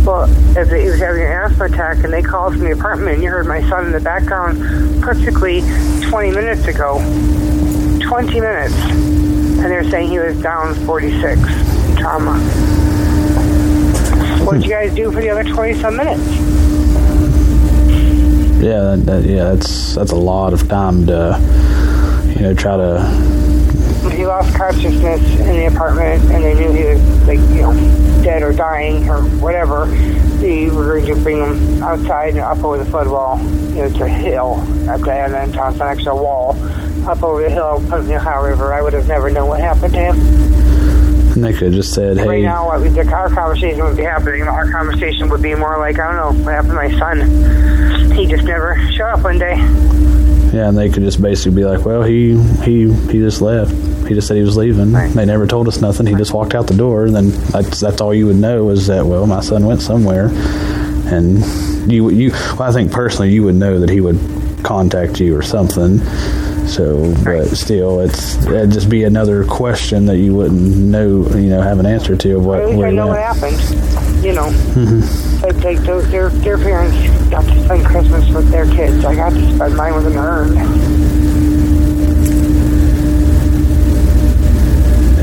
Well, 0.06 0.24
if 0.58 0.70
he 0.70 0.90
was 0.90 1.00
having 1.00 1.22
an 1.22 1.32
asthma 1.32 1.66
attack 1.66 2.04
and 2.04 2.12
they 2.12 2.22
called 2.22 2.54
from 2.54 2.64
the 2.64 2.72
apartment 2.72 3.16
and 3.16 3.24
you 3.24 3.30
heard 3.30 3.46
my 3.48 3.62
son 3.70 3.86
in 3.86 3.92
the 3.92 4.00
background 4.00 4.60
perfectly 5.02 5.62
20 6.10 6.32
minutes 6.32 6.66
ago. 6.66 6.98
20 8.02 8.40
minutes. 8.40 8.74
And 8.74 9.66
they're 9.66 9.90
saying 9.90 10.10
he 10.10 10.20
was 10.20 10.42
down 10.42 10.74
46 10.86 11.40
in 11.42 11.96
trauma. 11.98 12.40
What'd 14.46 14.64
you 14.64 14.70
guys 14.70 14.96
do 14.96 15.12
for 15.12 15.22
the 15.22 15.30
other 15.30 15.44
20 15.44 15.74
some 15.76 15.98
minutes? 15.98 16.22
Yeah, 18.62 18.96
that, 18.96 19.06
that, 19.06 19.24
yeah, 19.26 19.44
that's 19.54 19.96
that's 19.96 20.12
a 20.12 20.16
lot 20.16 20.54
of 20.54 20.68
time 20.68 21.06
to, 21.06 21.40
you 22.36 22.42
know, 22.42 22.54
try 22.54 22.76
to. 22.78 24.10
he 24.16 24.26
lost 24.26 24.54
consciousness 24.56 25.22
in 25.40 25.56
the 25.56 25.68
apartment 25.68 26.24
and 26.32 26.44
they 26.44 26.54
knew 26.56 26.72
he 26.72 26.84
was 26.86 27.28
like 27.28 27.40
you 27.56 27.62
know 27.62 28.09
dead 28.24 28.44
or 28.44 28.54
dying 28.54 29.10
or 29.10 29.22
whatever 29.40 29.86
we 30.42 30.70
were 30.70 31.00
going 31.02 31.16
to 31.16 31.22
bring 31.22 31.40
them 31.40 31.84
outside 31.84 32.30
and 32.30 32.40
up 32.40 32.64
over 32.64 32.78
the 32.78 32.90
flood 32.90 33.08
wall 33.08 33.40
you 33.40 33.76
know 33.76 33.84
it's 33.86 34.00
a 34.00 34.08
hill 34.08 34.56
the 34.56 35.14
end 35.14 35.36
and 35.36 35.54
toss 35.54 35.76
an 35.76 35.82
extra 35.82 36.16
wall 36.16 36.56
up 37.08 37.24
over 37.24 37.42
the 37.42 37.50
hill 37.50 37.84
put 37.90 38.02
in 38.02 38.08
the 38.08 38.16
ohio 38.16 38.44
river. 38.44 38.74
I 38.74 38.82
would 38.82 38.94
have 38.94 39.08
never 39.08 39.30
known 39.30 39.48
what 39.48 39.60
happened 39.60 39.94
to 39.94 40.00
him. 40.00 40.16
And 41.34 41.44
they 41.44 41.54
could 41.54 41.68
have 41.68 41.74
just 41.74 41.94
said, 41.94 42.18
hey. 42.18 42.28
right 42.28 42.38
"Hey, 42.38 42.44
now 42.44 42.68
what 42.68 42.94
the, 42.94 43.12
our 43.12 43.30
conversation 43.30 43.84
would 43.84 43.98
be 43.98 44.04
happening. 44.04 44.42
Our 44.44 44.72
conversation 44.72 45.30
would 45.30 45.42
be 45.42 45.54
more 45.56 45.78
like 45.78 46.00
i 46.00 46.08
don't 46.08 46.16
know 46.16 46.44
what 46.44 46.54
happened 46.54 46.72
to 46.72 46.76
my 46.76 46.92
son. 47.00 48.12
He 48.12 48.26
just 48.26 48.44
never 48.44 48.76
showed 48.92 49.12
up 49.12 49.24
one 49.24 49.40
day. 49.40 49.56
Yeah," 50.52 50.70
and 50.70 50.78
they 50.78 50.90
could 50.90 51.04
just 51.04 51.22
basically 51.22 51.56
be 51.56 51.66
like, 51.66 51.86
"Well, 51.86 52.04
he 52.04 52.38
he 52.64 52.92
he 52.92 53.20
just 53.20 53.42
left. 53.42 53.72
He 54.10 54.16
just 54.16 54.28
said 54.28 54.36
he 54.38 54.44
was 54.44 54.58
leaving. 54.58 54.92
Right. 54.92 55.12
They 55.14 55.26
never 55.26 55.48
told 55.48 55.68
us 55.68 55.80
nothing. 55.82 56.06
He 56.08 56.16
just 56.16 56.34
walked 56.34 56.56
out 56.56 56.68
the 56.68 56.76
door. 56.76 57.06
And 57.06 57.16
then 57.16 57.30
that's 57.52 57.80
that's 57.80 58.02
all 58.02 58.14
you 58.14 58.26
would 58.28 58.36
know 58.38 58.70
is 58.72 58.88
that 58.88 59.06
well, 59.06 59.26
my 59.28 59.40
son 59.42 59.66
went 59.66 59.82
somewhere, 59.82 60.30
and 61.14 61.40
you 61.92 62.10
you. 62.10 62.32
Well, 62.32 62.64
I 62.64 62.72
think 62.72 62.92
personally, 62.92 63.32
you 63.32 63.44
would 63.44 63.56
know 63.56 63.80
that 63.80 63.90
he 63.90 64.02
would 64.02 64.20
contact 64.64 65.20
you 65.20 65.36
or 65.38 65.42
something." 65.44 66.00
So, 66.68 67.12
but 67.24 67.26
Right. 67.26 67.48
still, 67.48 68.00
it's 68.02 68.36
it'd 68.46 68.70
just 68.72 68.90
be 68.90 69.04
another 69.04 69.44
question 69.44 70.06
that 70.06 70.18
you 70.18 70.36
wouldn't 70.36 70.62
know, 70.78 71.26
you 71.36 71.50
know, 71.50 71.62
have 71.62 71.80
an 71.80 71.88
answer 71.88 72.16
to 72.16 72.36
of 72.38 72.46
what 72.46 72.60
At 72.60 72.66
least 72.68 72.78
where 72.78 72.88
I 72.90 72.92
know 72.92 73.08
what 73.08 73.18
happened. 73.20 73.58
You 74.24 74.34
know, 74.34 74.50
Mm-hmm. 74.76 75.42
like 75.64 75.78
their, 75.82 76.02
their 76.02 76.30
their 76.30 76.58
parents 76.60 76.96
got 77.32 77.44
to 77.46 77.64
spend 77.64 77.86
Christmas 77.86 78.30
with 78.30 78.50
their 78.52 78.66
kids. 78.68 79.04
I 79.04 79.16
got 79.16 79.32
to 79.34 79.56
spend 79.56 79.76
mine 79.78 79.96
with 79.96 80.08
an 80.08 80.18
urn. 80.18 80.50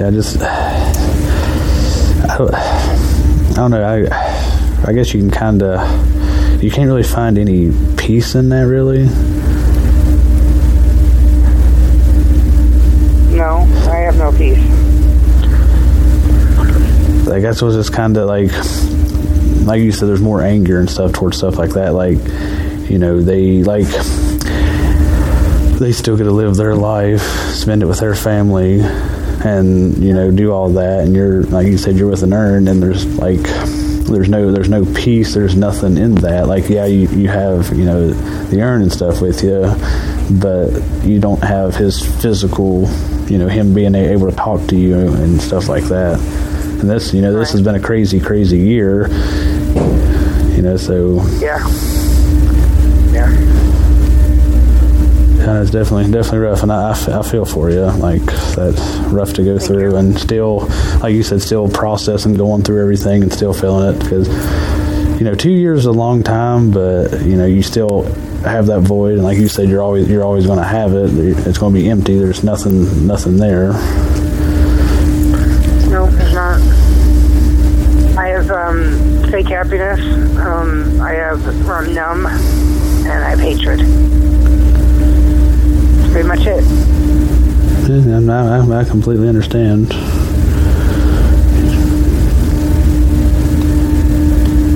Yeah, 0.07 0.13
just 0.13 0.41
I 0.41 2.37
don't, 2.39 2.55
I 2.55 3.55
don't 3.57 3.73
know. 3.73 3.83
I 3.83 4.07
I 4.87 4.93
guess 4.93 5.13
you 5.13 5.19
can 5.19 5.33
kind 5.33 5.61
of 5.65 6.63
you 6.63 6.71
can't 6.71 6.87
really 6.87 7.03
find 7.03 7.37
any 7.37 7.73
peace 7.97 8.37
in 8.37 8.49
that, 8.51 8.69
really. 8.69 9.07
No, 13.37 13.67
I 13.91 13.97
have 13.97 14.17
no 14.17 14.31
peace. 14.31 14.59
I 17.29 17.41
guess 17.41 17.61
it 17.61 17.65
was 17.65 17.75
just 17.75 17.93
kind 17.93 18.17
of 18.17 18.29
like 18.29 18.53
like 19.67 19.83
you 19.83 19.91
said, 19.91 20.09
there's 20.09 20.21
more 20.21 20.41
anger 20.41 20.79
and 20.79 20.89
stuff 20.89 21.15
towards 21.15 21.39
stuff 21.39 21.59
like 21.59 21.71
that. 21.71 21.95
Like 21.95 22.19
you 22.89 23.01
know, 23.01 23.21
they 23.21 23.65
like 23.65 23.89
they 25.81 25.91
still 25.91 26.17
get 26.17 26.25
to 26.25 26.31
live 26.31 26.55
their 26.55 26.77
life, 26.77 27.23
spend 27.51 27.83
it 27.83 27.87
with 27.87 27.99
their 27.99 28.15
family, 28.15 28.83
and 29.47 29.97
you 30.03 30.13
know, 30.13 30.31
do 30.31 30.53
all 30.53 30.71
that. 30.71 31.05
And 31.05 31.15
you're 31.15 31.43
like 31.45 31.67
you 31.67 31.79
said, 31.79 31.97
you're 31.97 32.11
with 32.11 32.23
an 32.23 32.33
urn, 32.33 32.69
and 32.69 32.83
there's 32.83 33.07
like 33.19 33.43
there's 34.07 34.29
no 34.29 34.53
there's 34.53 34.69
no 34.69 34.85
peace. 34.95 35.35
There's 35.35 35.57
nothing 35.57 35.97
in 35.97 36.17
that. 36.17 36.49
Like 36.49 36.69
yeah, 36.69 36.87
you 36.87 37.09
you 37.09 37.29
have 37.29 37.77
you 37.77 37.85
know 37.85 38.09
the 38.11 38.61
urn 38.63 38.83
and 38.83 38.93
stuff 38.93 39.21
with 39.21 39.43
you, 39.43 39.63
but 40.41 40.71
you 41.05 41.21
don't 41.21 41.43
have 41.43 41.75
his 41.75 42.05
physical, 42.23 42.89
you 43.29 43.39
know, 43.39 43.49
him 43.49 43.75
being 43.75 43.95
able 43.95 44.31
to 44.31 44.37
talk 44.37 44.67
to 44.69 44.77
you 44.77 44.99
and 44.99 45.41
stuff 45.41 45.69
like 45.69 45.85
that. 45.85 46.21
And 46.81 46.91
this, 46.91 47.15
you 47.15 47.23
know, 47.23 47.33
this 47.33 47.53
has 47.53 47.63
been 47.63 47.75
a 47.75 47.81
crazy, 47.81 48.21
crazy 48.21 48.59
year. 48.59 49.09
You 50.55 50.63
know, 50.63 50.77
so 50.77 51.23
Yeah. 51.39 51.67
Yeah. 51.69 51.96
Yeah, 55.47 55.63
it's 55.63 55.71
definitely 55.71 56.11
definitely 56.11 56.41
rough, 56.41 56.65
and 56.65 56.73
I, 56.73 56.91
I 56.91 57.23
feel 57.23 57.45
for 57.45 57.71
you. 57.71 57.85
Like 57.85 58.25
that's 58.57 58.81
rough 59.13 59.33
to 59.35 59.45
go 59.45 59.61
through, 59.61 59.95
and 59.95 60.19
still, 60.19 60.67
like 60.99 61.15
you 61.15 61.23
said, 61.23 61.41
still 61.41 61.69
processing, 61.69 62.35
going 62.35 62.65
through 62.65 62.83
everything, 62.83 63.23
and 63.23 63.33
still 63.33 63.53
feeling 63.53 63.95
it 63.95 64.01
because 64.01 64.27
you 65.21 65.25
know 65.25 65.37
two 65.37 65.53
years 65.53 65.79
is 65.79 65.87
a 65.87 65.93
long 65.93 66.25
time, 66.25 66.73
but 66.73 67.23
you 67.23 67.37
know 67.37 67.47
you 67.47 67.63
still 67.63 68.03
have 68.43 68.67
that 68.67 68.81
void, 68.81 69.15
and 69.15 69.23
like 69.23 69.39
you 69.39 69.47
said, 69.47 69.69
you're 69.69 69.83
always 69.83 70.09
you're 70.11 70.25
always 70.25 70.47
going 70.47 70.59
to 70.59 70.65
have 70.65 70.95
it. 70.95 71.11
It's 71.47 71.59
going 71.59 71.73
to 71.73 71.81
be 71.81 71.89
empty. 71.91 72.19
There's 72.19 72.43
nothing 72.43 73.07
nothing 73.07 73.37
there. 73.37 73.73
No, 75.89 76.07
it's 76.11 76.35
not. 76.35 76.61
I 78.19 78.29
have 78.31 78.51
um, 78.51 79.31
fake 79.31 79.47
happiness. 79.47 80.01
Um, 80.39 81.01
I 81.01 81.13
have 81.13 81.69
I'm 81.69 81.95
numb, 81.95 82.27
and 82.27 83.25
I 83.25 83.31
have 83.31 83.39
hatred. 83.39 83.79
Pretty 86.17 86.29
much 86.29 86.47
it. 86.47 86.65
I, 88.31 88.57
I, 88.57 88.81
I 88.81 88.85
completely 88.85 89.29
understand. 89.29 89.89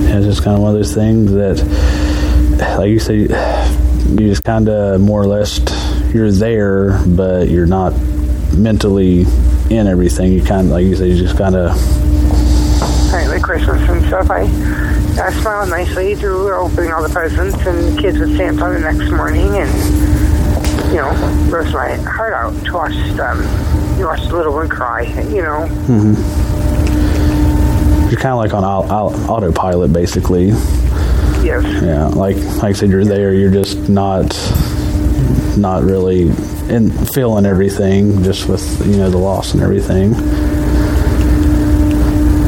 It's 0.05 0.25
just 0.27 0.43
kind 0.43 0.55
of 0.55 0.61
one 0.61 0.69
of 0.69 0.75
those 0.75 0.93
things 0.93 1.31
that, 1.31 2.77
like 2.77 2.91
you 2.91 2.99
say, 2.99 3.21
you 3.21 4.29
just 4.29 4.43
kind 4.43 4.69
of 4.69 5.01
more 5.01 5.19
or 5.19 5.25
less 5.25 5.59
you're 6.13 6.31
there, 6.31 7.03
but 7.07 7.49
you're 7.49 7.65
not 7.65 7.99
mentally 8.53 9.21
in 9.71 9.87
everything. 9.87 10.33
You 10.33 10.43
kind 10.43 10.67
of, 10.67 10.73
like 10.73 10.85
you 10.85 10.95
say, 10.95 11.07
you 11.07 11.17
just 11.17 11.39
kind 11.39 11.55
of 11.55 11.71
Right, 13.11 13.27
like 13.27 13.41
Christmas 13.41 13.81
and 13.89 14.05
stuff. 14.05 14.29
I 14.29 14.41
I 15.19 15.31
smiled 15.41 15.69
nicely 15.71 16.13
through 16.13 16.53
opening 16.53 16.91
all 16.91 17.01
the 17.01 17.09
presents, 17.09 17.55
and 17.65 17.97
the 17.97 17.99
kids 17.99 18.19
would 18.19 18.29
on 18.61 18.73
the 18.75 18.79
next 18.79 19.09
morning, 19.09 19.57
and 19.57 20.10
you 20.91 20.97
know, 20.97 21.47
burst 21.49 21.73
my 21.73 21.95
heart 21.95 22.33
out 22.33 22.53
to 22.65 22.73
watch 22.73 22.91
them. 23.15 23.39
You 23.97 24.07
watch 24.07 24.27
the 24.27 24.35
little 24.35 24.53
one 24.53 24.67
cry. 24.67 25.03
You 25.03 25.41
know, 25.41 25.65
mm-hmm. 25.87 26.15
you're 28.09 28.19
kind 28.19 28.33
of 28.33 28.37
like 28.39 28.53
on 28.53 28.65
au- 28.65 28.87
au- 28.89 29.15
autopilot, 29.31 29.93
basically. 29.93 30.47
yes. 30.47 31.63
Yeah, 31.81 32.07
like 32.07 32.35
like 32.35 32.63
I 32.63 32.73
said, 32.73 32.89
you're 32.89 33.05
there. 33.05 33.33
You're 33.33 33.51
just 33.51 33.87
not 33.87 34.27
not 35.57 35.83
really 35.83 36.23
in 36.69 36.91
feeling 37.07 37.45
everything, 37.45 38.21
just 38.23 38.49
with 38.49 38.85
you 38.85 38.97
know 38.97 39.09
the 39.09 39.17
loss 39.17 39.53
and 39.53 39.63
everything. 39.63 40.11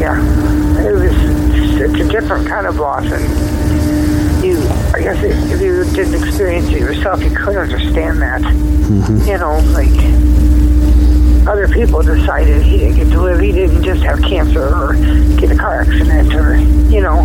Yeah, 0.02 0.20
it 0.86 0.92
was. 0.92 1.14
It's 1.80 2.00
a 2.00 2.08
different 2.10 2.48
kind 2.48 2.68
of 2.68 2.76
loss, 2.76 3.06
and. 3.06 3.53
I 4.94 5.02
guess 5.02 5.24
if 5.24 5.60
you 5.60 5.84
didn't 5.96 6.24
experience 6.24 6.68
it 6.68 6.80
yourself, 6.80 7.24
you 7.24 7.32
couldn't 7.32 7.58
understand 7.58 8.22
that. 8.22 8.42
Mm-hmm. 8.42 9.28
You 9.28 9.38
know, 9.40 9.58
like 9.74 11.48
other 11.48 11.68
people 11.68 12.04
decided 12.04 12.62
he 12.62 12.78
didn't 12.78 12.96
get 12.98 13.10
to 13.12 13.22
live. 13.22 13.40
He 13.40 13.52
didn't 13.52 13.84
just 13.84 14.04
have 14.04 14.22
cancer 14.22 14.68
or 14.68 14.94
get 15.40 15.50
a 15.52 15.56
car 15.56 15.82
accident, 15.82 16.34
or 16.36 16.58
you 16.58 17.02
know. 17.02 17.24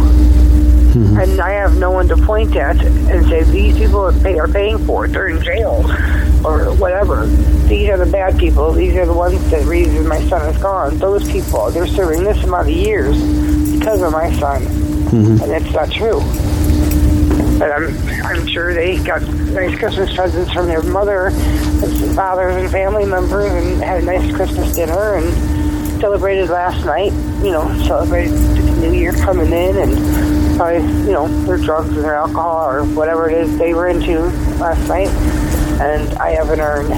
Mm-hmm. 0.88 1.18
And 1.18 1.40
I 1.40 1.50
have 1.50 1.76
no 1.76 1.90
one 1.90 2.08
to 2.08 2.16
point 2.16 2.56
at 2.56 2.82
and 2.82 3.26
say 3.26 3.42
these 3.44 3.76
people 3.76 4.00
are, 4.00 4.12
pay, 4.12 4.38
are 4.38 4.48
paying 4.48 4.78
for 4.86 5.04
it. 5.04 5.08
They're 5.08 5.28
in 5.28 5.42
jail 5.42 5.84
or 6.44 6.74
whatever. 6.76 7.26
These 7.26 7.90
are 7.90 7.98
the 7.98 8.10
bad 8.10 8.38
people. 8.38 8.72
These 8.72 8.96
are 8.96 9.04
the 9.04 9.12
ones 9.12 9.50
that 9.50 9.66
reason 9.66 10.08
my 10.08 10.26
son 10.28 10.48
is 10.48 10.60
gone. 10.62 10.96
Those 10.96 11.30
people, 11.30 11.70
they're 11.70 11.86
serving 11.86 12.24
this 12.24 12.42
amount 12.42 12.70
of 12.70 12.74
years 12.74 13.20
because 13.78 14.00
of 14.00 14.12
my 14.12 14.32
son, 14.38 14.62
mm-hmm. 14.62 15.42
and 15.42 15.52
it's 15.52 15.74
not 15.74 15.92
true. 15.92 16.22
But 17.58 17.72
I'm 17.72 17.88
I'm 18.24 18.46
sure 18.46 18.72
they 18.72 18.98
got 18.98 19.22
nice 19.22 19.76
Christmas 19.78 20.14
presents 20.14 20.52
from 20.52 20.66
their 20.66 20.82
mother 20.82 21.26
and 21.28 22.14
fathers 22.14 22.54
and 22.56 22.70
family 22.70 23.04
members, 23.04 23.50
and 23.50 23.82
had 23.82 24.02
a 24.02 24.06
nice 24.06 24.32
Christmas 24.34 24.74
dinner 24.74 25.16
and 25.16 26.00
celebrated 26.00 26.50
last 26.50 26.84
night. 26.84 27.12
You 27.42 27.50
know, 27.50 27.66
celebrated 27.84 28.32
the 28.32 28.88
New 28.88 28.98
Year 28.98 29.12
coming 29.12 29.52
in, 29.52 29.76
and 29.76 30.56
probably, 30.56 30.82
you 31.04 31.12
know, 31.12 31.28
their 31.46 31.58
drugs 31.58 31.96
or 31.96 32.02
their 32.02 32.14
alcohol 32.14 32.68
or 32.68 32.84
whatever 32.84 33.28
it 33.28 33.36
is 33.36 33.58
they 33.58 33.74
were 33.74 33.88
into 33.88 34.20
last 34.58 34.86
night. 34.88 35.08
And 35.80 36.08
I 36.18 36.30
haven't 36.30 36.60
earned. 36.60 36.92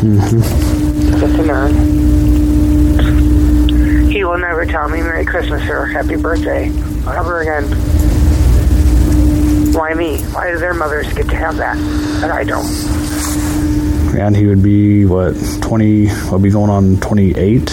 Mm-hmm. 0.00 1.18
Just 1.18 1.38
an 1.38 1.50
urn. 1.50 1.74
He 4.10 4.24
will 4.24 4.38
never 4.38 4.64
tell 4.66 4.88
me 4.88 5.00
Merry 5.02 5.24
Christmas 5.24 5.68
or 5.68 5.86
Happy 5.86 6.16
Birthday 6.16 6.70
ever 7.06 7.40
again. 7.40 7.93
Why 9.74 9.92
me? 9.94 10.22
Why 10.32 10.50
do 10.52 10.58
their 10.58 10.74
mothers 10.74 11.12
get 11.12 11.28
to 11.28 11.36
have 11.36 11.56
that 11.56 11.76
and 11.76 12.32
I 12.32 12.44
don't? 12.44 12.66
And 14.16 14.36
he 14.36 14.46
would 14.46 14.62
be 14.62 15.04
what 15.04 15.32
twenty? 15.60 16.06
Will 16.30 16.38
be 16.38 16.50
going 16.50 16.70
on 16.70 16.96
twenty 17.00 17.32
eight 17.36 17.66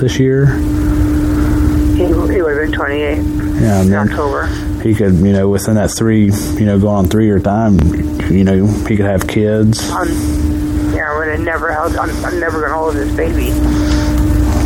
this 0.00 0.18
year. 0.18 0.46
He, 1.96 2.04
he 2.06 2.12
would 2.42 2.56
have 2.58 2.66
been 2.68 2.72
28 2.72 3.16
Yeah, 3.62 3.80
in 3.82 3.94
October. 3.94 4.46
he 4.82 4.94
could, 4.94 5.14
you 5.14 5.32
know, 5.32 5.48
within 5.48 5.76
that 5.76 5.90
three, 5.90 6.26
you 6.26 6.66
know, 6.66 6.78
going 6.78 6.94
on 6.94 7.06
three 7.06 7.24
year 7.24 7.38
time, 7.40 7.78
you 8.30 8.44
know, 8.44 8.66
he 8.86 8.96
could 8.98 9.06
have 9.06 9.26
kids. 9.26 9.90
Um, 9.92 10.06
yeah, 10.94 11.10
I 11.10 11.16
would 11.18 11.28
have 11.28 11.40
never 11.40 11.72
held. 11.72 11.96
I'm, 11.96 12.10
I'm 12.22 12.38
never 12.38 12.60
gonna 12.60 12.74
hold 12.74 12.94
this 12.96 13.10
baby. 13.16 13.46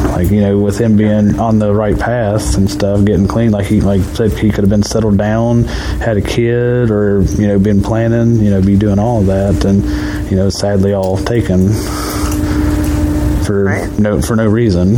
Like 0.05 0.31
you 0.31 0.41
know, 0.41 0.59
with 0.59 0.79
him 0.79 0.97
being 0.97 1.39
on 1.39 1.59
the 1.59 1.73
right 1.73 1.99
path 1.99 2.57
and 2.57 2.71
stuff, 2.71 3.05
getting 3.05 3.29
clean. 3.29 3.51
Like 3.53 3.67
he, 3.67 3.81
like 3.81 4.03
said, 4.03 4.33
he 4.33 4.51
could 4.51 4.65
have 4.65 4.71
been 4.71 4.83
settled 4.83 5.19
down, 5.19 5.65
had 5.65 6.17
a 6.17 6.23
kid, 6.23 6.91
or 6.91 7.23
you 7.23 7.47
know, 7.47 7.59
been 7.59 7.83
planning, 7.83 8.37
you 8.37 8.51
know, 8.51 8.61
be 8.61 8.77
doing 8.77 8.99
all 8.99 9.21
of 9.21 9.27
that, 9.27 9.65
and 9.65 9.83
you 10.31 10.37
know, 10.37 10.51
sadly, 10.51 10.93
all 10.95 11.17
taken 11.17 11.69
for 13.45 13.65
Right. 13.65 13.99
no 13.99 14.21
for 14.21 14.37
no 14.37 14.47
reason. 14.47 14.97